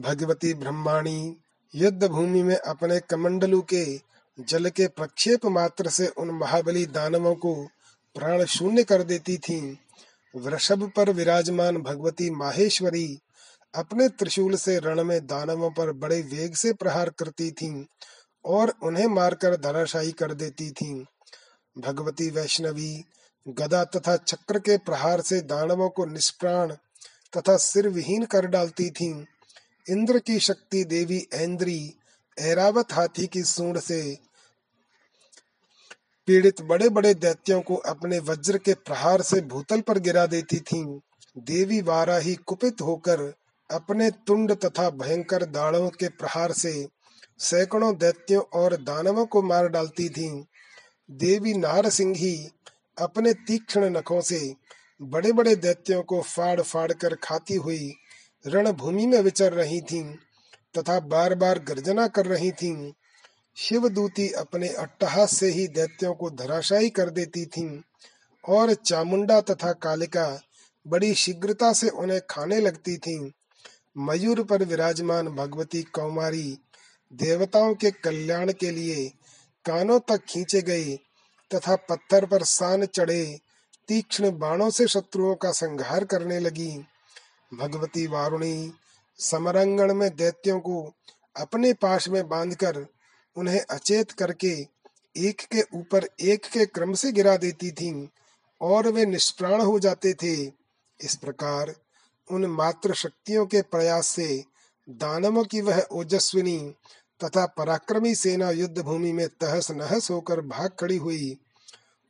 भगवती 0.00 0.54
ब्रह्माणी, 0.54 1.36
युद्ध 1.74 2.04
भूमि 2.04 2.42
में 2.42 2.56
अपने 2.56 3.00
कमंडलू 3.00 3.60
के 3.60 4.00
जल 4.40 4.68
के 4.68 4.86
प्रक्षेप 4.86 5.46
मात्र 5.46 5.88
से 5.88 6.06
उन 6.06 6.30
महाबली 6.30 6.86
दानवों 6.86 7.34
को 7.34 7.54
प्राण 8.16 8.44
शून्य 8.44 8.82
कर 8.82 9.02
देती 9.02 9.38
थी। 9.38 9.78
वृषभ 10.36 10.92
पर 10.96 11.10
विराजमान 11.10 11.76
भगवती 11.76 12.30
माहेश्वरी 12.30 13.18
अपने 13.74 14.08
त्रिशूल 14.08 14.54
से 14.54 14.78
रण 14.78 15.04
में 15.04 15.26
दानवों 15.26 15.70
पर 15.70 15.92
बड़े 15.92 16.20
वेग 16.22 16.54
से 16.54 16.72
प्रहार 16.72 17.08
करती 17.08 17.50
थी 17.50 17.86
और 18.44 18.74
उन्हें 18.82 19.06
मारकर 19.06 19.56
धराशायी 19.56 20.12
कर 20.12 20.34
देती 20.34 20.70
थी। 20.70 21.06
भगवती 21.78 22.30
वैष्णवी, 22.30 23.04
गदा 23.48 23.84
तथा 23.84 24.16
चक्र 24.16 24.58
के 24.58 24.76
प्रहार 24.76 25.20
से 25.20 25.40
दानवों 25.40 25.88
को 25.88 26.04
निष्प्राण 26.04 26.72
तथा 27.36 27.56
सिर 27.56 27.88
विहीन 27.88 28.24
कर 28.24 28.46
डालती 28.46 28.90
थी 28.90 29.26
इंद्र 29.86 30.18
की 30.18 30.38
शक्ति 30.38 30.84
देवी 30.84 31.26
ऐन्द्री, 31.34 31.94
ऐरावत 32.38 32.92
हाथी 32.92 33.26
की 33.26 33.42
सूंड 33.42 33.78
से 33.78 34.18
पीड़ित 36.28 36.62
बड़े 36.62 36.88
बड़े 36.88 37.14
दैत्यों 37.14 37.60
को 37.60 37.74
अपने 37.74 38.18
वज्र 38.18 38.58
के 38.58 38.74
प्रहार 38.74 39.22
से 39.22 39.40
भूतल 39.40 39.80
पर 39.80 39.98
गिरा 39.98 40.26
देती 40.26 40.60
थीं। 40.60 41.00
देवी 41.38 41.80
वाराही 41.80 42.34
कुपित 42.34 42.80
होकर 42.80 43.32
अपने 43.70 44.10
तुंड 44.10 44.52
तथा 44.52 44.90
भयंकर 44.90 45.44
दाढ़ों 45.44 45.88
के 45.90 46.08
प्रहार 46.08 46.52
से 46.52 46.88
सैकड़ों 47.38 47.96
दैत्यों 47.96 48.42
और 48.54 48.76
दानवों 48.76 49.26
को 49.26 49.42
मार 49.42 49.68
डालती 49.68 50.08
थीं। 50.08 50.44
देवी 51.10 51.52
नार 51.54 51.88
सिंह 51.90 52.16
ही 52.16 52.50
अपने 52.98 53.32
तीक्ष्ण 53.34 53.90
नखों 53.90 54.20
से 54.20 54.54
बड़े 55.02 55.32
बड़े 55.32 55.54
दैत्यों 55.56 56.02
को 56.02 56.20
फाड़ 56.22 56.60
फाड़ 56.60 56.92
कर 56.92 57.14
खाती 57.14 57.54
हुई 57.54 57.92
रणभूमि 58.46 59.06
में 59.06 59.20
विचर 59.20 59.52
रही 59.52 59.80
थीं 59.80 60.04
तथा 60.78 60.98
बार 61.00 61.34
बार 61.34 61.58
गर्जना 61.58 62.06
कर 62.08 62.26
रही 62.26 62.50
थीं। 62.52 62.92
शिवदूती 63.56 64.28
अपने 64.28 64.68
अट्टहास 64.68 65.36
से 65.36 65.50
ही 65.50 65.66
दैत्यों 65.68 66.14
को 66.14 66.30
धराशायी 66.30 66.90
कर 66.90 67.10
देती 67.10 67.44
थीं 67.46 67.80
और 68.44 68.74
चामुंडा 68.74 69.40
तथा 69.40 69.72
कालिका 69.72 70.26
बड़ी 70.86 71.14
शीघ्रता 71.14 71.72
से 71.72 71.88
उन्हें 71.88 72.20
खाने 72.30 72.60
लगती 72.60 72.96
थीं। 72.96 73.30
मयूर 73.98 74.42
पर 74.42 74.64
विराजमान 74.64 75.28
भगवती 75.28 75.82
कौमारी 75.82 76.58
देवताओं 77.12 77.74
के 77.74 77.90
कल्याण 77.90 78.52
के 78.52 78.70
लिए 78.70 79.12
कानों 79.66 79.98
तक 80.00 80.24
खींचे 80.28 80.62
गए 80.62 80.96
तथा 81.50 81.76
पत्थर 81.76 82.26
पर 82.26 82.42
सान 82.42 82.86
चढ़े, 82.86 83.40
तीक्ष्ण 83.88 84.38
बाणों 84.38 84.70
से 84.70 84.86
शत्रुओं 84.86 85.34
का 85.34 85.52
संहार 85.52 86.04
करने 86.04 86.38
लगी। 86.40 86.86
भगवती 87.54 88.06
वारुणी, 88.06 88.72
समरंगण 89.18 89.94
में 89.94 90.16
दैत्यों 90.16 90.60
को 90.60 90.92
अपने 91.36 91.72
पास 91.72 92.08
में 92.08 92.28
बांधकर 92.28 92.86
उन्हें 93.36 93.60
अचेत 93.60 94.12
करके 94.12 94.66
एक 95.16 95.40
के 95.40 95.62
ऊपर 95.74 96.08
एक 96.20 96.44
के 96.44 96.66
क्रम 96.66 96.92
से 96.92 97.12
गिरा 97.12 97.36
देती 97.36 97.70
थीं 97.70 98.08
और 98.60 98.88
वे 98.88 99.06
निष्प्राण 99.06 99.60
हो 99.60 99.78
जाते 99.78 100.12
थे। 100.14 100.34
इस 101.00 101.14
प्रकार 101.14 101.74
उन 102.30 102.46
मात्र 102.46 102.94
शक्तियों 102.94 103.46
के 103.46 103.62
प्रयास 103.62 104.06
से 104.06 104.44
दानवों 104.88 105.44
की 105.44 105.60
वह 105.60 105.86
ओजस्विनी 105.92 106.74
तथा 107.20 107.46
पराक्रमी 107.46 108.14
सेना 108.14 108.50
युद्ध 108.50 108.78
भूमि 108.78 109.12
में 109.12 109.28
तहस 109.28 109.70
नहस 109.70 110.10
होकर 110.10 110.40
भाग 110.40 110.70
खड़ी 110.80 110.96
हुई। 110.96 111.36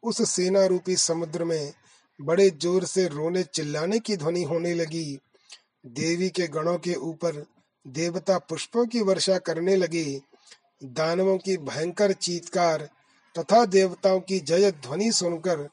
उस 0.02 0.30
सेना 0.30 0.64
रूपी 0.66 0.96
समुद्र 0.96 1.44
में 1.44 1.72
बड़े 2.20 2.50
ज़ोर 2.50 2.84
से 2.84 3.06
रोने 3.08 3.42
चिल्लाने 3.42 3.98
की 3.98 4.16
ध्वनि 4.16 4.42
होने 4.42 4.74
लगी। 4.74 5.18
देवी 5.86 6.28
के 6.30 6.46
गणों 6.46 6.78
के 6.78 6.94
ऊपर 6.94 7.44
देवता 7.86 8.38
पुष्पों 8.38 8.86
की 8.86 9.00
वर्षा 9.00 9.38
करने 9.38 9.76
लगे। 9.76 10.20
दानवों 10.84 11.38
की 11.38 11.56
भयंकर 11.56 12.12
चीतकार 12.12 12.88
तथा 13.36 13.64
देवताओं 13.64 14.20
की 14.20 14.38
जय 14.40 14.70
ध्वनि 14.70 15.10
सुनकर 15.12 15.68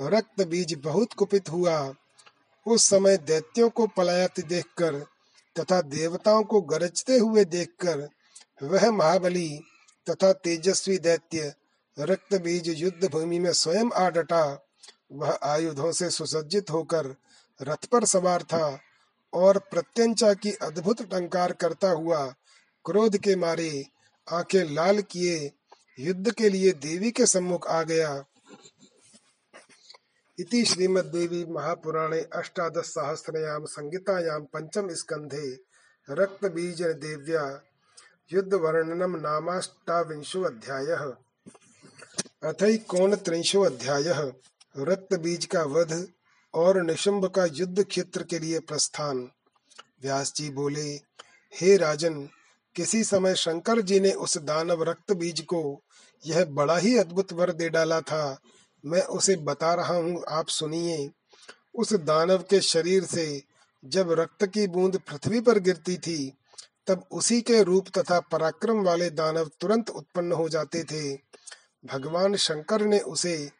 रक्त 0.00 0.42
बीज 0.42 0.74
बहुत 0.74 1.12
कुपित 1.12 1.50
हुआ। 1.50 1.94
उस 2.66 2.84
समय 2.84 3.16
दैत्यों 3.16 3.68
को 3.70 3.86
पलायत 3.86 4.40
देखकर 4.40 4.98
तथा 5.56 5.80
देवताओं 5.80 6.42
को 6.42 6.60
गरजते 6.62 7.18
हुए 7.18 7.44
देखकर 7.44 8.08
वह 8.62 8.90
महाबली 8.90 9.48
तथा 10.10 10.32
तेजस्वी 10.32 10.98
दैत्य 10.98 11.54
रक्त 11.98 12.34
बीज 12.34 12.68
युद्ध 12.68 13.08
भूमि 13.10 13.38
में 13.38 13.52
स्वयं 13.52 13.90
आ 13.90 14.08
डटा 14.10 14.44
वह 15.12 15.38
आयुधों 15.42 15.92
से 15.92 16.10
सुसज्जित 16.10 16.70
होकर 16.70 17.14
रथ 17.62 17.86
पर 17.86 18.04
सवार 18.04 18.42
था 18.42 18.78
और 19.32 19.58
प्रत्यंचा 19.58 20.34
की 20.34 20.52
अद्भुत 20.52 21.02
टंकार 21.02 21.52
करता 21.52 21.90
हुआ 21.90 22.34
क्रोध 22.84 23.16
के 23.16 23.36
मारे 23.36 23.84
आँखें 24.28 24.64
लाल 24.64 25.02
किए 25.02 25.52
युद्ध 25.98 26.32
के 26.32 26.48
लिए 26.48 26.72
देवी 26.72 27.10
के 27.10 27.26
सम्मुख 27.26 27.66
आ 27.66 27.82
गया। 27.82 28.24
इति 30.38 30.64
श्रीमद्देवी 30.64 31.44
महापुराणे 31.44 32.20
अष्टादश 32.32 32.86
सहस्रयाम 32.86 33.64
संगीतायां 33.64 34.40
पंचम 34.44 34.88
स्कंधे 34.94 35.46
रक्त 36.08 36.44
बीज 36.44 36.82
देव्या 36.82 37.44
युद्ध 38.32 38.54
वर्णनम 38.54 39.14
अथई 42.48 42.76
त्रिंशो 43.14 43.62
अध्याय 43.62 44.32
रक्त 44.78 45.14
बीज 45.14 45.44
का 45.46 45.62
वध 45.62 46.08
और 46.54 46.82
निशुंभ 46.82 47.26
का 47.26 47.44
युद्ध 47.44 47.84
क्षेत्र 47.84 48.22
के 48.22 48.38
लिए 48.38 48.58
प्रस्थान। 48.58 49.30
व्यास 50.02 50.32
जी 50.36 50.50
बोले, 50.50 51.00
हे 51.60 51.76
राजन, 51.76 52.28
किसी 52.74 53.04
समय 53.04 53.34
शंकर 53.34 53.80
जी 53.80 54.00
ने 54.00 54.12
उस 54.12 54.38
दानव 54.38 54.82
रक्त 54.82 55.12
बीज 55.12 55.40
को 55.40 55.82
यह 56.26 56.44
बड़ा 56.44 56.76
ही 56.76 56.98
अद्भुत 56.98 57.32
वर 57.32 57.52
दे 57.52 57.68
डाला 57.68 58.00
था। 58.00 58.40
मैं 58.86 59.02
उसे 59.02 59.36
बता 59.36 59.74
रहा 59.74 59.94
हूँ, 59.94 60.24
आप 60.28 60.48
सुनिए। 60.48 61.10
उस 61.74 61.92
दानव 61.92 62.38
के 62.38 62.60
शरीर 62.60 63.04
से 63.04 63.42
जब 63.84 64.12
रक्त 64.12 64.46
की 64.46 64.66
बूंद 64.66 64.98
पृथ्वी 64.98 65.40
पर 65.40 65.58
गिरती 65.58 65.96
थी 65.96 66.32
तब 66.86 67.04
उसी 67.10 67.40
के 67.40 67.62
रूप 67.62 67.88
तथा 67.98 68.20
पराक्रम 68.20 68.82
वाले 68.82 69.10
दानव 69.10 69.50
तुरंत 69.60 69.90
उत्पन्न 69.90 70.32
हो 70.32 70.48
जाते 70.48 70.84
थे। 70.84 71.14
भगवान 71.86 72.36
शंकर 72.36 72.82
ने 72.82 72.98
उसे 72.98 73.50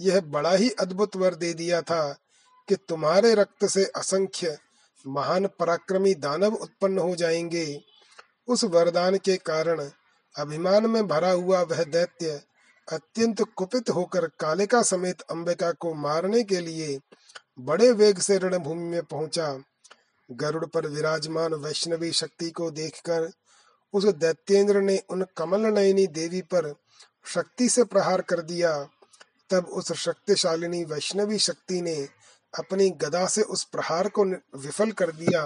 यह 0.00 0.20
बड़ा 0.20 0.52
ही 0.52 0.70
अद्भुत 0.70 1.16
वर 1.16 1.34
दे 1.34 1.54
दिया 1.54 1.82
था 1.82 2.18
कि 2.68 2.76
तुम्हारे 2.76 3.34
रक्त 3.34 3.66
से 3.66 3.84
असंख्य 3.84 4.58
महान 5.06 5.46
पराक्रमी 5.46 6.14
दानव 6.14 6.54
उत्पन्न 6.54 6.98
हो 6.98 7.16
जाएँगे। 7.16 7.80
उस 8.48 8.64
वरदान 8.64 9.16
के 9.16 9.36
कारण 9.36 9.90
अभिमान 10.38 10.86
में 10.86 11.08
भरा 11.08 11.30
हुआ 11.30 11.62
वह 11.62 11.84
दैत्य 11.84 12.42
अत्यंत 12.92 13.42
कुपित 13.56 13.90
होकर 13.90 14.26
कालिका 14.26 14.82
समेत 14.82 15.20
अंबिका 15.20 15.72
को 15.72 15.94
मारने 15.94 16.42
के 16.42 16.60
लिए 16.60 17.00
बड़े 17.60 17.92
वेग 17.92 18.18
से 18.18 18.38
रणभूमि 18.38 18.82
में 18.82 19.02
पहुँचा। 19.02 19.62
गरुड़ 20.40 20.64
पर 20.66 20.86
विराजमान 20.86 21.54
वैष्णवी 21.54 22.12
शक्ति 22.12 22.50
को 22.50 22.70
देखकर 22.70 23.30
उस 23.94 24.04
दैत्येंद्र 24.04 24.80
ने 24.80 25.00
उन 25.10 25.26
कमल 25.36 25.66
नयनी 25.66 26.06
देवी 26.06 26.40
पर 26.40 26.74
शक्ति 27.26 27.68
से 27.68 27.84
प्रहार 27.84 28.20
कर 28.20 28.40
दिया। 28.42 28.72
तब 29.50 29.66
उस 29.66 29.92
शक्तिशालिनी 29.92 30.84
वैष्णवी 30.84 31.38
शक्ति 31.38 31.80
ने 31.82 31.96
अपनी 32.54 32.90
गदा 32.90 33.26
से 33.26 33.42
उस 33.42 33.64
प्रहार 33.64 34.08
को 34.08 34.24
विफल 34.58 34.90
कर 34.92 35.12
दिया 35.12 35.44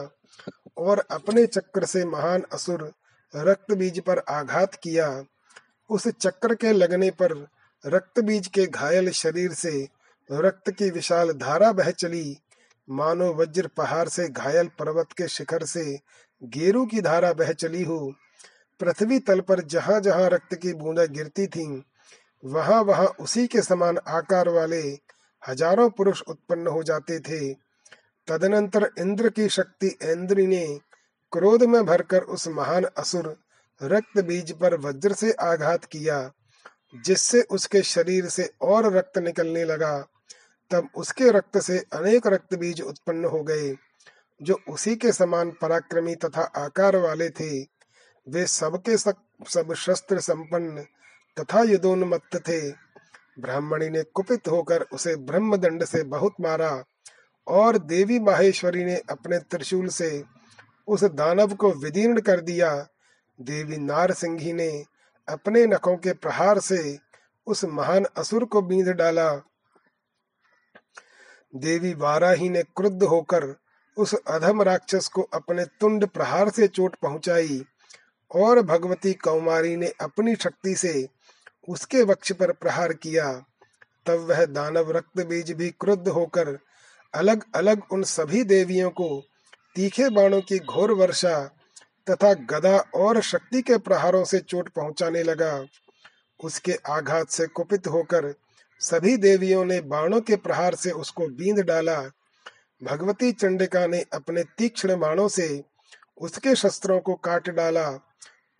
और 0.76 0.98
अपने 1.10 1.46
चक्र 1.46 1.84
से 1.84 2.04
महान 2.04 2.44
असुर 2.52 2.92
रक्त 3.34 3.72
बीज 3.72 4.00
पर 4.00 4.18
आघात 4.18 4.74
किया। 4.74 5.24
उस 5.90 6.08
चक्र 6.08 6.54
के 6.54 6.72
लगने 6.72 7.10
पर 7.10 7.46
रक्त 7.84 8.20
बीज 8.20 8.46
के 8.46 8.66
घायल 8.66 9.10
शरीर 9.10 9.52
से 9.52 9.88
रक्त 10.32 10.70
की 10.70 10.90
विशाल 10.90 11.32
धारा 11.32 11.72
बह 11.72 11.90
चली। 11.90 12.38
मानो 12.88 13.32
वज्र 13.34 13.66
पहाड़ 13.76 14.08
से 14.08 14.28
घायल 14.28 14.68
पर्वत 14.78 15.12
के 15.18 15.28
शिखर 15.28 15.64
से 15.66 15.84
गेरू 16.42 16.84
की 16.86 17.00
धारा 17.02 17.32
बह 17.32 17.52
चली 17.52 17.82
हो। 17.82 17.98
पृथ्वी 18.80 19.18
तल 19.20 19.40
पर 19.40 19.60
जहाँ 19.66 20.00
जहाँ 20.00 20.28
रक्त 20.30 20.54
की 20.54 20.72
बूंदा 20.74 21.04
गिरती 21.08 21.46
थीं, 21.46 21.82
वहाँ 22.42 22.80
वहाँ 22.82 23.06
उसी 23.20 23.46
के 23.46 23.62
समान 23.62 23.98
आकार 23.98 24.48
वाले 24.48 24.82
हज़ारों 25.42 25.88
पुरुष 25.90 26.22
उत्पन्न 26.22 26.66
हो 26.66 26.82
जाते 26.82 27.18
थे। 27.20 27.52
तदनंतर 28.28 28.90
इंद्र 28.98 29.28
की 29.30 29.48
शक्ति 29.48 29.86
इंद्री 30.04 30.46
ने 30.46 30.66
क्रोध 31.32 31.62
में 31.64 31.84
भरकर 31.86 32.22
उस 32.24 32.46
महान 32.48 32.84
असुर 32.98 33.36
रक्त 33.80 34.18
बीज 34.20 34.52
पर 34.52 34.74
वज्र 34.80 35.12
से 35.12 35.32
आघात 35.42 35.84
किया 35.84 36.18
जिससे 37.06 37.40
उसके 37.50 37.82
शरीर 37.84 38.26
से 38.28 38.50
और 38.62 38.92
रक्त 38.92 39.18
निकलने 39.18 39.64
लगा। 39.64 39.96
तब 40.70 40.88
उसके 40.96 41.30
रक्त 41.30 41.58
से 41.58 41.78
अनेक 41.92 42.26
रक्त 42.26 42.54
बीज 42.54 42.80
उत्पन्न 42.82 43.24
हो 43.24 43.42
गए। 43.42 43.76
जो 44.42 44.58
उसी 44.68 44.96
के 44.96 45.12
समान 45.12 45.50
पराक्रमी 45.50 46.14
तथा 46.14 46.42
आकार 46.42 46.96
वाले 46.96 47.30
थे 47.30 47.62
वे 48.26 48.46
सबके 48.46 48.96
सब, 48.96 49.14
सब 49.48 49.74
शस्त्र 49.74 50.20
संपन्न 50.20 50.86
तथा 51.40 51.62
युद्धोन्मत्त 51.62 52.36
थे। 52.36 52.70
ब्राह्मणी 53.40 53.88
ने 53.88 54.02
कुपित 54.02 54.48
होकर 54.48 54.82
उसे 54.82 55.16
ब्रह्म 55.16 55.56
दंड 55.56 55.84
से 55.84 56.02
बहुत 56.02 56.34
मारा 56.40 56.84
और 57.46 57.78
देवी 57.78 58.18
माहेश्वरी 58.18 58.84
ने 58.84 58.96
अपने 59.10 59.38
त्रिशूल 59.38 59.88
से 59.88 60.24
उस 60.88 61.04
दानव 61.04 61.54
को 61.54 61.72
विदीर्ण 61.72 62.20
कर 62.20 62.40
दिया। 62.40 62.88
देवी 63.40 63.76
नार 63.76 64.12
सिंही 64.12 64.52
ने 64.52 64.84
अपने 65.28 65.66
नखों 65.66 65.96
के 65.96 66.12
प्रहार 66.12 66.58
से 66.58 66.98
उस 67.46 67.64
महान 67.64 68.04
असुर 68.16 68.44
को 68.44 68.62
बींध 68.62 68.88
डाला। 68.88 69.30
देवी 71.54 71.94
वाराही 71.94 72.48
ने 72.48 72.62
क्रुद्ध 72.62 73.02
होकर 73.02 73.54
उस 73.96 74.14
अधम 74.14 74.62
राक्षस 74.62 75.08
को 75.08 75.22
अपने 75.22 75.64
तुंड 75.64 76.06
प्रहार 76.06 76.50
से 76.50 76.68
चोट 76.68 76.96
पहुंचाई 76.96 77.64
और 78.34 78.60
भगवती 78.62 79.12
कौमारी 79.14 79.76
ने 79.76 79.86
अपनी 80.00 80.34
शक्ति 80.34 80.74
से 80.74 81.08
उसके 81.68 82.02
वक्ष 82.02 82.32
पर 82.32 82.52
प्रहार 82.52 82.92
किया। 82.92 83.32
तब 84.06 84.26
वह 84.30 84.44
दानव 84.44 84.90
रक्त 84.90 85.20
बीज 85.26 85.52
भी 85.52 85.70
क्रुद्ध 85.70 86.08
होकर 86.08 86.58
अलग 87.14 87.44
अलग 87.54 87.82
उन 87.92 88.02
सभी 88.02 88.42
देवियों 88.44 88.90
को 88.90 89.08
तीखे 89.74 90.08
बाणों 90.08 90.40
की 90.40 90.58
घोर 90.58 90.92
वर्षा 90.92 91.38
तथा 92.10 92.32
गदा 92.34 92.78
और 92.94 93.20
शक्ति 93.20 93.62
के 93.62 93.78
प्रहारों 93.78 94.24
से 94.24 94.38
चोट 94.38 94.68
पहुँचाने 94.68 95.22
लगा। 95.22 95.64
उसके 96.44 96.72
आघात 96.88 97.28
से 97.28 97.46
कुपित 97.46 97.86
होकर 97.86 98.34
सभी 98.80 99.16
देवियों 99.16 99.64
ने 99.64 99.80
बाणों 99.80 100.20
के 100.20 100.36
प्रहार 100.36 100.74
से 100.74 100.90
उसको 100.90 101.26
बींद 101.28 101.60
डाला। 101.60 102.00
भगवती 102.82 103.32
चंडिका 103.32 103.86
ने 103.86 104.04
अपने 104.12 104.42
तीक्ष्ण 104.58 104.96
बाणों 104.96 105.28
से 105.28 105.64
उसके 106.18 106.54
शस्त्रों 106.54 106.98
को 107.00 107.14
काट 107.14 107.48
डाला 107.50 107.88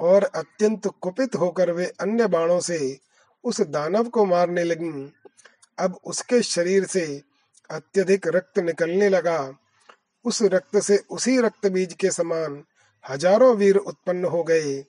और 0.01 0.25
अत्यंत 0.25 0.87
कुपित 1.01 1.37
होकर 1.37 1.71
वे 1.73 1.87
अन्य 2.01 2.27
बाणों 2.27 2.61
से 2.61 2.99
उस 3.45 3.61
दानव 3.61 4.09
को 4.09 4.25
मारने 4.25 4.65
लगी। 4.65 5.13
अब 5.79 5.99
उसके 6.05 6.43
शरीर 6.43 6.85
से 6.85 7.05
अत्यधिक 7.71 8.27
रक्त 8.27 8.59
निकलने 8.59 9.09
लगा। 9.09 9.39
उस 10.25 10.43
रक्त 10.43 10.79
से 10.79 10.97
उसी 11.11 11.41
रक्त 11.41 11.67
बीज 11.67 11.93
के 11.93 12.11
समान 12.11 12.63
हज़ारों 13.05 13.55
वीर 13.57 13.77
उत्पन्न 13.77 14.25
हो 14.25 14.43
गए। 14.43 14.85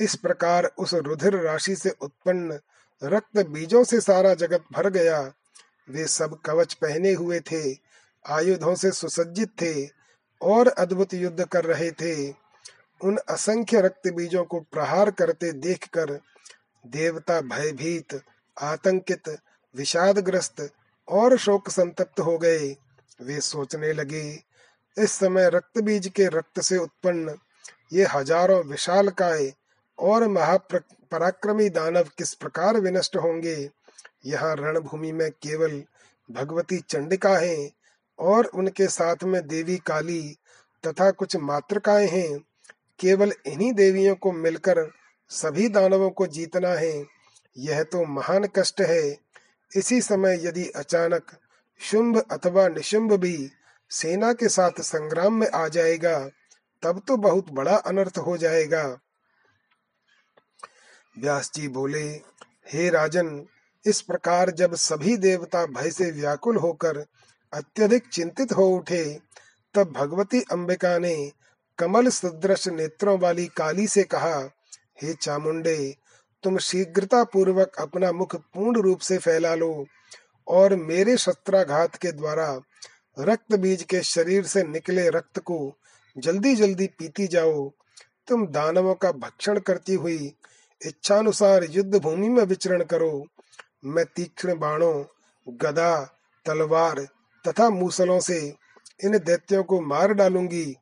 इस 0.00 0.14
प्रकार 0.14 0.70
उस 0.78 0.94
रुधिर 0.94 1.36
राशि 1.36 1.76
से 1.76 1.90
उत्पन्न 1.90 2.58
रक्त 3.02 3.38
बीजों 3.46 3.82
से 3.84 4.00
सारा 4.00 4.34
जगत 4.34 4.64
भर 4.72 4.88
गया। 4.90 5.20
वे 5.88 6.06
सब 6.06 6.38
कवच 6.46 6.74
पहने 6.74 7.12
हुए 7.12 7.40
थे, 7.40 7.62
आयुधों 8.24 8.74
से 8.74 8.90
सुसज्जित 8.90 9.50
थे 9.62 9.88
और 10.40 10.68
अद्भुत 10.68 11.14
युद्ध 11.14 11.44
कर 11.44 11.64
रहे 11.64 11.90
थे। 11.90 12.30
उन 13.00 13.18
असंख्य 13.30 13.80
रक्त 13.80 14.08
बीजों 14.08 14.44
को 14.44 14.60
प्रहार 14.72 15.10
करते 15.10 15.52
देखकर 15.52 16.18
देवता 16.84 17.40
भयभीत, 17.40 18.20
आतंकित, 18.56 19.28
विषादग्रस्त 19.74 20.68
और 21.08 21.36
शोक 21.36 21.68
संतप्त 21.68 22.20
हो 22.20 22.36
गए। 22.38 22.68
वे 23.20 23.40
सोचने 23.40 23.92
लगे, 23.92 24.42
इस 24.96 25.12
समय 25.12 25.48
रक्त 25.50 25.80
बीज 25.80 26.06
के 26.06 26.26
रक्त 26.28 26.60
से 26.60 26.78
उत्पन्न 26.78 27.36
ये 27.92 28.06
हज़ारों 28.06 28.62
विशाल 28.64 29.08
काय 29.10 29.52
और 29.98 30.28
महापराक्रमी 31.08 31.68
दानव 31.70 32.08
किस 32.18 32.32
प्रकार 32.34 32.76
विनष्ट 32.76 33.16
होंगे? 33.16 33.70
यहाँ 34.26 34.54
रणभूमि 34.56 35.12
में 35.12 35.30
केवल 35.32 35.82
भगवती 36.28 36.78
चंडिका 36.80 37.36
है 37.36 37.70
और 38.18 38.46
उनके 38.54 38.86
साथ 38.86 39.24
में 39.24 39.40
देवी 39.46 39.76
काली 39.76 40.20
तथा 40.84 41.10
कुछ 41.10 41.36
मातृकाएँ 41.36 42.08
हैं। 42.08 42.38
केवल 43.00 43.32
इन्हीं 43.46 43.72
देवियों 43.72 44.14
को 44.14 44.32
मिलकर 44.32 44.84
सभी 45.30 45.68
दानवों 45.68 46.10
को 46.10 46.26
जीतना 46.26 46.74
है, 46.74 47.04
यह 47.56 47.82
तो 47.82 48.04
महान 48.06 48.48
कष्ट 48.56 48.80
है। 48.82 49.02
इसी 49.72 50.00
समय 50.02 50.46
यदि 50.46 50.68
अचानक 50.76 51.36
शुंभ 51.80 52.22
अथवा 52.30 52.68
निशुंभ 52.68 53.12
भी 53.14 53.36
सेना 53.90 54.32
के 54.32 54.48
साथ 54.48 54.80
संग्राम 54.82 55.34
में 55.34 55.48
आ 55.48 55.66
जाएगा, 55.68 56.18
तब 56.82 57.02
तो 57.08 57.16
बहुत 57.16 57.52
बड़ा 57.52 57.76
अनर्थ 57.76 58.18
हो 58.18 58.36
जाएगा। 58.36 58.98
व्यास 61.20 61.50
जी 61.54 61.68
बोले, 61.68 62.04
हे 62.72 62.90
राजन, 62.90 63.46
इस 63.86 64.00
प्रकार 64.00 64.50
जब 64.50 64.74
सभी 64.74 65.16
देवता 65.16 65.66
भय 65.66 65.90
से 65.90 66.10
व्याकुल 66.10 66.56
होकर 66.56 67.04
अत्यधिक 67.52 68.08
चिंतित 68.12 68.52
हो 68.52 68.68
उठे, 68.68 69.18
तब 69.74 69.92
भगवती 69.92 70.40
अंबिका 70.52 70.98
ने 70.98 71.32
कमल 71.78 72.08
सदृश 72.08 72.68
नेत्रों 72.68 73.18
वाली 73.18 73.46
काली 73.46 73.86
से 73.86 74.02
कहा, 74.02 74.50
हे 75.02 75.14
चामुंडे, 75.14 75.96
तुम 76.42 76.58
शीघ्रता 76.58 77.24
पूर्वक 77.24 77.76
अपना 77.78 78.12
मुख 78.12 78.36
पूर्ण 78.36 78.80
रूप 78.80 79.00
से 79.00 79.18
फैला 79.18 79.54
लो 79.54 79.86
और 80.48 80.76
मेरे 80.76 81.16
शस्त्राघात 81.16 81.96
के 81.96 82.12
द्वारा 82.12 82.60
रक्त 83.18 83.54
बीज 83.54 83.82
के 83.82 84.02
शरीर 84.02 84.46
से 84.46 84.62
निकले 84.62 85.08
रक्त 85.08 85.38
को 85.38 85.74
जल्दी 86.16 86.54
जल्दी 86.54 86.86
पीती 86.86 87.26
जाओ। 87.26 87.72
तुम 88.28 88.46
दानवों 88.46 88.94
का 88.94 89.12
भक्षण 89.12 89.58
करती 89.58 89.94
हुई 89.94 90.34
इच्छानुसार 90.86 91.64
युद्ध 91.64 91.98
भूमि 91.98 92.28
में 92.28 92.42
विचरण 92.42 92.82
करो। 92.82 93.26
मैं 93.84 94.04
तीक्ष्ण 94.04 94.58
बाणों, 94.58 95.04
गदा, 95.48 96.04
तलवार 96.46 97.08
तथा 97.44 97.70
मूसलों 97.70 98.20
से 98.20 98.54
इन 99.04 99.18
दैत्यों 99.18 99.64
को 99.64 99.80
मार 99.80 100.12
डालूँगी। 100.12 100.76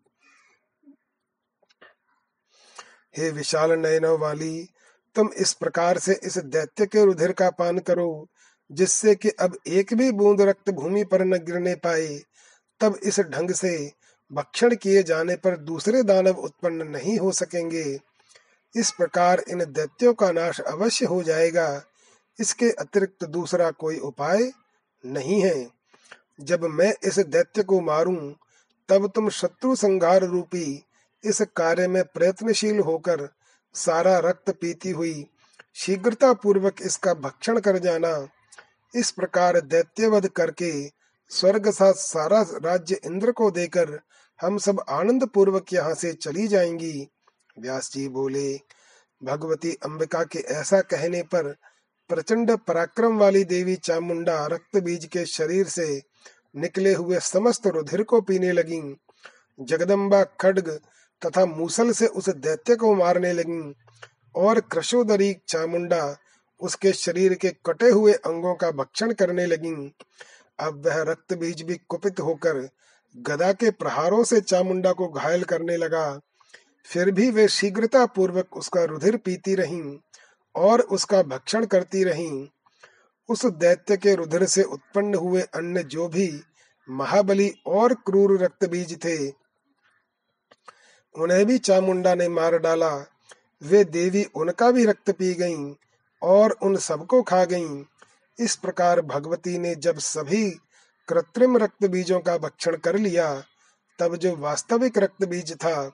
हे 3.16 3.30
विशाल 3.30 3.72
नयनों 3.72 4.18
वाली, 4.18 4.68
तुम 5.14 5.30
इस 5.38 5.52
प्रकार 5.52 5.98
से 5.98 6.20
इस 6.24 6.38
दैत्य 6.38 6.86
के 6.86 7.04
रुधिर 7.04 7.32
का 7.32 7.50
पान 7.50 7.78
करो, 7.78 8.28
जिससे 8.72 9.14
कि 9.14 9.28
अब 9.28 9.58
एक 9.66 9.94
भी 9.94 10.12
बूंद 10.12 10.40
रक्त 10.40 10.70
भूमि 10.70 11.04
पर 11.04 11.24
न 11.24 11.38
गिरने 11.38 11.74
पाए। 11.74 12.22
तब 12.80 12.98
इस 13.02 13.20
ढंग 13.20 13.50
से 13.50 13.92
भक्षण 14.32 14.74
किए 14.74 15.02
जाने 15.02 15.36
पर 15.36 15.56
दूसरे 15.56 16.02
दानव 16.02 16.34
उत्पन्न 16.36 16.88
नहीं 16.88 17.18
हो 17.18 17.32
सकेंगे। 17.32 18.00
इस 18.76 18.90
प्रकार 18.90 19.44
इन 19.48 19.58
दैत्यों 19.58 20.14
का 20.14 20.32
नाश 20.32 20.60
अवश्य 20.60 21.06
हो 21.06 21.22
जाएगा। 21.22 21.82
इसके 22.40 22.70
अतिरिक्त 22.70 23.24
दूसरा 23.24 23.70
कोई 23.70 23.98
उपाय 23.98 24.52
नहीं 25.06 25.40
है। 25.42 25.68
जब 26.40 26.64
मैं 26.64 26.94
इस 27.04 27.18
दैत्य 27.18 27.62
को 27.62 27.80
मारूं, 27.80 28.32
तब 28.88 29.12
तुम 29.14 29.28
शत्रु 29.28 29.76
संघार 29.76 30.24
रूपी 30.24 30.84
इस 31.24 31.40
कार्य 31.56 31.88
में 31.88 32.04
प्रयत्नशील 32.04 32.78
होकर 32.78 33.28
सारा 33.74 34.18
रक्त 34.18 34.50
पीती 34.50 34.90
हुई 34.90 35.26
शीघ्रता 35.74 36.32
पूर्वक 36.32 36.76
इसका 36.82 37.14
भक्षण 37.14 37.60
कर 37.60 37.78
जाना। 37.78 38.28
इस 38.94 39.10
प्रकार 39.10 39.60
दैत्यवध 39.60 40.28
करके 40.28 40.88
स्वर्ग 41.28 41.70
सा 41.70 41.92
सारा 41.92 42.40
राज्य 42.64 43.00
इंद्र 43.04 43.32
को 43.32 43.50
देकर 43.50 44.00
हम 44.40 44.58
सब 44.58 44.84
आनंद 44.88 45.26
पूर्वक 45.26 45.72
यहाँ 45.72 45.94
से 45.94 46.12
चली 46.12 46.48
जाएँगी। 46.48 47.08
व्यास 47.58 47.90
जी 47.92 48.08
बोले, 48.08 48.54
भगवती 49.22 49.72
अंबिका 49.84 50.22
के 50.24 50.38
ऐसा 50.38 50.80
कहने 50.80 51.22
पर 51.22 51.54
प्रचंड 52.10 52.50
पराक्रम 52.58 53.18
वाली 53.18 53.44
देवी 53.44 53.74
चामुंडा 53.76 54.46
रक्त 54.46 54.76
बीज 54.76 55.04
के 55.04 55.24
शरीर 55.26 55.66
से 55.66 56.02
निकले 56.56 56.92
हुए 56.94 57.18
समस्त 57.20 57.66
रुधिर 57.66 58.02
को 58.02 58.20
पीने 58.20 58.52
लगी। 58.52 58.80
जगदम्बा 59.58 60.22
खड्ग 60.40 60.68
तथा 61.22 61.44
मूसल 61.46 61.92
से 61.92 62.06
उस 62.06 62.28
दैत्य 62.28 62.76
को 62.76 62.94
मारने 62.94 63.32
लगी 63.32 63.74
और 64.34 64.60
कृषोदरी 64.60 65.34
चामुंडा 65.48 66.16
उसके 66.60 66.92
शरीर 66.92 67.34
के 67.34 67.50
कटे 67.66 67.90
हुए 67.90 68.12
अंगों 68.12 68.54
का 68.54 68.70
भक्षण 68.70 69.12
करने 69.12 69.46
लगी। 69.46 69.74
अब 70.58 70.86
वह 70.86 71.02
रक्त 71.02 71.34
बीज 71.34 71.62
भी 71.62 71.76
कुपित 71.88 72.20
होकर 72.20 72.68
गदा 73.14 73.52
के 73.52 73.70
प्रहारों 73.70 74.22
से 74.24 74.40
चामुंडा 74.40 74.92
को 74.92 75.08
घायल 75.08 75.44
करने 75.44 75.76
लगा। 75.76 76.20
फिर 76.86 77.10
भी 77.10 77.30
वे 77.30 77.48
शीघ्रता 77.48 78.04
पूर्वक 78.06 78.56
उसका 78.56 78.84
रुधिर 78.84 79.16
पीती 79.16 79.54
रहीं 79.54 79.98
और 80.54 80.80
उसका 80.80 81.22
भक्षण 81.22 81.64
करती 81.66 82.04
रहीं। 82.04 82.48
उस 83.28 83.44
दैत्य 83.46 83.96
के 83.96 84.14
रुधिर 84.14 84.44
से 84.44 84.62
उत्पन्न 84.62 85.14
हुए 85.14 85.42
अन्य 85.54 85.82
जो 85.82 86.08
भी 86.08 86.28
महाबली 86.88 87.50
और 87.66 87.94
क्रूर 87.94 88.38
रक्त 88.38 88.64
बीज 88.64 88.96
थे, 89.04 89.16
उन्हें 91.14 91.44
भी 91.46 91.58
चामुंडा 91.58 92.14
ने 92.14 92.28
मार 92.28 92.58
डाला। 92.58 92.94
वे 93.62 93.84
देवी 93.84 94.24
उनका 94.34 94.70
भी 94.70 94.84
रक्त 94.84 95.10
पी 95.10 95.34
गईं 95.34 95.74
और 96.22 96.50
उन 96.62 96.76
सबको 96.76 97.22
खा 97.22 97.44
गईं। 97.44 97.84
इस 98.38 98.56
प्रकार 98.56 99.00
भगवती 99.00 99.58
ने 99.58 99.74
जब 99.74 99.98
सभी 99.98 100.50
कृत्रिम 101.08 101.56
रक्त 101.56 101.86
बीजों 101.86 102.20
का 102.20 102.38
भक्षण 102.38 102.76
कर 102.76 102.96
लिया, 102.96 103.42
तब 103.98 104.16
जो 104.16 104.36
वास्तविक 104.36 104.98
रक्त 104.98 105.24
बीज 105.24 105.52
था 105.56 105.92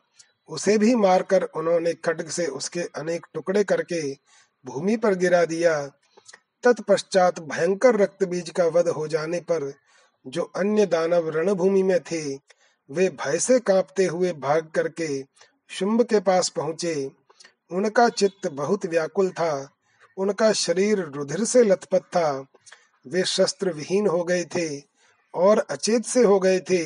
उसे 0.53 0.79
भी 0.79 0.95
मारकर 0.95 1.43
उन्होंने 1.43 1.93
खड्ग 1.95 2.29
से 2.29 2.47
उसके 2.47 2.81
अनेक 2.81 3.27
टुकड़े 3.35 3.65
करके 3.65 4.13
भूमि 4.65 4.97
पर 4.97 5.15
गिरा 5.15 5.45
दिया। 5.45 5.81
तत्पश्चात 6.65 7.41
भयंकर 7.41 7.97
रक्त 7.97 8.25
बीज 8.25 8.51
का 8.51 8.65
वध 8.65 8.89
हो 8.89 9.09
जाने 9.09 9.41
पर 9.41 9.73
जो 10.27 10.43
अन्य 10.57 10.87
दानव 10.87 11.29
रणभूमि 11.29 11.83
में 11.83 12.01
थे, 12.01 12.35
वे 12.91 13.09
भय 13.09 13.39
से 13.39 13.59
कांपते 13.61 14.05
हुए 14.05 14.33
भाग 14.33 14.69
करके 14.75 15.23
शुंभ 15.71 16.03
के 16.03 16.21
पास 16.21 16.49
पहुँचे। 16.49 17.11
उनका 17.71 18.09
चित्त 18.09 18.47
बहुत 18.47 18.87
व्याकुल 18.87 19.31
था, 19.31 19.69
उनका 20.17 20.53
शरीर 20.53 21.01
रुधिर 21.01 21.45
से 21.45 21.63
लथपथ 21.63 22.01
था। 22.01 22.47
वे 23.07 23.23
शस्त्र 23.25 23.73
विहीन 23.73 24.07
हो 24.07 24.25
गए 24.25 24.45
थे 24.45 24.83
और 25.35 25.59
अचेत 25.71 26.05
से 26.05 26.23
हो 26.23 26.39
गए 26.41 26.61
थे। 26.61 26.85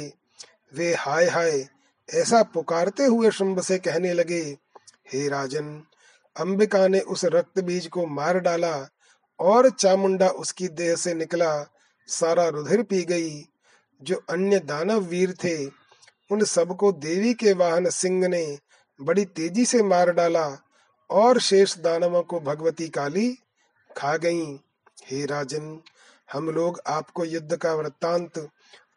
वे 0.75 0.95
हाय 0.95 1.27
हाय 1.27 1.69
ऐसा 2.09 2.43
पुकारते 2.43 3.05
हुए 3.05 3.31
शुंभ 3.31 3.61
से 3.61 3.79
कहने 3.79 4.13
लगे, 4.13 4.43
हे 5.13 5.29
राजन, 5.29 5.83
अंबिका 6.37 6.87
ने 6.89 7.01
उस 7.01 7.25
रक्त 7.25 7.61
बीज 7.61 7.87
को 7.87 8.07
मार 8.07 8.39
डाला 8.39 8.75
और 9.39 9.71
चामुंडा 9.71 10.29
उसकी 10.29 10.69
देह 10.69 10.95
से 10.97 11.15
निकला, 11.15 11.67
सारा 12.09 12.49
रुधिर 12.49 12.83
पी 12.83 13.03
गई 13.05 13.45
जो 14.03 14.23
अन्य 14.31 14.59
दानव 14.59 15.01
वीर 15.01 15.33
थे, 15.45 15.67
उन 16.31 16.45
सबको 16.45 16.93
देवी 16.93 17.35
के 17.35 17.53
वाहन 17.53 17.91
सिंह 17.91 18.27
ने 18.29 18.59
बड़ी 19.01 19.25
तेज़ी 19.25 19.65
से 19.65 19.83
मार 19.83 20.11
डाला 20.11 20.47
और 21.11 21.41
शेष 21.41 21.77
दानवों 21.79 22.23
को 22.23 22.41
भगवती 22.41 22.89
काली 22.89 23.29
खा 23.97 24.17
गईं। 24.17 24.59
हे 25.07 25.25
राजन, 25.27 25.79
हम 26.33 26.51
लोग 26.51 26.81
आपको 26.87 27.25
युद्ध 27.25 27.57
का 27.57 27.75
वृत्तांत 27.75 28.39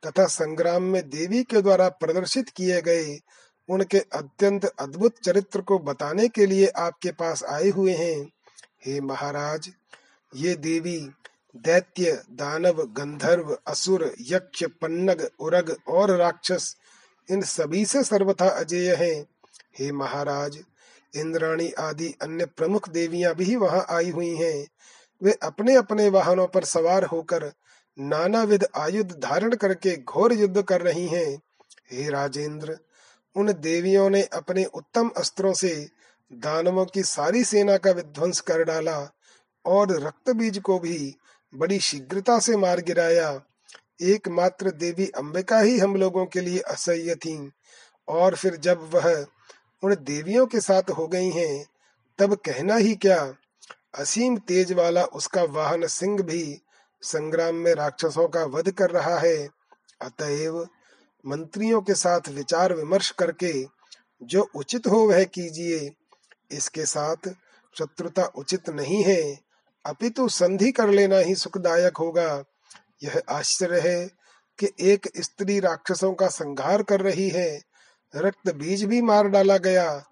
तथा 0.06 0.26
संग्राम 0.26 0.84
में 0.84 1.10
देवी 1.10 1.44
के 1.44 1.62
द्वारा 1.62 1.90
प्रदर्शित 1.90 2.50
किए 2.50 2.82
गए 2.82 3.20
उनके 3.70 4.00
अत्यंत 4.00 4.66
अद्भुत 4.66 5.16
चरित्र 5.24 5.62
को 5.62 5.80
बताने 5.80 6.28
के 6.28 6.46
लिए 6.46 6.68
आपके 6.68 7.12
पास 7.12 7.44
आए 7.44 7.70
हुए 7.70 7.94
हैं। 7.94 8.32
हे 8.86 9.02
महाराज, 9.02 9.70
ये 10.36 10.56
देवी 10.56 11.10
दैत्य, 11.56 12.12
दानव, 12.32 12.84
गंधर्व, 12.84 13.58
असुर, 13.68 14.16
यक्ष, 14.22 14.64
पन्नग, 14.64 15.30
उरग 15.40 15.76
और 15.88 16.12
राक्षस, 16.12 16.76
इन 17.32 17.42
सभी 17.42 17.86
से 17.86 18.04
सर्वथा 18.04 18.50
अजेय 18.50 18.96
हैं। 18.96 19.26
हे 19.80 19.92
महाराज, 19.92 20.60
इंद्राणी 21.16 21.72
आदि 21.72 22.14
अन्य 22.22 22.46
प्रमुख 22.46 22.90
देवियाँ 22.90 23.36
भी 23.36 23.56
वहाँ 23.56 23.86
आई 23.90 24.10
हुई 24.10 24.36
हैं। 24.36 24.68
वे 25.24 25.32
अपने 25.44 25.76
अपने 25.76 26.10
वाहनों 26.10 26.48
पर 26.48 26.64
सवार 26.64 27.04
होकर 27.04 27.52
नाना 27.98 28.44
विध 28.44 28.66
आयुध 28.76 29.20
धारण 29.20 29.56
करके 29.56 29.96
घोर 29.98 30.34
युद्ध 30.34 30.62
कर 30.62 30.82
रही 30.82 31.08
हैं। 31.08 31.42
हे 31.92 32.10
राजेंद्र, 32.10 32.78
उन 33.36 33.54
देवियों 33.54 34.10
ने 34.10 34.24
अपने 34.24 34.66
उत्तम 34.66 35.10
अस्त्रों 35.18 35.54
से 35.54 35.90
दानवों 36.34 36.86
की 36.86 37.04
सारी 37.04 37.44
सेना 37.44 37.78
का 37.78 37.92
विध्वंस 37.92 38.40
कर 38.40 38.64
डाला 38.64 38.98
और 39.66 39.92
रक्त 40.02 40.30
बीज 40.30 40.58
को 40.58 40.80
भी 40.80 41.16
बड़ी 41.54 41.80
शीघ्रता 41.80 42.40
से 42.40 42.58
मार 42.58 42.82
गिराया। 42.82 43.42
एकमात्र 44.02 44.72
देवी 44.72 45.08
अंबिका 45.08 45.60
ही 45.60 45.80
हम 45.80 45.96
लोगों 45.96 46.26
के 46.26 46.42
लिए 46.42 46.60
असह्य 46.60 47.16
थी 47.16 47.52
और 48.08 48.36
फिर 48.36 48.56
जब 48.56 48.90
वह 48.94 49.26
उन 49.84 49.96
देवियों 49.96 50.46
के 50.46 50.60
साथ 50.60 50.90
हो 50.90 51.08
गई 51.08 51.30
हैं, 51.30 51.66
तब 52.20 52.34
कहना 52.36 52.76
ही 52.76 52.96
क्या, 52.96 53.36
असीम 53.96 54.38
तेज 54.38 54.74
वाला 54.74 55.04
उसका 55.04 55.44
वाहन 55.44 55.88
सिंह 55.88 56.22
भी 56.22 56.62
संग्राम 57.02 57.56
में 57.56 57.74
राक्षसों 57.74 58.28
का 58.28 58.44
वध 58.44 58.72
कर 58.72 58.90
रहा 58.90 59.20
है। 59.20 59.50
अतएव 60.02 60.68
मंत्रियों 61.26 61.82
के 61.82 61.94
साथ 61.94 62.30
विचार 62.30 62.74
विमर्श 62.74 63.12
करके 63.12 63.68
जो 64.24 64.50
उचित 64.56 64.88
हो 64.88 64.98
वह 64.98 65.24
कीजिए। 65.24 65.92
इसके 66.52 66.86
साथ 66.86 67.30
शत्रुता 67.80 68.24
उचित 68.24 68.70
नहीं 68.70 69.04
है। 69.04 69.40
अपितु 69.86 70.30
संधि 70.30 70.72
कर 70.72 70.90
लेना 70.90 71.18
ही 71.18 71.36
सुखदायक 71.36 71.98
होगा। 71.98 72.44
यह 73.04 73.22
आश्चर्य 73.30 73.80
है 73.80 74.12
कि 74.60 74.72
एक 74.80 75.10
स्त्री 75.18 75.60
राक्षसों 75.60 76.14
का 76.14 76.28
संहार 76.28 76.84
कर 76.84 77.02
रही 77.02 77.30
है। 77.30 77.62
रक्त 78.16 78.52
बीज 78.56 78.84
भी 78.84 79.02
मार 79.02 79.28
डाला 79.28 79.58
गया। 79.58 80.06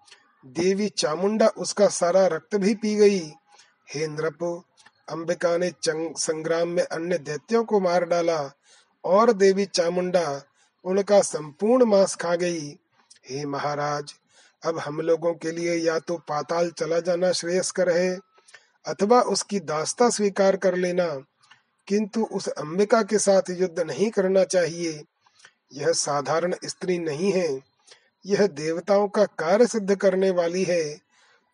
देवी 0.46 0.90
चामुंडा 0.90 1.48
उसका 1.48 1.88
सारा 1.88 2.28
रक्त 2.28 2.56
भी 2.56 2.76
पी 2.76 2.96
गई। 2.96 3.32
हे 3.96 4.08
नृप 4.08 4.64
अंबिका 5.10 5.58
ने 5.58 5.74
संग्राम 6.18 6.68
में 6.68 6.84
अन्य 6.84 7.18
दैत्यों 7.18 7.64
को 7.64 7.80
मार 7.80 8.06
डाला 8.06 8.52
और 9.06 9.34
देवी 9.34 9.66
चामुंडा, 9.66 10.44
उनका 10.84 11.22
संपूर्ण 11.22 11.86
मांस 11.86 12.16
खा 12.16 12.36
गई। 12.36 12.80
हे 13.30 13.46
महाराज, 13.46 14.14
अब 14.66 14.80
हम 14.80 15.02
लोगों 15.02 15.34
के 15.34 15.52
लिए 15.52 15.76
या 15.76 16.00
तो 16.00 16.18
पाताल 16.18 16.72
चला 16.72 17.00
जाना 17.00 17.32
श्रेयस्कर 17.32 17.90
है 17.90 18.20
अथवा 18.86 19.22
उसकी 19.22 19.60
दास्ता 19.60 20.10
स्वीकार 20.10 20.56
कर 20.56 20.76
लेना। 20.76 21.26
किंतु 21.88 22.24
उस 22.24 22.48
अंबिका 22.48 23.04
के 23.04 23.20
साथ 23.20 23.42
युद्ध 23.50 23.80
नहीं 23.80 24.12
करना 24.12 24.44
चाहिए। 24.44 25.04
यह 25.74 25.92
साधारण 25.92 26.56
स्त्री 26.66 27.00
नहीं 27.00 27.32
है। 27.32 27.62
यह 28.26 28.48
देवताओं 28.48 29.08
का 29.08 29.26
कार्य 29.26 29.68
सिद्ध 29.68 29.96
करने 29.96 30.30
वाली 30.30 30.64
है। 30.64 31.07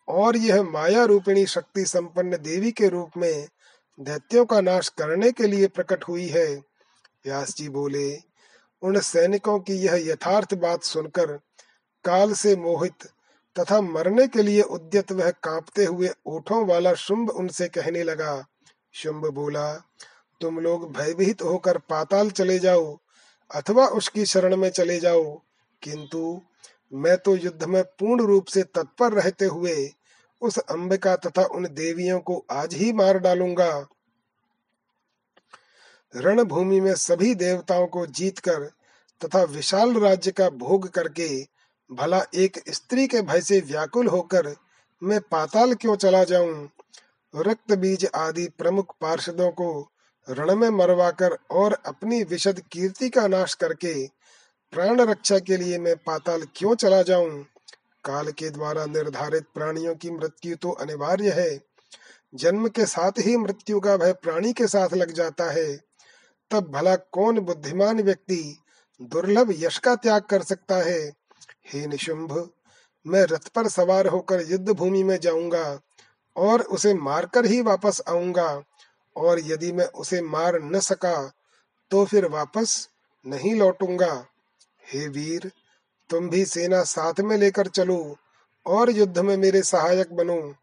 और 0.08 0.36
यह 0.36 0.62
माया 0.62 1.04
रूपिणी 1.04 1.46
शक्ति 1.46 1.84
संपन्न 1.84 2.36
देवी 2.36 2.70
के 2.72 2.88
रूप 2.88 3.16
में 3.16 3.46
दैत्यों 3.98 4.44
का 4.44 4.60
नाश 4.60 4.88
करने 4.88 5.30
के 5.32 5.46
लिए 5.46 5.66
प्रकट 5.68 6.04
हुई 6.04 6.26
है। 6.28 6.46
व्यास 7.24 7.54
जी 7.56 7.68
बोले, 7.68 8.16
उन 8.82 9.00
सैनिकों 9.00 9.58
की 9.58 9.74
यह 9.74 9.94
यथार्थ 10.06 10.54
बात 10.54 10.82
सुनकर 10.82 11.36
काल 12.04 12.32
से 12.32 12.56
मोहित 12.56 13.06
तथा 13.56 13.80
मरने 13.80 14.26
के 14.26 14.42
लिए 14.42 14.62
उद्यत 14.62 15.12
वह 15.12 15.30
कांपते 15.30 15.84
हुए 15.84 16.10
ओठों 16.26 16.66
वाला 16.66 16.94
शुंभ 16.94 17.30
उनसे 17.30 17.68
कहने 17.68 18.02
लगा, 18.02 18.44
शुंभ 18.92 19.26
बोला, 19.26 19.72
तुम 20.40 20.58
लोग 20.58 20.90
भयभीत 20.92 21.42
होकर 21.42 21.78
पाताल 21.78 22.30
चले 22.30 22.58
जाओ 22.58 22.98
अथवा 23.50 23.86
उसकी 23.88 24.24
शरण 24.26 24.56
में 24.56 24.68
चले 24.70 24.98
जाओ, 25.00 25.22
किंतु 25.82 26.40
मैं 26.92 27.16
तो 27.18 27.36
युद्ध 27.36 27.64
में 27.64 27.82
पूर्ण 27.84 28.26
रूप 28.26 28.46
से 28.46 28.62
तत्पर 28.62 29.12
रहते 29.12 29.44
हुए 29.44 29.90
उस 30.42 30.58
अंबिका 30.58 31.16
तथा 31.16 31.44
उन 31.46 31.64
देवियों 31.64 32.20
को 32.20 32.44
आज 32.50 32.74
ही 32.74 32.92
मार 32.92 33.18
डालूँगा। 33.18 33.86
रणभूमि 36.14 36.80
में 36.80 36.94
सभी 36.94 37.34
देवताओं 37.34 37.86
को 37.86 38.06
जीतकर 38.06 38.64
तथा 39.20 39.42
विशाल 39.42 39.94
राज्य 39.94 40.30
का 40.30 40.48
भोग 40.50 40.88
करके 40.88 41.28
भला 41.90 42.22
एक 42.34 42.58
स्त्री 42.68 43.06
के 43.06 43.22
भय 43.22 43.40
से 43.40 43.60
व्याकुल 43.60 44.06
होकर 44.06 44.54
मैं 45.02 45.20
पाताल 45.20 45.74
क्यों 45.74 45.96
चला 45.96 46.22
जाऊँ? 46.24 46.68
रक्त 47.34 47.72
बीज 47.72 48.06
आदि 48.14 48.48
प्रमुख 48.58 48.94
पार्षदों 49.00 49.50
को 49.50 49.90
रण 50.28 50.54
में 50.54 50.68
मरवाकर 50.70 51.36
और 51.50 51.72
अपनी 51.86 52.22
विशद 52.22 52.60
कीर्ति 52.72 53.08
का 53.08 53.26
नाश 53.28 53.54
करके 53.54 53.94
प्राण 54.74 55.00
रक्षा 55.00 55.38
के 55.38 55.56
लिए 55.56 55.78
मैं 55.78 55.96
पाताल 55.96 56.42
क्यों 56.56 56.74
चला 56.74 57.02
जाऊँ? 57.02 57.42
काल 58.04 58.30
के 58.30 58.50
द्वारा 58.50 58.86
निर्धारित 58.86 59.44
प्राणियों 59.54 59.94
की 59.94 60.10
मृत्यु 60.10 60.56
तो 60.56 60.70
अनिवार्य 60.70 61.30
है। 61.30 61.60
जन्म 62.34 62.68
के 62.68 62.86
साथ 62.86 63.12
ही 63.18 63.36
मृत्यु 63.36 63.80
का 63.80 63.96
भय 63.96 64.12
प्राणी 64.12 64.52
के 64.52 64.66
साथ 64.66 64.88
लग 64.94 65.12
जाता 65.12 65.50
है। 65.50 65.76
तब 66.50 66.70
भला 66.70 66.96
कौन 66.96 67.38
बुद्धिमान 67.38 68.02
व्यक्ति 68.02 68.58
दुर्लभ 69.02 69.54
यश 69.58 69.78
का 69.78 69.94
त्याग 69.94 70.22
कर 70.22 70.42
सकता 70.42 70.76
है? 70.76 71.12
हे 71.66 71.86
निशुंभ, 71.86 72.50
मैं 73.06 73.22
रथ 73.22 73.48
पर 73.48 73.68
सवार 73.68 74.06
होकर 74.06 74.40
युद्ध 74.40 74.70
भूमि 74.70 75.02
में 75.02 75.20
जाऊँगा 75.20 75.80
और 76.36 76.60
उसे 76.60 76.94
मारकर 76.94 77.46
ही 77.46 77.60
वापस 77.60 78.02
आऊँगा। 78.08 78.62
और 79.16 79.38
यदि 79.38 79.72
मैं 79.72 79.86
उसे 79.86 80.22
मार 80.22 80.62
न 80.62 80.80
सका 80.80 81.32
तो 81.90 82.04
फिर 82.04 82.28
वापस 82.28 82.88
नहीं 83.26 83.54
लौटूँगा। 83.54 84.26
हे 84.92 85.08
वीर, 85.08 85.50
तुम 86.10 86.28
भी 86.28 86.44
सेना 86.44 86.82
साथ 86.82 87.20
में 87.20 87.36
लेकर 87.36 87.66
चलो 87.66 88.16
और 88.66 88.90
युद्ध 88.90 89.18
में 89.18 89.36
मेरे 89.36 89.62
सहायक 89.62 90.12
बनो। 90.12 90.54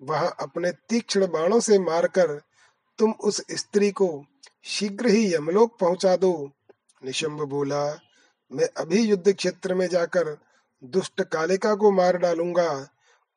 वहाँ 0.00 0.34
अपने 0.40 0.70
तीक्ष्ण 0.88 1.26
बाणों 1.26 1.60
से 1.60 1.78
मारकर 1.78 2.40
तुम 2.98 3.12
उस 3.12 3.40
स्त्री 3.50 3.90
को 3.90 4.24
शीघ्र 4.64 5.06
ही 5.06 5.34
यमलोक 5.34 5.78
पहुँचा 5.78 6.16
दो। 6.16 6.50
निशंब 7.04 7.40
बोला, 7.40 7.84
मैं 8.52 8.68
अभी 8.76 9.02
युद्ध 9.02 9.32
क्षेत्र 9.32 9.74
में 9.74 9.86
जाकर 9.88 10.36
दुष्ट 10.82 11.22
कालिका 11.22 11.74
को 11.74 11.90
मार 11.90 12.16
डालूँगा 12.16 12.88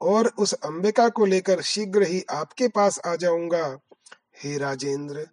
और 0.02 0.28
उस 0.28 0.54
अंबिका 0.54 1.10
को 1.10 1.26
लेकर 1.26 1.62
शीघ्र 1.62 2.04
ही 2.04 2.24
आपके 2.30 2.68
पास 2.68 3.00
आ 3.06 3.16
जाऊँगा। 3.16 3.80
हे 4.44 4.58
राजेंद्र, 4.58 5.28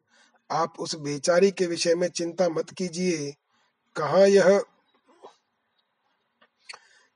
आप 0.50 0.74
उस 0.80 0.94
बेचारी 0.94 1.50
के 1.50 1.66
विषय 1.66 1.94
में 1.94 2.08
चिंता 2.08 2.48
मत 2.48 2.70
कीजिए। 2.70 3.34
कहा 3.96 4.24
यह 4.24 4.62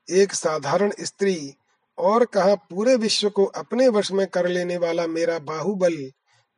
एक 0.09 0.33
साधारण 0.33 0.91
स्त्री 1.01 1.53
और 1.97 2.25
कहा, 2.25 2.55
पूरे 2.55 2.95
विश्व 2.95 3.29
को 3.29 3.45
अपने 3.45 3.87
वश 3.87 4.11
में 4.11 4.27
कर 4.27 4.47
लेने 4.47 4.77
वाला 4.77 5.07
मेरा 5.07 5.39
बाहुबल, 5.39 6.11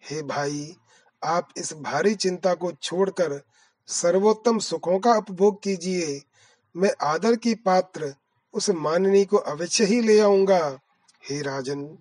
हे 0.09 0.21
भाई, 0.21 0.75
आप 1.23 1.49
इस 1.57 1.73
भारी 1.73 2.15
चिंता 2.15 2.53
को 2.53 2.71
छोड़कर 2.71 3.41
सर्वोत्तम 3.87 4.59
सुखों 4.59 4.99
का 4.99 5.13
उपभोग 5.13 5.63
कीजिए। 5.63 6.21
मैं 6.75 6.91
आदर 7.01 7.35
की 7.35 7.55
पात्र 7.55 8.13
उस 8.53 8.69
माननी 8.69 9.25
को 9.25 9.37
अवश्य 9.37 9.85
ही 9.85 10.01
ले 10.01 10.19
आऊँगा। 10.19 10.79
हे 11.29 11.41
राजन, 11.41 11.97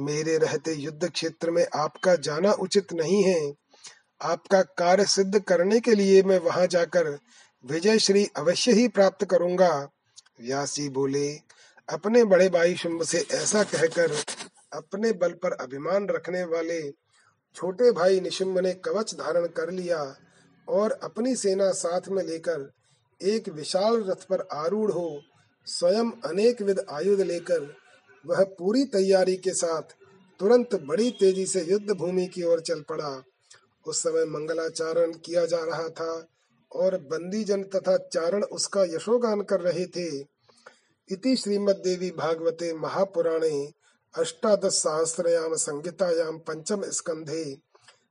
मेरे 0.00 0.38
रहते 0.38 0.72
युद्ध 0.72 1.10
क्षेत्र 1.10 1.50
में 1.50 1.66
आपका 1.74 2.16
जाना 2.16 2.52
उचित 2.52 2.92
नहीं 2.92 3.22
है। 3.24 3.52
आपका 4.22 4.62
कार्य 4.62 5.04
सिद्ध 5.04 5.38
करने 5.38 5.80
के 5.80 5.94
लिए 5.94 6.22
मैं 6.22 6.38
वहाँ 6.38 6.66
जाकर 6.66 7.18
विजय 7.64 7.98
श्री 7.98 8.30
अवश्य 8.36 8.72
ही 8.72 8.88
प्राप्त 8.88 9.24
करूँगा। 9.24 9.88
व्यासी 10.42 10.88
बोले, 10.88 11.28
अपने 11.88 12.24
बड़े 12.24 12.48
भाई 12.48 12.74
शुंभ 12.74 13.02
से 13.02 13.26
ऐसा 13.30 13.62
कहकर 13.62 14.12
अपने 14.72 15.12
बल 15.12 15.32
पर 15.32 15.52
अभिमान 15.52 16.08
रखने 16.08 16.44
वाले 16.44 16.80
छोटे 17.54 17.90
भाई 17.92 18.20
निशुंभ 18.20 18.58
ने 18.58 18.72
कवच 18.74 19.14
धारण 19.14 19.46
कर 19.46 19.70
लिया 19.70 20.16
और 20.68 20.92
अपनी 20.92 21.36
सेना 21.36 21.70
साथ 21.72 22.08
में 22.08 22.22
लेकर 22.24 22.70
एक 23.20 23.48
विशाल 23.48 24.04
रथ 24.04 24.26
पर 24.28 24.46
आरूढ़ 24.52 24.90
हो 24.90 25.20
स्वयं 25.66 26.10
अनेक 26.24 26.62
विध 26.62 26.84
आयुध 26.90 27.20
लेकर 27.20 27.76
वह 28.26 28.44
पूरी 28.58 28.84
तैयारी 28.84 29.36
के 29.36 29.50
साथ 29.50 29.82
तुरंत 30.40 30.74
बड़ी 30.74 31.10
तेज़ी 31.10 31.46
से 31.46 31.64
युद्ध 31.64 31.90
भूमि 31.90 32.26
की 32.26 32.42
ओर 32.42 32.60
चल 32.60 32.80
पड़ा। 32.80 33.22
उस 33.86 33.98
समय 33.98 34.24
मंगलाचारण 34.24 35.12
किया 35.12 35.46
जा 35.46 35.58
रहा 35.64 35.88
था। 35.88 36.26
और 36.72 36.96
बंदी 36.96 37.44
जन 37.44 37.62
तथा 37.64 37.96
चारण 38.12 38.42
उसका 38.42 38.84
यशोगान 38.84 39.40
कर 39.42 39.60
रहे 39.60 39.86
थे। 39.86 40.08
इति 41.10 41.36
श्रीमद्देवी 41.36 42.10
भागवते 42.10 42.72
महापुराणे 42.74 43.72
अष्टादश 44.14 44.72
सहस्रयाम 44.72 45.54
संहितायाम 45.54 46.38
पंचम 46.38 46.82
स्कंधे 46.82 47.44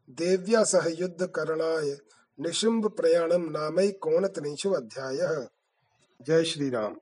देव्या 0.10 0.64
सह 0.64 0.88
युद्ध 1.00 1.26
करणाय 1.26 1.98
निशुंभ 2.40 2.88
प्रयाणम 2.88 3.50
नामय 3.50 3.92
कोण 4.02 4.28
अध्याय। 4.28 5.48
जय 6.20 6.44
श्री 6.44 6.70
राम 6.70 6.96